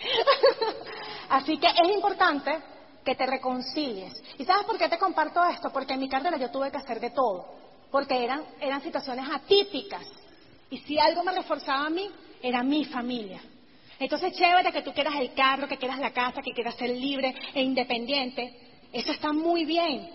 Así 1.29 1.57
que 1.57 1.67
es 1.67 1.89
importante 1.93 2.59
que 3.03 3.15
te 3.15 3.25
reconcilies. 3.25 4.13
¿Y 4.37 4.45
sabes 4.45 4.65
por 4.65 4.77
qué 4.77 4.89
te 4.89 4.97
comparto 4.97 5.43
esto? 5.45 5.69
Porque 5.71 5.93
en 5.93 5.99
mi 5.99 6.09
carrera 6.09 6.37
yo 6.37 6.51
tuve 6.51 6.71
que 6.71 6.77
hacer 6.77 6.99
de 6.99 7.11
todo. 7.11 7.45
Porque 7.91 8.23
eran, 8.23 8.43
eran 8.59 8.81
situaciones 8.81 9.25
atípicas. 9.31 10.05
Y 10.69 10.77
si 10.79 10.99
algo 10.99 11.23
me 11.23 11.31
reforzaba 11.31 11.87
a 11.87 11.89
mí, 11.89 12.09
era 12.41 12.63
mi 12.63 12.85
familia. 12.85 13.41
Entonces, 13.99 14.33
chévere 14.33 14.71
que 14.71 14.81
tú 14.81 14.93
quieras 14.93 15.15
el 15.15 15.33
carro, 15.33 15.67
que 15.67 15.77
quieras 15.77 15.99
la 15.99 16.11
casa, 16.11 16.41
que 16.41 16.53
quieras 16.53 16.75
ser 16.75 16.89
libre 16.91 17.35
e 17.53 17.61
independiente. 17.61 18.53
Eso 18.93 19.11
está 19.11 19.33
muy 19.33 19.65
bien, 19.65 20.09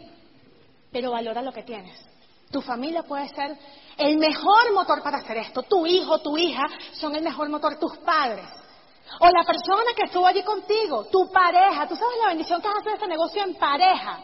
pero 0.90 1.11
valora 1.11 1.42
lo 1.42 1.53
que 1.53 1.62
tienes. 1.62 2.14
Tu 2.55 2.63
familia 2.63 3.03
puede 3.03 3.29
ser 3.31 3.59
el 3.99 4.17
mejor 4.17 4.73
motor 4.73 5.03
para 5.03 5.19
hacer 5.19 5.39
esto. 5.39 5.65
Tu 5.65 5.87
hijo, 5.87 6.21
tu 6.21 6.39
hija 6.39 6.63
son 6.93 7.17
el 7.17 7.25
mejor 7.25 7.49
motor, 7.49 7.81
tus 7.81 7.99
padres. 7.99 8.47
O 9.19 9.27
la 9.27 9.43
persona 9.43 9.91
que 9.97 10.05
estuvo 10.05 10.25
allí 10.25 10.45
contigo, 10.45 11.07
tu 11.07 11.29
pareja. 11.33 11.89
Tú 11.89 11.97
sabes 11.97 12.15
la 12.23 12.29
bendición 12.29 12.63
que 12.63 12.69
es 12.69 12.75
hacer 12.79 12.93
este 12.93 13.09
negocio 13.09 13.43
en 13.43 13.57
pareja. 13.57 14.21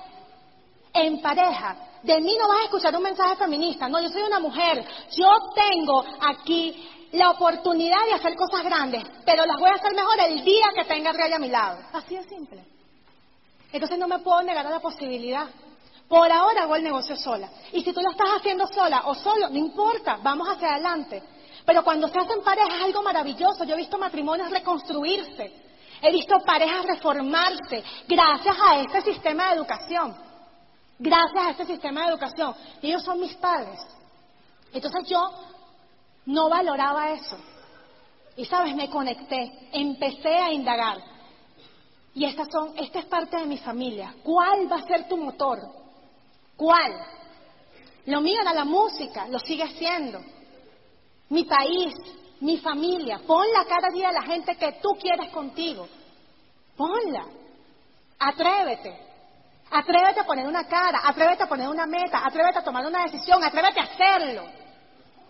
En 0.93 1.21
pareja. 1.21 1.77
De 2.05 2.21
mí 2.21 2.37
no 2.39 2.47
vas 2.47 2.61
a 2.61 2.65
escuchar 2.67 2.95
un 2.95 3.03
mensaje 3.03 3.35
feminista. 3.35 3.89
No, 3.89 4.01
yo 4.01 4.09
soy 4.11 4.23
una 4.23 4.39
mujer. 4.39 4.87
Yo 5.11 5.29
tengo 5.53 6.05
aquí 6.21 7.09
la 7.11 7.31
oportunidad 7.31 8.07
de 8.07 8.13
hacer 8.13 8.37
cosas 8.37 8.63
grandes, 8.63 9.03
pero 9.27 9.45
las 9.45 9.59
voy 9.59 9.71
a 9.71 9.75
hacer 9.75 9.93
mejor 9.93 10.21
el 10.21 10.45
día 10.45 10.67
que 10.77 10.85
tenga 10.85 11.11
a 11.11 11.35
a 11.35 11.39
mi 11.41 11.49
lado. 11.49 11.81
Así 11.93 12.15
de 12.15 12.23
simple. 12.29 12.65
Entonces 13.73 13.99
no 13.99 14.07
me 14.07 14.21
puedo 14.21 14.41
negar 14.43 14.65
a 14.69 14.71
la 14.71 14.79
posibilidad. 14.79 15.49
Por 16.11 16.33
ahora 16.33 16.65
hago 16.65 16.75
el 16.75 16.83
negocio 16.83 17.15
sola. 17.15 17.49
Y 17.71 17.85
si 17.85 17.93
tú 17.93 18.01
lo 18.01 18.11
estás 18.11 18.31
haciendo 18.37 18.67
sola 18.67 19.03
o 19.05 19.15
solo, 19.15 19.49
no 19.49 19.57
importa, 19.57 20.19
vamos 20.21 20.49
hacia 20.49 20.73
adelante. 20.73 21.23
Pero 21.65 21.85
cuando 21.85 22.09
se 22.09 22.19
hacen 22.19 22.43
parejas 22.43 22.79
es 22.79 22.85
algo 22.87 23.01
maravilloso. 23.01 23.63
Yo 23.63 23.75
he 23.75 23.79
visto 23.79 23.97
matrimonios 23.97 24.51
reconstruirse. 24.51 25.53
He 26.03 26.11
visto 26.11 26.35
parejas 26.45 26.85
reformarse 26.85 27.85
gracias 28.09 28.57
a 28.61 28.81
este 28.81 29.03
sistema 29.03 29.51
de 29.51 29.55
educación. 29.59 30.17
Gracias 30.99 31.47
a 31.47 31.51
este 31.51 31.67
sistema 31.67 32.01
de 32.01 32.09
educación. 32.09 32.57
ellos 32.83 33.05
son 33.05 33.21
mis 33.21 33.35
padres. 33.37 33.79
Entonces 34.73 35.09
yo 35.09 35.31
no 36.27 36.49
valoraba 36.49 37.13
eso. 37.13 37.39
Y 38.37 38.47
sabes, 38.47 38.75
me 38.75 38.91
conecté, 38.91 39.69
empecé 39.71 40.35
a 40.35 40.53
indagar. 40.53 40.99
Y 42.15 42.25
estas 42.25 42.49
son, 42.51 42.77
esta 42.77 42.99
es 42.99 43.05
parte 43.05 43.37
de 43.37 43.47
mi 43.47 43.59
familia. 43.59 44.13
¿Cuál 44.25 44.71
va 44.73 44.79
a 44.79 44.87
ser 44.89 45.07
tu 45.09 45.17
motor? 45.17 45.80
¿Cuál? 46.61 46.93
Lo 48.05 48.21
mío 48.21 48.39
era 48.43 48.53
la 48.53 48.67
música, 48.67 49.27
lo 49.29 49.39
sigue 49.39 49.67
siendo. 49.79 50.21
Mi 51.31 51.45
país, 51.45 51.95
mi 52.41 52.59
familia. 52.59 53.19
Ponla 53.27 53.65
cada 53.65 53.89
día 53.91 54.11
a 54.11 54.13
la 54.13 54.23
gente 54.25 54.55
que 54.57 54.73
tú 54.73 54.91
quieres 55.01 55.31
contigo. 55.31 55.89
Ponla. 56.77 57.25
Atrévete. 58.19 58.95
Atrévete 59.71 60.21
a 60.21 60.25
poner 60.25 60.47
una 60.47 60.69
cara, 60.69 61.01
atrévete 61.03 61.45
a 61.45 61.49
poner 61.49 61.67
una 61.67 61.87
meta, 61.87 62.27
atrévete 62.27 62.59
a 62.59 62.65
tomar 62.65 62.85
una 62.85 63.05
decisión, 63.05 63.43
atrévete 63.43 63.81
a 63.81 63.85
hacerlo. 63.85 64.45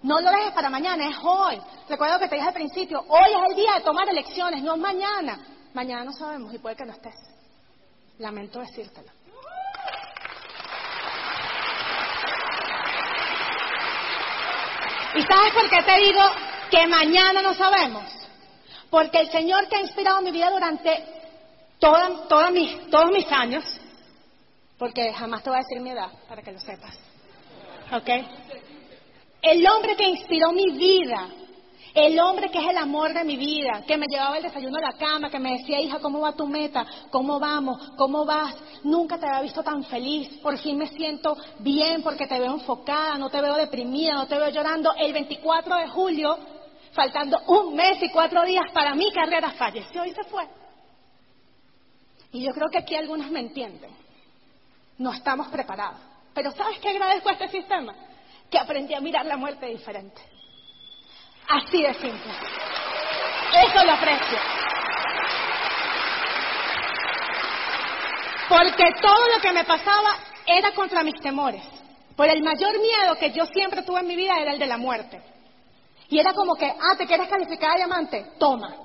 No 0.02 0.20
lo 0.20 0.32
dejes 0.32 0.50
para 0.52 0.68
mañana, 0.68 1.06
es 1.06 1.16
hoy. 1.22 1.62
Recuerdo 1.88 2.18
que 2.18 2.26
te 2.26 2.34
dije 2.34 2.48
al 2.48 2.54
principio, 2.54 3.04
hoy 3.06 3.30
es 3.30 3.50
el 3.50 3.54
día 3.54 3.74
de 3.76 3.82
tomar 3.82 4.08
elecciones, 4.08 4.64
no 4.64 4.76
mañana. 4.76 5.38
Mañana 5.74 6.02
no 6.02 6.12
sabemos 6.12 6.52
y 6.52 6.58
puede 6.58 6.74
que 6.74 6.86
no 6.86 6.92
estés. 6.92 7.14
Lamento 8.18 8.58
decírtelo. 8.58 9.12
¿Y 15.14 15.22
sabes 15.22 15.52
por 15.54 15.68
qué 15.68 15.82
te 15.82 15.96
digo 16.00 16.22
que 16.70 16.86
mañana 16.86 17.42
no 17.42 17.54
sabemos? 17.54 18.04
Porque 18.88 19.20
el 19.20 19.30
Señor 19.30 19.68
que 19.68 19.76
ha 19.76 19.80
inspirado 19.80 20.20
mi 20.20 20.30
vida 20.30 20.50
durante 20.50 21.04
toda, 21.78 22.50
mis, 22.50 22.90
todos 22.90 23.10
mis 23.10 23.30
años, 23.32 23.64
porque 24.78 25.12
jamás 25.12 25.42
te 25.42 25.50
voy 25.50 25.58
a 25.58 25.62
decir 25.62 25.80
mi 25.80 25.90
edad, 25.90 26.10
para 26.28 26.42
que 26.42 26.52
lo 26.52 26.60
sepas. 26.60 26.96
¿Ok? 27.92 28.08
El 29.42 29.66
hombre 29.66 29.96
que 29.96 30.08
inspiró 30.08 30.52
mi 30.52 30.70
vida 30.72 31.28
el 31.94 32.18
hombre 32.20 32.50
que 32.50 32.58
es 32.58 32.68
el 32.68 32.76
amor 32.76 33.12
de 33.12 33.24
mi 33.24 33.36
vida, 33.36 33.82
que 33.86 33.96
me 33.96 34.06
llevaba 34.08 34.36
el 34.36 34.42
desayuno 34.42 34.78
a 34.78 34.92
la 34.92 34.92
cama, 34.92 35.30
que 35.30 35.38
me 35.38 35.58
decía, 35.58 35.80
hija, 35.80 35.98
¿cómo 35.98 36.20
va 36.20 36.32
tu 36.32 36.46
meta? 36.46 36.86
¿Cómo 37.10 37.38
vamos? 37.40 37.92
¿Cómo 37.96 38.24
vas? 38.24 38.54
Nunca 38.84 39.18
te 39.18 39.26
había 39.26 39.42
visto 39.42 39.62
tan 39.62 39.82
feliz. 39.84 40.28
Por 40.42 40.58
fin 40.58 40.78
me 40.78 40.88
siento 40.88 41.36
bien 41.58 42.02
porque 42.02 42.26
te 42.26 42.38
veo 42.38 42.52
enfocada, 42.52 43.18
no 43.18 43.28
te 43.28 43.40
veo 43.40 43.54
deprimida, 43.54 44.14
no 44.14 44.26
te 44.26 44.38
veo 44.38 44.50
llorando. 44.50 44.92
El 44.96 45.12
24 45.12 45.76
de 45.76 45.88
julio, 45.88 46.38
faltando 46.92 47.40
un 47.48 47.74
mes 47.74 48.02
y 48.02 48.10
cuatro 48.10 48.44
días 48.44 48.70
para 48.72 48.94
mi 48.94 49.10
carrera, 49.12 49.50
falleció 49.52 50.04
y 50.04 50.12
se 50.12 50.24
fue. 50.24 50.46
Y 52.32 52.44
yo 52.44 52.52
creo 52.52 52.68
que 52.70 52.78
aquí 52.78 52.94
algunos 52.94 53.30
me 53.30 53.40
entienden. 53.40 53.90
No 54.98 55.12
estamos 55.12 55.48
preparados. 55.48 55.98
Pero 56.34 56.52
¿sabes 56.52 56.78
qué 56.78 56.90
agradezco 56.90 57.28
a 57.28 57.32
este 57.32 57.48
sistema? 57.48 57.94
Que 58.48 58.58
aprendí 58.58 58.94
a 58.94 59.00
mirar 59.00 59.26
la 59.26 59.36
muerte 59.36 59.66
diferente. 59.66 60.20
Así 61.50 61.82
de 61.82 61.92
simple. 61.94 62.32
Eso 63.52 63.84
lo 63.84 63.92
aprecio. 63.92 64.38
Porque 68.48 68.84
todo 69.00 69.28
lo 69.34 69.40
que 69.40 69.52
me 69.52 69.64
pasaba 69.64 70.16
era 70.46 70.72
contra 70.72 71.02
mis 71.02 71.20
temores. 71.20 71.62
Por 72.14 72.28
el 72.28 72.42
mayor 72.42 72.78
miedo 72.80 73.16
que 73.18 73.32
yo 73.32 73.46
siempre 73.46 73.82
tuve 73.82 74.00
en 74.00 74.06
mi 74.06 74.16
vida 74.16 74.38
era 74.38 74.52
el 74.52 74.58
de 74.58 74.66
la 74.66 74.76
muerte. 74.76 75.20
Y 76.08 76.18
era 76.18 76.32
como 76.34 76.54
que, 76.54 76.66
ah, 76.66 76.96
¿te 76.96 77.06
quieres 77.06 77.28
calificar 77.28 77.72
a 77.72 77.76
diamante? 77.76 78.32
Toma. 78.38 78.76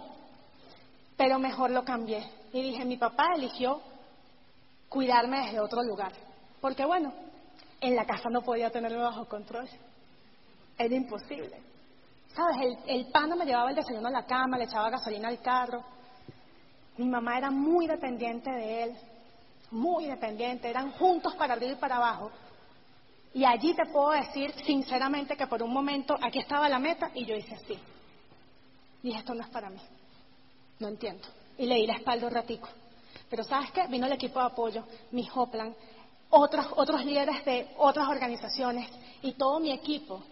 Pero 1.17 1.37
mejor 1.39 1.71
lo 1.71 1.83
cambié. 1.83 2.23
Y 2.53 2.61
dije, 2.61 2.85
mi 2.85 2.97
papá 2.97 3.33
eligió 3.35 3.81
cuidarme 4.89 5.45
desde 5.45 5.59
otro 5.59 5.83
lugar. 5.83 6.13
Porque 6.61 6.85
bueno, 6.85 7.13
en 7.81 7.95
la 7.95 8.05
casa 8.05 8.29
no 8.29 8.41
podía 8.41 8.69
tenerme 8.71 8.97
bajo 8.97 9.25
control. 9.25 9.67
Era 10.77 10.95
imposible. 10.95 11.74
¿Sabes? 12.35 12.57
El, 12.61 12.77
el 12.87 13.05
pana 13.11 13.35
me 13.35 13.45
llevaba 13.45 13.69
el 13.69 13.75
desayuno 13.75 14.09
a 14.09 14.11
la 14.11 14.25
cama, 14.25 14.57
le 14.57 14.65
echaba 14.65 14.89
gasolina 14.89 15.29
al 15.29 15.41
carro. 15.41 15.83
Mi 16.97 17.05
mamá 17.05 17.37
era 17.37 17.49
muy 17.49 17.87
dependiente 17.87 18.49
de 18.51 18.83
él, 18.83 18.95
muy 19.71 20.05
dependiente, 20.05 20.69
eran 20.69 20.91
juntos 20.93 21.33
para 21.35 21.53
arriba 21.53 21.73
y 21.73 21.75
para 21.75 21.97
abajo. 21.97 22.31
Y 23.33 23.43
allí 23.45 23.73
te 23.73 23.85
puedo 23.85 24.11
decir 24.11 24.53
sinceramente 24.65 25.35
que 25.35 25.47
por 25.47 25.61
un 25.63 25.71
momento 25.71 26.15
aquí 26.21 26.39
estaba 26.39 26.69
la 26.69 26.79
meta 26.79 27.09
y 27.13 27.25
yo 27.25 27.35
hice 27.35 27.55
así. 27.55 27.77
Dije, 29.01 29.19
esto 29.19 29.33
no 29.33 29.43
es 29.43 29.49
para 29.49 29.69
mí. 29.69 29.79
No 30.79 30.87
entiendo. 30.87 31.27
Y 31.57 31.65
le 31.65 31.75
di 31.75 31.87
la 31.87 31.95
espalda 31.95 32.27
un 32.27 32.33
ratico. 32.33 32.67
Pero 33.29 33.43
¿sabes 33.43 33.71
qué? 33.71 33.87
Vino 33.87 34.07
el 34.07 34.13
equipo 34.13 34.39
de 34.39 34.45
apoyo, 34.45 34.83
mi 35.11 35.27
Hoplan, 35.33 35.75
otros, 36.29 36.67
otros 36.75 37.03
líderes 37.05 37.43
de 37.45 37.69
otras 37.77 38.07
organizaciones 38.07 38.89
y 39.21 39.33
todo 39.33 39.59
mi 39.59 39.71
equipo 39.71 40.23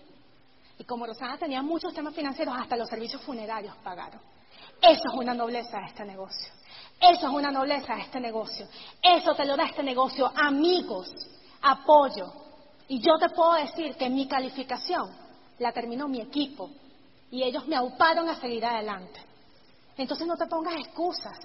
y 0.84 0.86
como 0.86 1.06
Rosana 1.06 1.38
tenía 1.38 1.62
muchos 1.62 1.94
temas 1.94 2.14
financieros, 2.14 2.54
hasta 2.60 2.76
los 2.76 2.90
servicios 2.90 3.22
funerarios 3.22 3.74
pagaron. 3.78 4.20
Eso 4.82 5.04
es 5.08 5.14
una 5.14 5.34
nobleza 5.34 5.80
de 5.80 5.86
este 5.86 6.04
negocio. 6.04 6.52
Eso 7.00 7.28
es 7.28 7.34
una 7.34 7.52
nobleza 7.52 7.96
de 7.96 8.02
este 8.02 8.20
negocio. 8.20 8.68
Eso 9.02 9.34
te 9.34 9.46
lo 9.46 9.56
da 9.56 9.64
este 9.64 9.82
negocio. 9.82 10.30
Amigos, 10.36 11.08
apoyo. 11.62 12.34
Y 12.90 13.00
yo 13.00 13.18
te 13.18 13.30
puedo 13.30 13.54
decir 13.54 13.96
que 13.96 14.10
mi 14.10 14.28
calificación 14.28 15.10
la 15.60 15.72
terminó 15.72 16.10
mi 16.10 16.20
equipo. 16.20 16.70
Y 17.32 17.44
ellos 17.44 17.66
me 17.66 17.78
auparon 17.78 18.28
a 18.28 18.36
seguir 18.36 18.66
adelante. 18.66 19.22
Entonces 19.96 20.28
no 20.28 20.36
te 20.36 20.48
pongas 20.48 20.76
excusas. 20.76 21.40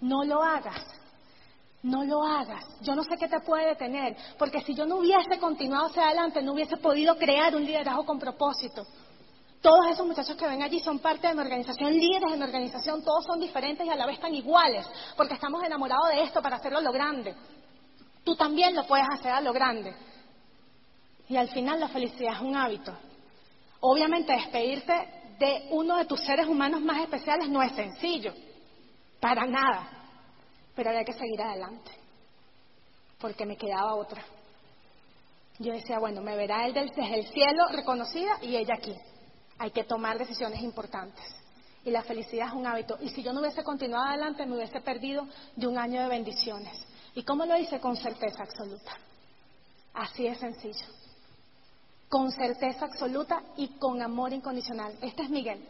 No 0.00 0.24
lo 0.24 0.42
hagas. 0.42 0.82
No 1.82 2.04
lo 2.04 2.22
hagas. 2.22 2.64
Yo 2.82 2.94
no 2.94 3.02
sé 3.02 3.16
qué 3.18 3.26
te 3.26 3.40
puede 3.40 3.68
detener, 3.68 4.14
porque 4.38 4.60
si 4.62 4.74
yo 4.74 4.84
no 4.84 4.96
hubiese 4.96 5.38
continuado 5.38 5.86
hacia 5.86 6.06
adelante, 6.06 6.42
no 6.42 6.52
hubiese 6.52 6.76
podido 6.76 7.16
crear 7.16 7.56
un 7.56 7.64
liderazgo 7.64 8.04
con 8.04 8.18
propósito. 8.18 8.86
Todos 9.62 9.86
esos 9.90 10.06
muchachos 10.06 10.36
que 10.36 10.46
ven 10.46 10.62
allí 10.62 10.80
son 10.80 10.98
parte 10.98 11.28
de 11.28 11.34
mi 11.34 11.40
organización, 11.40 11.92
líderes 11.92 12.30
de 12.30 12.36
mi 12.36 12.44
organización, 12.44 13.02
todos 13.02 13.24
son 13.24 13.40
diferentes 13.40 13.86
y 13.86 13.90
a 13.90 13.94
la 13.94 14.06
vez 14.06 14.18
tan 14.20 14.34
iguales, 14.34 14.86
porque 15.16 15.34
estamos 15.34 15.62
enamorados 15.62 16.08
de 16.08 16.22
esto 16.22 16.42
para 16.42 16.56
hacerlo 16.56 16.78
a 16.78 16.82
lo 16.82 16.92
grande. 16.92 17.34
Tú 18.24 18.36
también 18.36 18.74
lo 18.74 18.86
puedes 18.86 19.06
hacer 19.10 19.32
a 19.32 19.40
lo 19.40 19.52
grande. 19.52 19.94
Y 21.28 21.36
al 21.36 21.48
final 21.48 21.80
la 21.80 21.88
felicidad 21.88 22.34
es 22.34 22.40
un 22.40 22.56
hábito. 22.56 22.92
Obviamente 23.80 24.32
despedirte 24.32 24.92
de 25.38 25.68
uno 25.70 25.96
de 25.96 26.04
tus 26.04 26.20
seres 26.20 26.46
humanos 26.46 26.82
más 26.82 26.98
especiales 26.98 27.48
no 27.48 27.62
es 27.62 27.72
sencillo, 27.72 28.34
para 29.18 29.46
nada 29.46 29.99
pero 30.80 30.92
había 30.92 31.04
que 31.04 31.12
seguir 31.12 31.42
adelante, 31.42 31.90
porque 33.18 33.44
me 33.44 33.58
quedaba 33.58 33.96
otra. 33.96 34.24
Yo 35.58 35.74
decía, 35.74 35.98
bueno, 35.98 36.22
me 36.22 36.34
verá 36.34 36.66
él 36.66 36.72
desde 36.72 37.18
el 37.18 37.26
cielo 37.26 37.68
reconocida 37.68 38.38
y 38.40 38.56
ella 38.56 38.76
aquí. 38.78 38.96
Hay 39.58 39.72
que 39.72 39.84
tomar 39.84 40.16
decisiones 40.16 40.62
importantes. 40.62 41.22
Y 41.84 41.90
la 41.90 42.02
felicidad 42.02 42.46
es 42.46 42.54
un 42.54 42.66
hábito. 42.66 42.96
Y 43.02 43.10
si 43.10 43.22
yo 43.22 43.34
no 43.34 43.40
hubiese 43.40 43.62
continuado 43.62 44.06
adelante, 44.06 44.46
me 44.46 44.56
hubiese 44.56 44.80
perdido 44.80 45.26
de 45.54 45.66
un 45.66 45.76
año 45.76 46.00
de 46.00 46.08
bendiciones. 46.08 46.82
¿Y 47.14 47.24
cómo 47.24 47.44
lo 47.44 47.58
hice? 47.58 47.78
Con 47.78 47.94
certeza 47.98 48.42
absoluta. 48.42 48.96
Así 49.92 50.22
de 50.22 50.34
sencillo. 50.36 50.86
Con 52.08 52.32
certeza 52.32 52.86
absoluta 52.86 53.42
y 53.58 53.68
con 53.76 54.00
amor 54.00 54.32
incondicional. 54.32 54.96
Este 55.02 55.24
es 55.24 55.28
Miguel. 55.28 55.62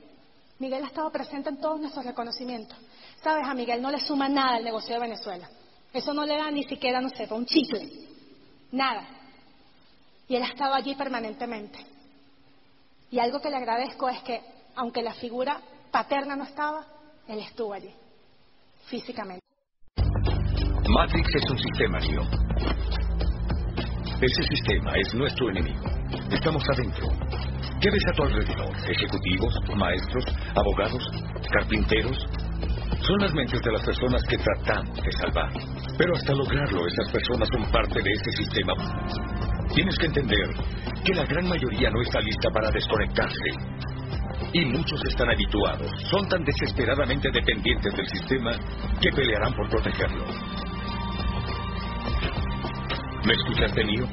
Miguel 0.60 0.84
ha 0.84 0.86
estado 0.86 1.10
presente 1.10 1.48
en 1.48 1.60
todos 1.60 1.80
nuestros 1.80 2.04
reconocimientos. 2.04 2.78
Sabes, 3.22 3.46
a 3.46 3.54
Miguel 3.54 3.82
no 3.82 3.90
le 3.90 4.00
suma 4.00 4.28
nada 4.28 4.56
al 4.56 4.64
negocio 4.64 4.94
de 4.94 5.00
Venezuela. 5.00 5.48
Eso 5.92 6.14
no 6.14 6.24
le 6.24 6.36
da 6.36 6.50
ni 6.50 6.62
siquiera, 6.64 7.00
no 7.00 7.10
sé, 7.10 7.26
un 7.30 7.44
chicle. 7.44 7.88
Nada. 8.72 9.06
Y 10.28 10.36
él 10.36 10.42
ha 10.42 10.46
estado 10.46 10.74
allí 10.74 10.94
permanentemente. 10.94 11.78
Y 13.10 13.18
algo 13.18 13.40
que 13.40 13.50
le 13.50 13.56
agradezco 13.56 14.08
es 14.08 14.22
que, 14.22 14.40
aunque 14.76 15.02
la 15.02 15.12
figura 15.14 15.60
paterna 15.90 16.36
no 16.36 16.44
estaba, 16.44 16.86
él 17.26 17.40
estuvo 17.40 17.74
allí, 17.74 17.92
físicamente. 18.86 19.44
Matrix 20.88 21.28
es 21.34 21.50
un 21.50 21.58
sistema, 21.58 21.98
Neo. 21.98 22.22
Ese 24.22 24.42
sistema 24.44 24.92
es 24.96 25.14
nuestro 25.14 25.50
enemigo. 25.50 25.84
Estamos 26.30 26.62
adentro. 26.72 27.06
¿Qué 27.80 27.90
ves 27.90 28.06
a 28.06 28.12
tu 28.12 28.22
alrededor? 28.22 28.76
¿Ejecutivos, 28.88 29.54
maestros, 29.76 30.24
abogados, 30.54 31.02
carpinteros? 31.50 32.18
Son 33.02 33.18
las 33.18 33.32
mentes 33.32 33.60
de 33.62 33.72
las 33.72 33.82
personas 33.82 34.22
que 34.28 34.36
tratamos 34.36 35.02
de 35.02 35.12
salvar. 35.12 35.50
Pero 35.96 36.14
hasta 36.14 36.32
lograrlo, 36.34 36.86
esas 36.86 37.10
personas 37.10 37.48
son 37.52 37.70
parte 37.70 38.00
de 38.00 38.10
ese 38.10 38.30
sistema. 38.42 38.74
Tienes 39.74 39.96
que 39.98 40.06
entender 40.06 40.48
que 41.04 41.14
la 41.14 41.24
gran 41.24 41.48
mayoría 41.48 41.90
no 41.90 42.02
está 42.02 42.20
lista 42.20 42.50
para 42.52 42.70
desconectarse. 42.70 43.50
Y 44.52 44.64
muchos 44.66 45.04
están 45.04 45.30
habituados, 45.30 45.90
son 46.10 46.28
tan 46.28 46.44
desesperadamente 46.44 47.30
dependientes 47.30 47.94
del 47.94 48.06
sistema 48.08 48.52
que 49.00 49.10
pelearán 49.12 49.54
por 49.54 49.68
protegerlo. 49.68 50.24
¿Me 53.24 53.34
escuchaste, 53.34 53.84
mío? 53.84 54.06